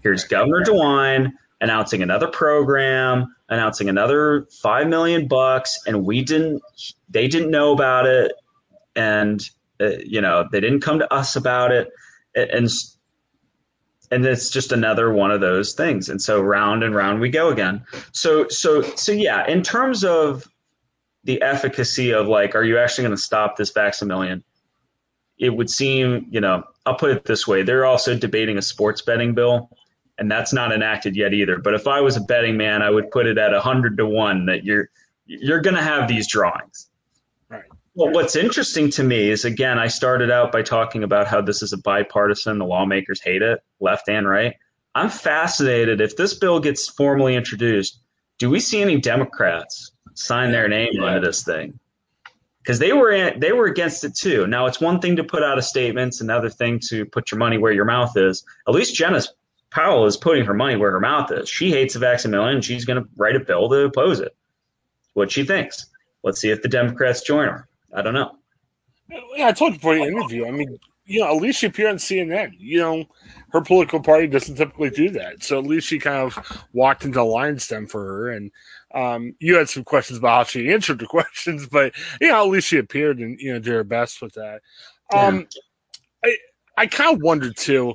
[0.00, 6.62] Here's Governor DeWine announcing another program, announcing another five million bucks, and we didn't.
[7.08, 8.32] They didn't know about it,
[8.94, 9.42] and
[9.80, 11.90] uh, you know they didn't come to us about it,
[12.34, 12.70] and and
[14.22, 16.10] it's just another one of those things.
[16.10, 17.82] And so round and round we go again.
[18.12, 19.46] So so so yeah.
[19.46, 20.46] In terms of
[21.24, 24.44] the efficacy of like, are you actually going to stop this Vax-A-Million?
[25.38, 29.00] It would seem, you know, I'll put it this way: they're also debating a sports
[29.00, 29.70] betting bill
[30.18, 31.58] and that's not enacted yet either.
[31.58, 34.46] But if I was a betting man, I would put it at hundred to one
[34.46, 34.90] that you're
[35.26, 36.90] you're going to have these drawings.
[37.96, 41.62] Well, what's interesting to me is again, I started out by talking about how this
[41.62, 42.58] is a bipartisan.
[42.58, 44.54] The lawmakers hate it, left and right.
[44.96, 48.00] I'm fascinated if this bill gets formally introduced.
[48.38, 51.02] Do we see any Democrats sign their name yeah.
[51.02, 51.78] onto this thing?
[52.58, 54.46] Because they were in, they were against it too.
[54.48, 57.38] Now it's one thing to put out a statement, it's another thing to put your
[57.38, 58.44] money where your mouth is.
[58.66, 59.32] At least Jena's
[59.70, 61.48] Powell is putting her money where her mouth is.
[61.48, 62.62] She hates the Vax-A-Million.
[62.62, 64.34] She's going to write a bill to oppose it.
[65.12, 65.86] What she thinks.
[66.22, 67.68] Let's see if the Democrats join her.
[67.94, 68.36] I don't know.
[69.36, 70.46] Yeah, I told you before the interview.
[70.46, 72.54] I mean, you know, at least she appeared on CNN.
[72.58, 73.04] You know,
[73.50, 75.42] her political party doesn't typically do that.
[75.42, 78.30] So at least she kind of walked into lion's den for her.
[78.30, 78.50] And
[78.94, 82.50] um, you had some questions about how she answered the questions, but, you know, at
[82.50, 84.60] least she appeared and, you know, did her best with that.
[85.12, 85.46] Um,
[86.24, 86.30] yeah.
[86.30, 86.36] I,
[86.78, 87.94] I kind of wondered, too,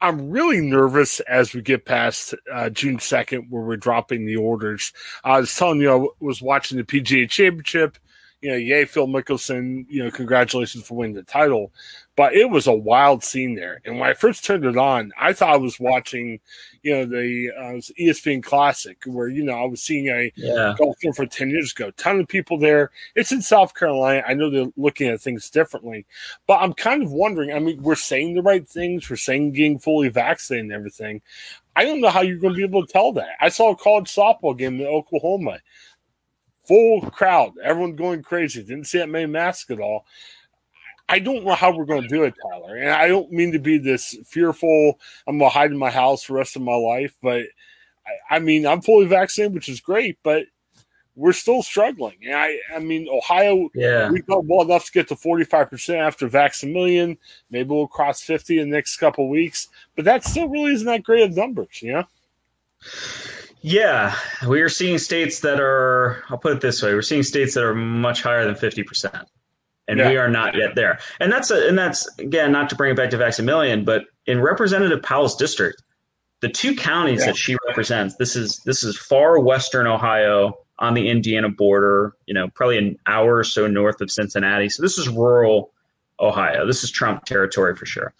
[0.00, 4.92] I'm really nervous as we get past uh, June 2nd, where we're dropping the orders.
[5.24, 7.98] I was telling you, I was watching the PGA Championship.
[8.40, 9.84] You know, yay, Phil Mickelson.
[9.88, 11.72] You know, congratulations for winning the title.
[12.16, 13.80] But it was a wild scene there.
[13.84, 16.40] And when I first turned it on, I thought I was watching,
[16.82, 20.74] you know, the uh, ESPN Classic, where you know I was seeing a yeah.
[20.76, 21.92] golf tour for ten years ago.
[21.92, 22.90] Ton of people there.
[23.14, 24.24] It's in South Carolina.
[24.26, 26.06] I know they're looking at things differently,
[26.46, 27.52] but I'm kind of wondering.
[27.52, 29.08] I mean, we're saying the right things.
[29.08, 31.22] We're saying getting fully vaccinated and everything.
[31.78, 33.36] I don't know how you're going to be able to tell that.
[33.40, 35.60] I saw a college softball game in Oklahoma,
[36.68, 38.62] full crowd, everyone going crazy.
[38.62, 40.04] Didn't see that many masks at all.
[41.08, 42.76] I don't know how we're going to do it, Tyler.
[42.76, 45.00] And I don't mean to be this fearful.
[45.26, 47.16] I'm going to hide in my house for the rest of my life.
[47.22, 47.44] But
[48.06, 50.18] I, I mean, I'm fully vaccinated, which is great.
[50.22, 50.44] But
[51.16, 52.16] we're still struggling.
[52.26, 54.10] And I, I mean, Ohio, yeah.
[54.10, 57.16] we got well enough to get to 45% after Vax-A-Million.
[57.50, 59.68] Maybe we'll cross 50 in the next couple weeks.
[59.96, 62.04] But that still really isn't that great of numbers, you know?
[63.60, 64.14] Yeah,
[64.46, 67.64] we are seeing states that are, I'll put it this way, we're seeing states that
[67.64, 69.26] are much higher than 50%
[69.88, 70.08] and yeah.
[70.08, 71.00] we are not yet there.
[71.18, 74.40] And that's a, and that's again not to bring it back to Vax-A-Million, but in
[74.40, 75.82] Representative Powell's district,
[76.40, 77.26] the two counties yeah.
[77.26, 82.34] that she represents, this is this is far western Ohio on the Indiana border, you
[82.34, 84.68] know, probably an hour or so north of Cincinnati.
[84.68, 85.72] So this is rural
[86.20, 86.66] Ohio.
[86.66, 88.12] This is Trump territory for sure.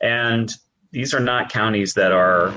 [0.00, 0.52] And
[0.92, 2.54] these are not counties that are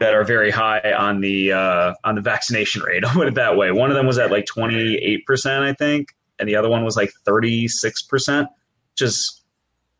[0.00, 3.04] that are very high on the uh, on the vaccination rate.
[3.06, 3.70] I'll put it that way.
[3.70, 6.08] One of them was at like twenty eight percent, I think
[6.40, 8.48] and the other one was like 36%,
[8.92, 9.42] which is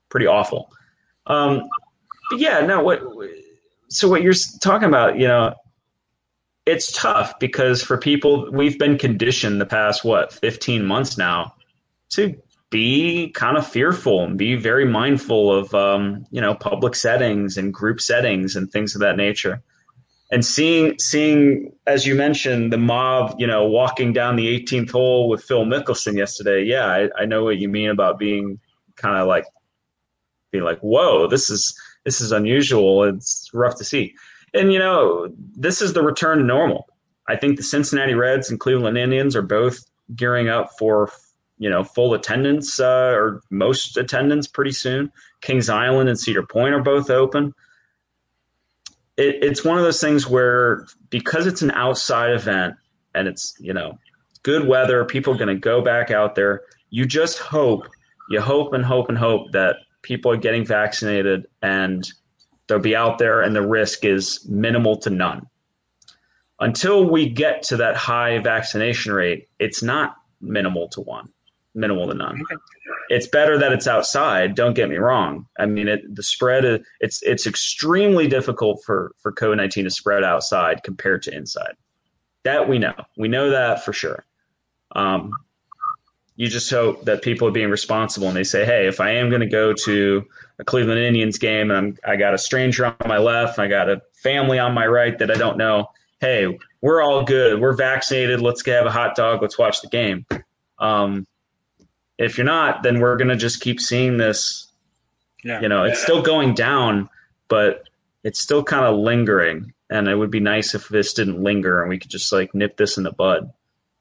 [0.09, 0.73] pretty awful.
[1.27, 1.69] Um,
[2.31, 3.03] but yeah, no, what,
[3.89, 5.55] so what you're talking about, you know,
[6.67, 11.55] it's tough because for people, we've been conditioned the past, what, 15 months now
[12.11, 12.35] to
[12.71, 17.75] be kind of fearful and be very mindful of, um, you know, public settings and
[17.75, 19.63] group settings and things of that nature.
[20.31, 25.29] And seeing seeing as you mentioned the mob you know walking down the 18th hole
[25.29, 28.61] with phil mickelson yesterday yeah i, I know what you mean about being
[28.97, 29.45] kind of like
[30.53, 31.75] being like whoa this is
[32.05, 33.05] this is unusual.
[33.05, 34.15] It's rough to see.
[34.55, 36.87] And you know this is the return to normal.
[37.29, 39.85] I think the cincinnati reds and cleveland indians are both
[40.17, 41.11] gearing up for
[41.59, 45.13] you know full attendance uh, or most attendance pretty soon.
[45.41, 47.55] Kings island and cedar point are both open
[49.21, 52.75] it, it's one of those things where because it's an outside event
[53.15, 53.99] and it's you know
[54.43, 56.63] good weather, people are going to go back out there.
[56.89, 57.87] You just hope,
[58.31, 62.11] you hope and hope and hope that people are getting vaccinated and
[62.67, 65.47] they'll be out there and the risk is minimal to none.
[66.59, 71.31] Until we get to that high vaccination rate, it's not minimal to one,
[71.75, 72.43] minimal to none
[73.11, 74.55] it's better that it's outside.
[74.55, 75.47] Don't get me wrong.
[75.59, 79.91] I mean, it, the spread is, it's it's extremely difficult for for COVID nineteen to
[79.91, 81.75] spread outside compared to inside.
[82.45, 82.95] That we know.
[83.19, 84.25] We know that for sure.
[84.93, 85.33] Um,
[86.37, 89.29] you just hope that people are being responsible and they say, hey, if I am
[89.29, 90.25] going to go to
[90.59, 93.91] a Cleveland Indians game and I'm, I got a stranger on my left, I got
[93.91, 95.91] a family on my right that I don't know,
[96.21, 97.61] hey, we're all good.
[97.61, 98.41] We're vaccinated.
[98.41, 99.43] Let's have a hot dog.
[99.43, 100.25] Let's watch the game.
[100.79, 101.27] Um,
[102.21, 104.69] if you're not, then we're going to just keep seeing this.
[105.43, 105.61] Yeah.
[105.61, 107.09] You know, it's still going down,
[107.49, 107.89] but
[108.25, 109.73] it's still kind of lingering.
[109.89, 112.77] And it would be nice if this didn't linger and we could just like nip
[112.77, 113.51] this in the bud.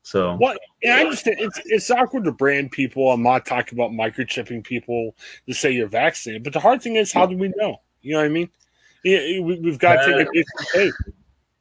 [0.04, 1.38] So, well, yeah, I understand.
[1.40, 3.12] It's it's awkward to brand people.
[3.12, 5.16] I'm not talking about microchipping people
[5.48, 7.82] to say you're vaccinated, but the hard thing is, how do we know?
[8.02, 8.50] You know what I mean?
[9.04, 10.94] Yeah, we, have got to take a case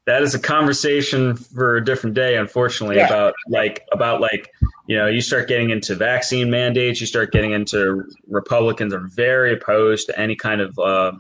[0.09, 3.07] that is a conversation for a different day unfortunately yeah.
[3.07, 4.51] about like about like
[4.89, 9.53] you know you start getting into vaccine mandates you start getting into republicans are very
[9.53, 11.13] opposed to any kind of uh,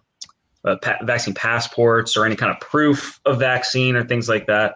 [0.65, 4.74] uh, pa- vaccine passports or any kind of proof of vaccine or things like that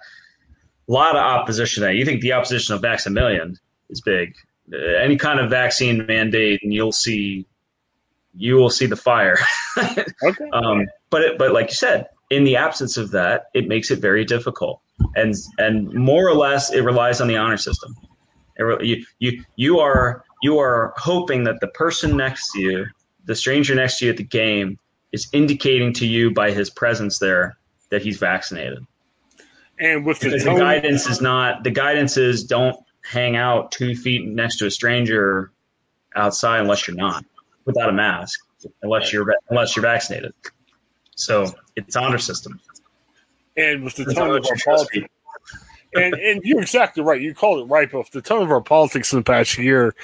[0.89, 3.57] a lot of opposition there you think the opposition of Vax-A-Million
[3.89, 4.35] is big
[4.73, 7.47] uh, any kind of vaccine mandate and you'll see
[8.35, 9.39] you will see the fire
[9.79, 10.51] okay.
[10.53, 13.99] um, but it, but like you said in the absence of that, it makes it
[13.99, 14.81] very difficult.
[15.15, 17.95] And and more or less, it relies on the honor system.
[18.83, 22.87] You you you are you are hoping that the person next to you,
[23.25, 24.79] the stranger next to you at the game,
[25.13, 27.57] is indicating to you by his presence there
[27.91, 28.85] that he's vaccinated.
[29.79, 34.27] And with the, the guidance is not the guidance is don't hang out two feet
[34.27, 35.51] next to a stranger
[36.15, 37.25] outside unless you're not
[37.65, 38.39] without a mask
[38.83, 40.33] unless you're unless you're vaccinated.
[41.17, 42.61] So it's honor system.
[43.57, 45.09] And with the tone of our politics,
[45.95, 47.21] and and you're exactly right.
[47.21, 49.95] You called it right, but the tone of our politics in the past year,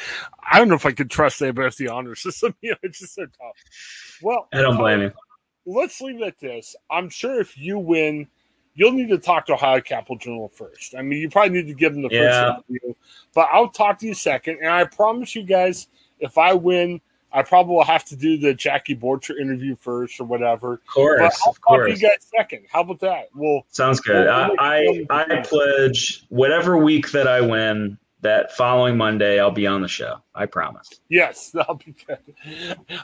[0.51, 2.55] I don't know if I could trust anybody with the honor system.
[2.63, 4.19] You know, it's just so tough.
[4.23, 5.07] Well, I don't blame you.
[5.07, 5.13] Um,
[5.67, 6.75] let's leave it at this.
[6.91, 8.27] I'm sure if you win,
[8.75, 10.95] you'll need to talk to Ohio Capital Journal first.
[10.97, 12.55] I mean, you probably need to give them the yeah.
[12.55, 12.95] first interview,
[13.35, 14.59] but I'll talk to you second.
[14.61, 15.89] And I promise you guys,
[16.21, 17.01] if I win,
[17.33, 20.75] I probably will have to do the Jackie Borchardt interview first or whatever.
[20.75, 22.01] Of course, I'll of course.
[22.01, 22.65] you guys second.
[22.71, 23.29] How about that?
[23.35, 24.27] Well, sounds good.
[24.27, 29.67] We'll, I I, I pledge whatever week that I win, that following Monday I'll be
[29.67, 30.17] on the show.
[30.35, 30.89] I promise.
[31.09, 32.19] Yes, that'll be good.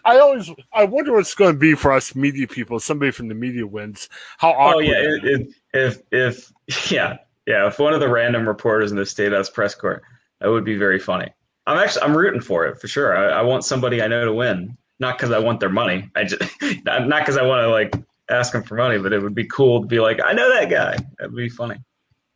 [0.05, 2.81] I always I wonder what's going to be for us media people.
[2.81, 4.09] Somebody from the media wins.
[4.39, 4.77] How awkward?
[4.77, 9.07] Oh yeah, if, if if yeah yeah if one of the random reporters in the
[9.07, 10.03] State House press corps,
[10.41, 11.31] that would be very funny.
[11.67, 13.17] I'm actually I'm rooting for it for sure.
[13.17, 16.11] I, I want somebody I know to win, not because I want their money.
[16.15, 16.43] I just
[16.85, 17.95] not because I want to like
[18.31, 20.71] ask them for money, but it would be cool to be like, I know that
[20.71, 20.97] guy.
[21.19, 21.77] That'd be funny.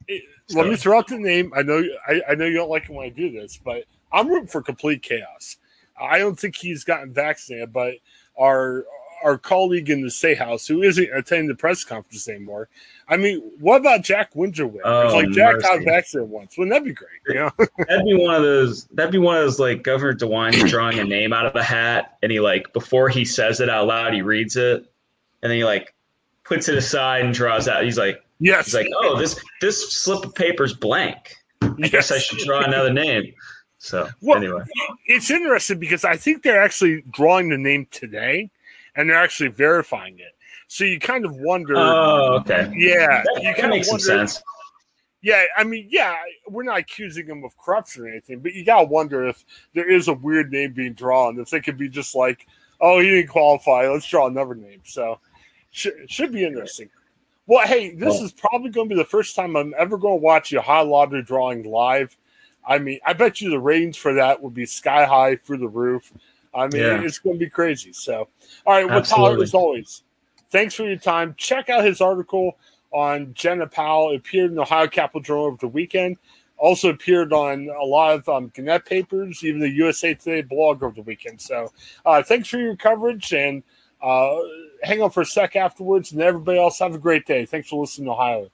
[0.06, 0.58] It, so.
[0.58, 1.52] Let me throw out the name.
[1.54, 4.28] I know I, I know you don't like it when I do this, but I'm
[4.28, 5.56] rooting for complete chaos.
[6.00, 7.94] I don't think he's gotten vaccinated, but
[8.38, 8.84] our
[9.22, 12.68] our colleague in the State House who isn't attending the press conference anymore
[13.10, 14.82] I mean, what about Jack Windsor win?
[14.84, 15.66] Oh, like Jack mercy.
[15.66, 16.58] got vaccinated once.
[16.58, 17.10] Wouldn't that be great?
[17.26, 17.50] You know?
[17.88, 18.84] that'd be one of those.
[18.86, 22.18] That'd be one of those like Governor DeWine drawing a name out of a hat,
[22.22, 24.86] and he like before he says it out loud, he reads it,
[25.42, 25.94] and then he like
[26.44, 27.82] puts it aside and draws out.
[27.82, 28.66] He's like, yes.
[28.66, 31.34] He's like, oh, this this slip of paper's blank.
[31.62, 31.90] I yes.
[31.90, 33.32] guess I should draw another name.
[33.78, 34.64] So well, anyway,
[35.06, 38.50] it's interesting because I think they're actually drawing the name today,
[38.98, 40.34] and they're actually verifying it.
[40.66, 41.74] So you kind of wonder.
[41.76, 42.70] Oh, okay.
[42.76, 44.42] Yeah, that, you that makes wonder, some sense.
[45.22, 46.16] Yeah, I mean, yeah,
[46.46, 50.08] we're not accusing him of corruption or anything, but you gotta wonder if there is
[50.08, 51.38] a weird name being drawn.
[51.38, 52.46] If they could be just like,
[52.80, 54.80] oh, he didn't qualify, let's draw another name.
[54.84, 55.20] So,
[55.70, 56.90] should should be interesting.
[57.46, 60.22] Well, hey, this is probably going to be the first time I'm ever going to
[60.22, 62.14] watch a high lottery drawing live.
[62.66, 65.68] I mean, I bet you the ratings for that would be sky high through the
[65.68, 66.12] roof.
[66.54, 67.02] I mean, yeah.
[67.02, 67.92] it's going to be crazy.
[67.92, 68.28] So,
[68.66, 70.02] all right, well, Tyler, as always,
[70.50, 71.34] thanks for your time.
[71.36, 72.56] Check out his article
[72.92, 74.12] on Jena Powell.
[74.12, 76.16] It appeared in the Ohio Capital Journal over the weekend.
[76.56, 80.94] Also appeared on a lot of um, Gannett papers, even the USA Today blog over
[80.94, 81.40] the weekend.
[81.40, 81.72] So
[82.04, 83.62] uh, thanks for your coverage and
[84.02, 84.36] uh,
[84.82, 86.10] hang on for a sec afterwards.
[86.10, 87.46] And everybody else, have a great day.
[87.46, 88.50] Thanks for listening to Ohio.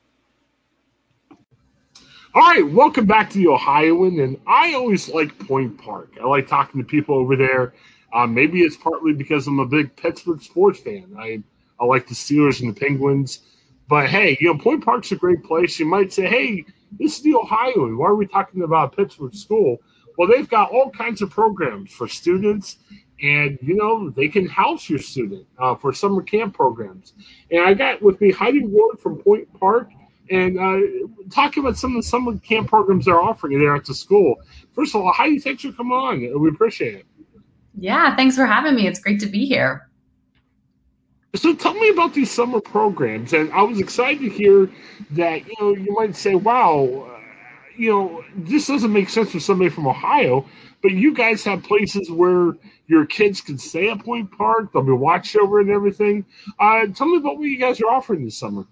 [2.37, 4.19] All right, welcome back to the Ohioan.
[4.19, 6.15] And I always like Point Park.
[6.21, 7.75] I like talking to people over there.
[8.13, 11.15] Um, maybe it's partly because I'm a big Pittsburgh sports fan.
[11.17, 11.45] I,
[11.79, 13.39] I like the Steelers and the Penguins.
[13.89, 15.79] But hey, you know, Point Park's a great place.
[15.79, 16.65] You might say, hey,
[16.99, 17.97] this is the Ohioan.
[17.97, 19.79] Why are we talking about Pittsburgh School?
[20.19, 22.79] Well, they've got all kinds of programs for students,
[23.23, 27.13] and you know they can house your student uh, for summer camp programs.
[27.53, 29.91] And I got with me Heidi Ward from Point Park,
[30.31, 33.95] and uh, talking about some of the summer camp programs they're offering there at the
[33.95, 34.37] school.
[34.73, 36.41] First of all, Heidi, thanks for coming on.
[36.41, 37.07] We appreciate it.
[37.77, 38.87] Yeah, thanks for having me.
[38.87, 39.89] It's great to be here.
[41.35, 44.71] So tell me about these summer programs, and I was excited to hear
[45.13, 47.19] that you know you might say, "Wow, uh,
[47.77, 50.47] you know this doesn't make sense for somebody from Ohio,"
[50.81, 52.53] but you guys have places where
[52.87, 54.73] your kids can stay at Point Park.
[54.73, 56.25] They'll be watched over and everything.
[56.61, 58.65] Uh, tell me about what you guys are offering this summer.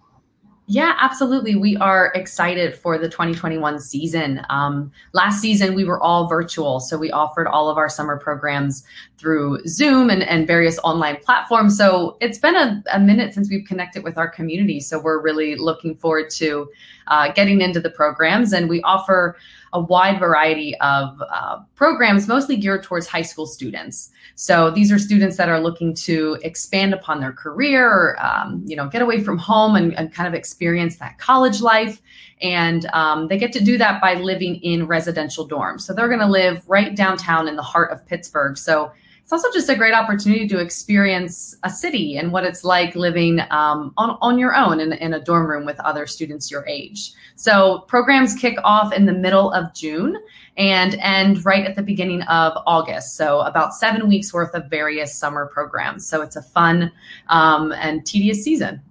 [0.68, 1.56] Yeah, absolutely.
[1.56, 4.42] We are excited for the 2021 season.
[4.48, 6.78] Um, last season, we were all virtual.
[6.78, 8.84] So we offered all of our summer programs
[9.18, 11.76] through Zoom and, and various online platforms.
[11.76, 14.78] So it's been a, a minute since we've connected with our community.
[14.78, 16.70] So we're really looking forward to
[17.08, 18.52] uh, getting into the programs.
[18.52, 19.36] And we offer
[19.72, 24.10] a wide variety of uh, programs, mostly geared towards high school students.
[24.34, 28.76] So these are students that are looking to expand upon their career, or, um, you
[28.76, 32.02] know, get away from home and, and, kind of experience that college life.
[32.40, 35.82] And um, they get to do that by living in residential dorms.
[35.82, 38.58] So they're going to live right downtown in the heart of Pittsburgh.
[38.58, 38.92] So
[39.32, 43.40] it's also just a great opportunity to experience a city and what it's like living
[43.50, 47.12] um, on, on your own in, in a dorm room with other students your age.
[47.34, 50.18] So programs kick off in the middle of June
[50.58, 53.16] and end right at the beginning of August.
[53.16, 56.06] So about seven weeks worth of various summer programs.
[56.06, 56.92] So it's a fun
[57.28, 58.82] um, and tedious season.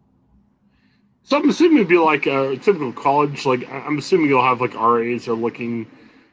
[1.21, 3.45] So I'm assuming it'd be like a typical college.
[3.45, 5.85] Like I'm assuming you'll have like RAs are looking,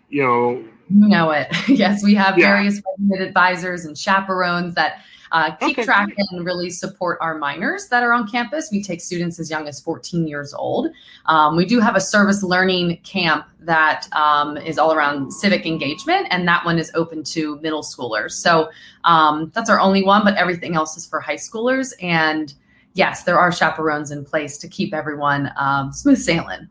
[0.09, 0.65] you know.
[0.91, 1.49] You know it.
[1.69, 2.53] yes, we have yeah.
[2.53, 2.81] various
[3.21, 5.03] advisors and chaperones that
[5.33, 5.85] uh, keep okay.
[5.85, 8.71] track and really support our minors that are on campus.
[8.73, 10.89] We take students as young as 14 years old.
[11.27, 16.29] Um, we do have a service learning camp that um, is all around civic engagement,
[16.31, 18.33] and that one is open to middle schoolers.
[18.33, 18.71] So
[19.05, 21.93] um, that's our only one, but everything else is for high schoolers.
[22.01, 22.55] And
[22.95, 26.69] yes, there are chaperones in place to keep everyone um, smooth sailing.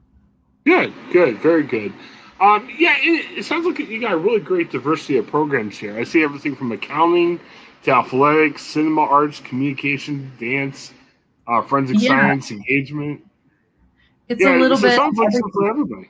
[0.65, 1.94] Good, good, very good.
[2.39, 5.97] Um, yeah, it, it, sounds like you got a really great diversity of programs here.
[5.97, 7.39] I see everything from accounting
[7.84, 10.93] to athletics, cinema arts, communication, dance,
[11.47, 12.09] uh, forensic yeah.
[12.09, 13.26] science, engagement.
[14.30, 14.95] It's yeah, a little bit.
[14.95, 16.09] Sounds like for everybody.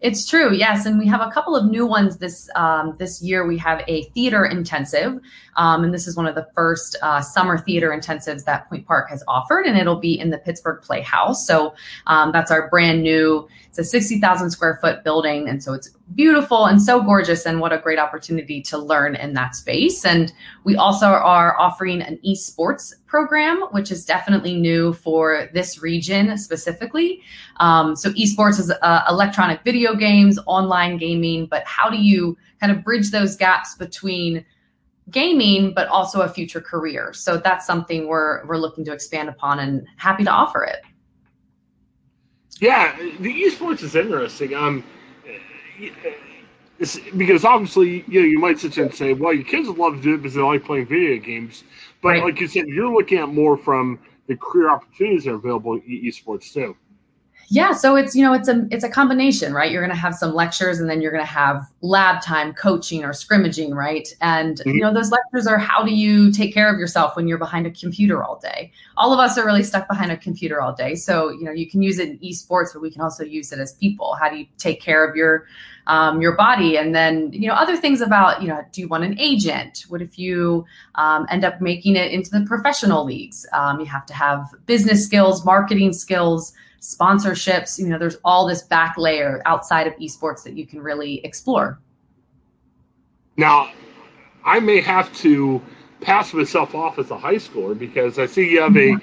[0.00, 3.46] It's true, yes, and we have a couple of new ones this um, this year.
[3.46, 5.20] We have a theater intensive,
[5.56, 9.10] um, and this is one of the first uh, summer theater intensives that Point Park
[9.10, 11.46] has offered, and it'll be in the Pittsburgh Playhouse.
[11.46, 11.74] So
[12.06, 13.46] um, that's our brand new.
[13.68, 17.60] It's a sixty thousand square foot building, and so it's beautiful and so gorgeous, and
[17.60, 20.04] what a great opportunity to learn in that space.
[20.04, 20.32] And
[20.64, 27.22] we also are offering an esports program, which is definitely new for this region specifically.
[27.58, 32.72] Um, so esports is uh, electronic video games, online gaming, but how do you kind
[32.72, 34.44] of bridge those gaps between
[35.10, 37.12] gaming but also a future career.
[37.12, 40.82] So that's something we're we're looking to expand upon and happy to offer it.
[42.60, 44.54] Yeah, the esports is interesting.
[44.54, 44.84] Um,
[47.16, 49.96] because obviously, you know, you might sit there and say, "Well, your kids would love
[49.96, 51.64] to do it because they like playing video games."
[52.00, 52.24] But right.
[52.24, 55.82] like you said, you're looking at more from the career opportunities that are available in
[55.82, 56.76] esports too.
[57.52, 59.72] Yeah, so it's you know it's a it's a combination, right?
[59.72, 63.04] You're going to have some lectures, and then you're going to have lab time, coaching
[63.04, 64.08] or scrimmaging, right?
[64.20, 64.70] And mm-hmm.
[64.70, 67.66] you know those lectures are how do you take care of yourself when you're behind
[67.66, 68.70] a computer all day?
[68.96, 71.68] All of us are really stuck behind a computer all day, so you know you
[71.68, 74.14] can use it in esports, but we can also use it as people.
[74.14, 75.46] How do you take care of your
[75.88, 76.76] um, your body?
[76.76, 79.86] And then you know other things about you know do you want an agent?
[79.88, 83.44] What if you um, end up making it into the professional leagues?
[83.52, 87.78] Um, you have to have business skills, marketing skills sponsorships.
[87.78, 91.80] You know, there's all this back layer outside of esports that you can really explore.
[93.36, 93.70] Now,
[94.44, 95.62] I may have to
[96.00, 98.96] pass myself off as a high schooler because I see you have a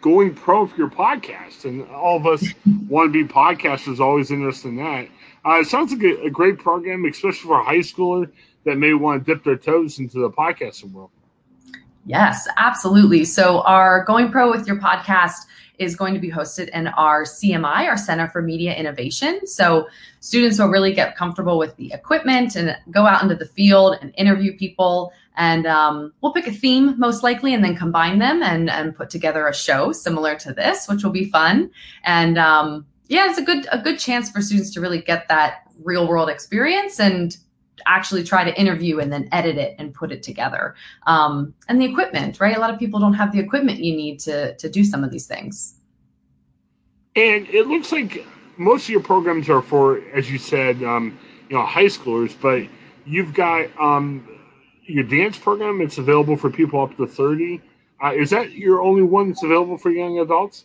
[0.00, 2.44] going pro for your podcast, and all of us
[2.88, 4.00] want to be podcasters.
[4.00, 5.08] Always interested in that.
[5.46, 8.30] Uh, it sounds like a, a, great program, especially for a high schooler
[8.64, 11.10] that may want to dip their toes into the podcasting world.
[12.06, 13.24] Yes, absolutely.
[13.24, 15.46] So, our Going Pro with Your podcast
[15.78, 19.46] is going to be hosted in our CMI, our Center for Media Innovation.
[19.46, 19.88] So
[20.20, 24.12] students will really get comfortable with the equipment and go out into the field and
[24.16, 25.12] interview people.
[25.36, 29.10] And um, we'll pick a theme most likely and then combine them and, and put
[29.10, 31.70] together a show similar to this, which will be fun.
[32.04, 35.62] And um, yeah, it's a good a good chance for students to really get that
[35.82, 37.36] real world experience and
[37.86, 40.74] actually try to interview and then edit it and put it together.
[41.06, 42.56] Um, and the equipment, right?
[42.56, 45.10] A lot of people don't have the equipment you need to to do some of
[45.10, 45.76] these things.
[47.16, 48.26] And it looks like
[48.56, 51.18] most of your programs are for, as you said, um,
[51.48, 52.34] you know, high schoolers.
[52.40, 52.66] But
[53.06, 54.28] you've got um,
[54.84, 55.80] your dance program.
[55.80, 57.60] It's available for people up to thirty.
[58.02, 60.64] Uh, is that your only one that's available for young adults?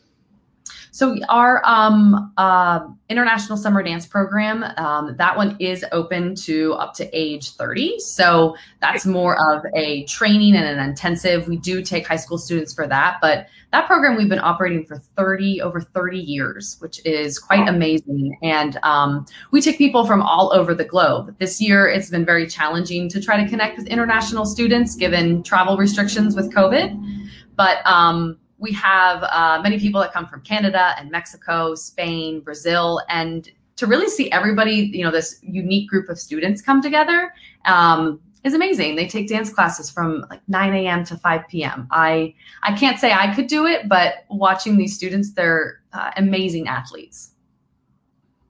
[0.92, 6.94] So our um, uh, international summer dance program, um, that one is open to up
[6.96, 8.00] to age 30.
[8.00, 11.48] So that's more of a training and an intensive.
[11.48, 14.98] We do take high school students for that, but that program we've been operating for
[14.98, 18.36] 30 over 30 years, which is quite amazing.
[18.42, 21.36] And um, we take people from all over the globe.
[21.40, 25.78] This year, it's been very challenging to try to connect with international students given travel
[25.78, 27.28] restrictions with COVID.
[27.56, 33.02] But um, we have uh, many people that come from Canada and Mexico, Spain, Brazil,
[33.10, 37.34] and to really see everybody, you know, this unique group of students come together
[37.64, 38.98] um, is amazing.
[38.98, 41.06] They take dance classes from like 9 a.m.
[41.06, 41.88] to 5 p.m.
[41.90, 46.68] I I can't say I could do it, but watching these students, they're uh, amazing
[46.68, 47.32] athletes.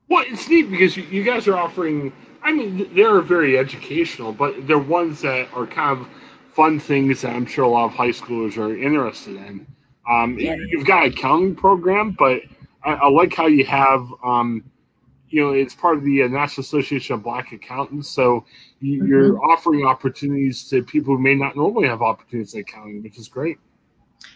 [0.10, 2.12] Well, it's neat because you guys are offering.
[2.42, 6.08] I mean, they're very educational, but they're ones that are kind of
[6.54, 9.68] fun things that I'm sure a lot of high schoolers are interested in.
[10.10, 10.56] Um, yeah.
[10.56, 12.42] You've got a accounting program, but
[12.84, 14.64] I, I like how you have, um,
[15.30, 18.10] you know, it's part of the uh, National Association of Black Accountants.
[18.10, 18.46] So
[18.80, 19.08] you, mm-hmm.
[19.08, 23.28] you're offering opportunities to people who may not normally have opportunities in accounting, which is
[23.28, 23.60] great.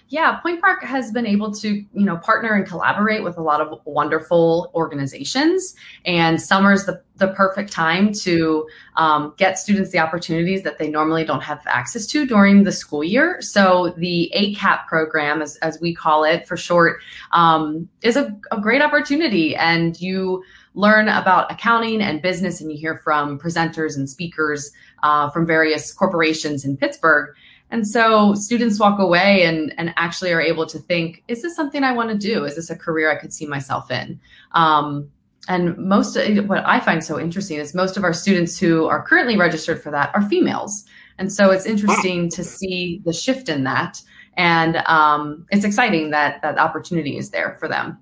[0.10, 3.62] Yeah, Point Park has been able to, you know, partner and collaborate with a lot
[3.62, 5.76] of wonderful organizations.
[6.06, 11.26] And summer's the, the perfect time to um, get students the opportunities that they normally
[11.26, 13.42] don't have access to during the school year.
[13.42, 17.00] So the ACAP program, as, as we call it for short,
[17.32, 19.56] um, is a, a great opportunity.
[19.56, 20.44] And you
[20.76, 24.72] learn about accounting and business, and you hear from presenters and speakers
[25.04, 27.36] uh, from various corporations in Pittsburgh.
[27.74, 31.84] And so students walk away and, and actually are able to think, is this something
[31.84, 32.46] I want to do?
[32.46, 34.20] Is this a career I could see myself in?
[34.52, 35.10] Um,
[35.48, 39.38] and most what I find so interesting is most of our students who are currently
[39.38, 40.86] registered for that are females.
[41.18, 44.00] And so it's interesting to see the shift in that.
[44.38, 47.98] And um, it's exciting that that opportunity is there for them.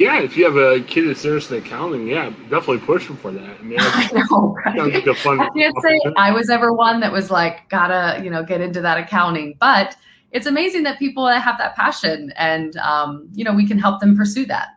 [0.00, 3.30] Yeah, if you have a kid that's interested in accounting, yeah, definitely push them for
[3.32, 3.60] that.
[3.60, 4.94] I mean, I know, right?
[4.94, 8.30] like a fun I can't say I was ever one that was like, gotta, you
[8.30, 9.58] know, get into that accounting.
[9.60, 9.94] But
[10.32, 14.16] it's amazing that people have that passion and, um, you know, we can help them
[14.16, 14.68] pursue that.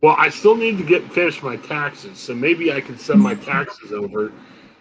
[0.00, 3.34] Well, I still need to get finished my taxes, so maybe I can send my
[3.52, 4.32] taxes over,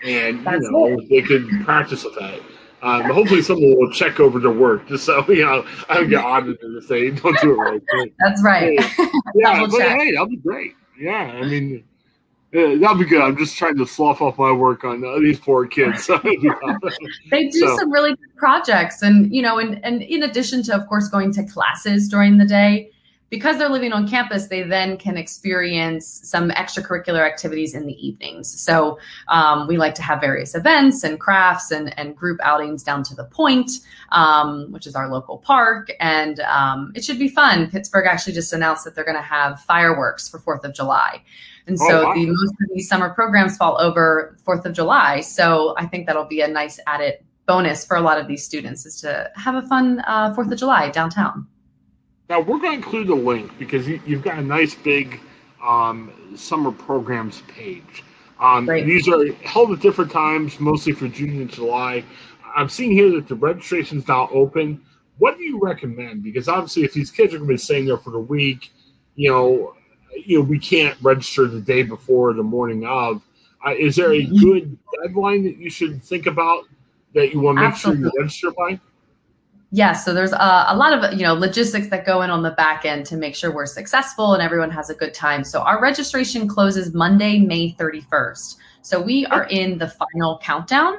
[0.03, 1.09] and you know it.
[1.09, 2.39] they could practice with that.
[2.81, 6.23] Um, hopefully, someone will check over their work just so you know I don't get
[6.23, 7.81] audited if they don't do it right.
[7.91, 8.79] But, That's right.
[9.35, 9.99] Yeah, but check.
[9.99, 10.75] hey, that'll be great.
[10.99, 11.83] Yeah, I mean,
[12.51, 13.21] yeah, that'll be good.
[13.21, 16.07] I'm just trying to slough off my work on uh, these poor kids.
[16.23, 17.77] they do so.
[17.77, 21.31] some really good projects, and you know, and and in addition to, of course, going
[21.33, 22.91] to classes during the day
[23.29, 28.59] because they're living on campus, they then can experience some extracurricular activities in the evenings.
[28.59, 33.03] So um, we like to have various events and crafts and, and group outings down
[33.03, 33.71] to the point,
[34.11, 35.91] um, which is our local park.
[35.99, 37.69] And um, it should be fun.
[37.69, 41.21] Pittsburgh actually just announced that they're going to have fireworks for 4th of July.
[41.67, 42.13] And so oh, wow.
[42.13, 45.19] the most of these summer programs fall over 4th of July.
[45.19, 48.85] So I think that'll be a nice added bonus for a lot of these students
[48.85, 51.45] is to have a fun uh, 4th of July downtown.
[52.29, 55.19] Now we're going to include a link because you, have got a nice big
[55.63, 58.03] um, summer programs page.
[58.39, 62.03] Um, these are held at different times, mostly for June and July.
[62.55, 64.81] I'm seeing here that the registration is now open.
[65.17, 66.23] What do you recommend?
[66.23, 68.71] Because obviously, if these kids are going to be staying there for the week,
[69.15, 69.73] you know,
[70.15, 73.21] you know, we can't register the day before, the morning of.
[73.65, 74.37] Uh, is there a mm-hmm.
[74.37, 76.65] good deadline that you should think about
[77.13, 78.03] that you want to make Absolutely.
[78.03, 78.79] sure you register by?
[79.72, 82.52] Yes, so there's a, a, lot of you know logistics that go in on the
[82.52, 85.44] back end to make sure we're successful and everyone has a good time.
[85.44, 88.56] So our registration closes Monday, May 31st.
[88.88, 90.93] So we are in the final countdown.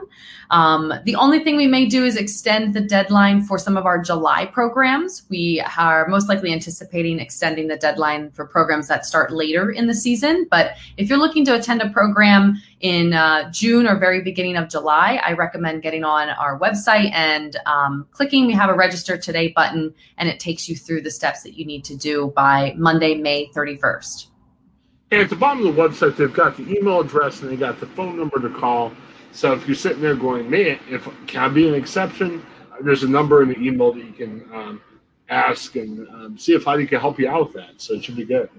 [0.50, 3.98] Um, the only thing we may do is extend the deadline for some of our
[3.98, 5.22] July programs.
[5.30, 9.94] We are most likely anticipating extending the deadline for programs that start later in the
[9.94, 10.46] season.
[10.50, 14.68] But if you're looking to attend a program in uh, June or very beginning of
[14.68, 18.46] July, I recommend getting on our website and um, clicking.
[18.46, 21.64] We have a register today button, and it takes you through the steps that you
[21.64, 24.26] need to do by Monday, May 31st.
[25.10, 27.80] And at the bottom of the website, they've got the email address and they got
[27.80, 28.92] the phone number to call.
[29.32, 32.44] So if you're sitting there going, man, if can I be an exception?
[32.80, 34.80] There's a number in the email that you can um,
[35.28, 37.80] ask and um, see if Heidi can help you out with that.
[37.80, 38.50] So it should be good.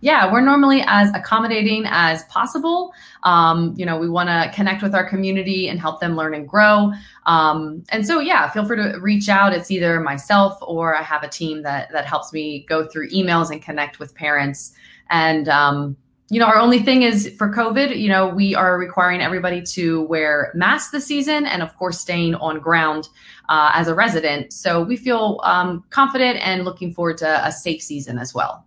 [0.00, 2.92] Yeah, we're normally as accommodating as possible.
[3.22, 6.46] Um, you know, we want to connect with our community and help them learn and
[6.46, 6.92] grow.
[7.24, 9.54] Um, and so, yeah, feel free to reach out.
[9.54, 13.50] It's either myself or I have a team that that helps me go through emails
[13.50, 14.74] and connect with parents.
[15.10, 15.96] And um,
[16.28, 20.02] you know, our only thing is for COVID, you know, we are requiring everybody to
[20.02, 23.08] wear masks this season and, of course, staying on ground
[23.48, 24.52] uh, as a resident.
[24.52, 28.64] So we feel um, confident and looking forward to a safe season as well.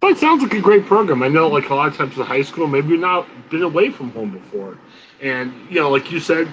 [0.00, 1.22] But it sounds like a great program.
[1.22, 3.90] I know, like a lot of times in high school, maybe you're not been away
[3.90, 4.76] from home before,
[5.22, 6.46] and you know, like you said,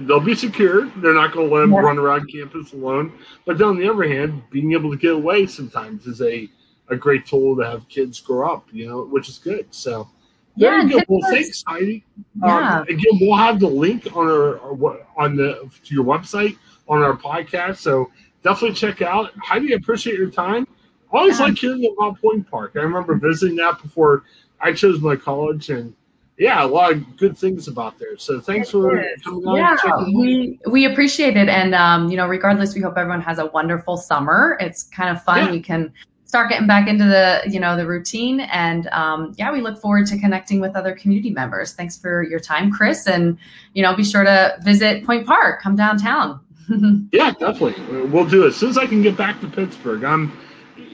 [0.00, 0.86] they'll be secure.
[0.96, 1.82] They're not going to let them yeah.
[1.82, 3.16] run around campus alone.
[3.44, 6.50] But on the other hand, being able to get away sometimes is a
[6.88, 9.66] a great tool to have kids grow up, you know, which is good.
[9.70, 10.08] So
[10.56, 11.04] yeah, you go.
[11.08, 12.04] Well, thanks, Heidi.
[12.42, 12.80] Yeah.
[12.80, 16.56] Um, again, we'll have the link on our, our, on the to your website
[16.88, 17.78] on our podcast.
[17.78, 18.10] So
[18.42, 19.32] definitely check out.
[19.38, 20.66] Heidi, I appreciate your time.
[21.12, 21.46] I always yeah.
[21.46, 22.72] like hearing about Point Park.
[22.76, 24.24] I remember visiting that before
[24.60, 25.94] I chose my college, and
[26.38, 28.16] yeah, a lot of good things about there.
[28.16, 29.56] So thanks for coming on.
[29.56, 33.46] Yeah, we we appreciate it, and um, you know, regardless, we hope everyone has a
[33.46, 34.56] wonderful summer.
[34.58, 35.46] It's kind of fun.
[35.46, 35.52] Yeah.
[35.52, 35.92] You can
[36.26, 38.40] start getting back into the you know the routine.
[38.40, 41.72] And um, yeah we look forward to connecting with other community members.
[41.72, 43.06] Thanks for your time chris.
[43.06, 43.38] And
[43.74, 45.62] you know be sure to visit point park.
[45.62, 46.40] Come downtown.
[47.12, 48.06] Yeah definitely.
[48.06, 48.48] We'll do it.
[48.48, 50.36] As soon as i can get back to pittsburgh i'm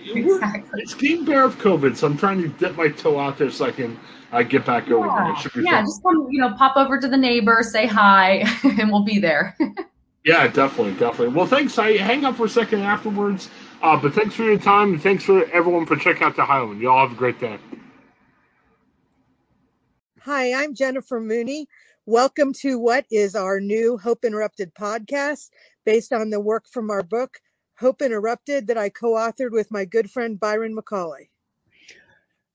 [0.04, 0.82] exactly.
[0.82, 3.64] it's getting bare of covid so i'm trying to dip my toe out there so
[3.64, 3.98] i can
[4.32, 4.94] uh, get back yeah.
[4.94, 5.62] over there.
[5.62, 5.70] Yeah.
[5.72, 5.84] Fun.
[5.84, 9.56] just come you know pop over to the neighbor say hi and we'll be there.
[10.24, 11.34] Yeah definitely definitely.
[11.34, 11.76] Well thanks.
[11.80, 13.50] I hang up for a second afterwards
[13.82, 16.80] uh, but thanks for your time, and thanks for everyone for checking out the Highland.
[16.80, 17.59] Y'all have a great day.
[20.20, 21.66] Hi, I'm Jennifer Mooney.
[22.06, 25.50] Welcome to what is our new Hope Interrupted podcast
[25.84, 27.40] based on the work from our book,
[27.76, 31.30] Hope Interrupted, that I co authored with my good friend Byron McCauley.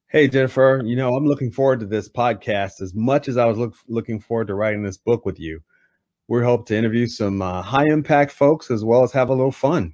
[0.07, 3.57] Hey, Jennifer, you know, I'm looking forward to this podcast as much as I was
[3.57, 5.59] look, looking forward to writing this book with you.
[6.29, 9.51] We hope to interview some uh, high impact folks as well as have a little
[9.51, 9.93] fun.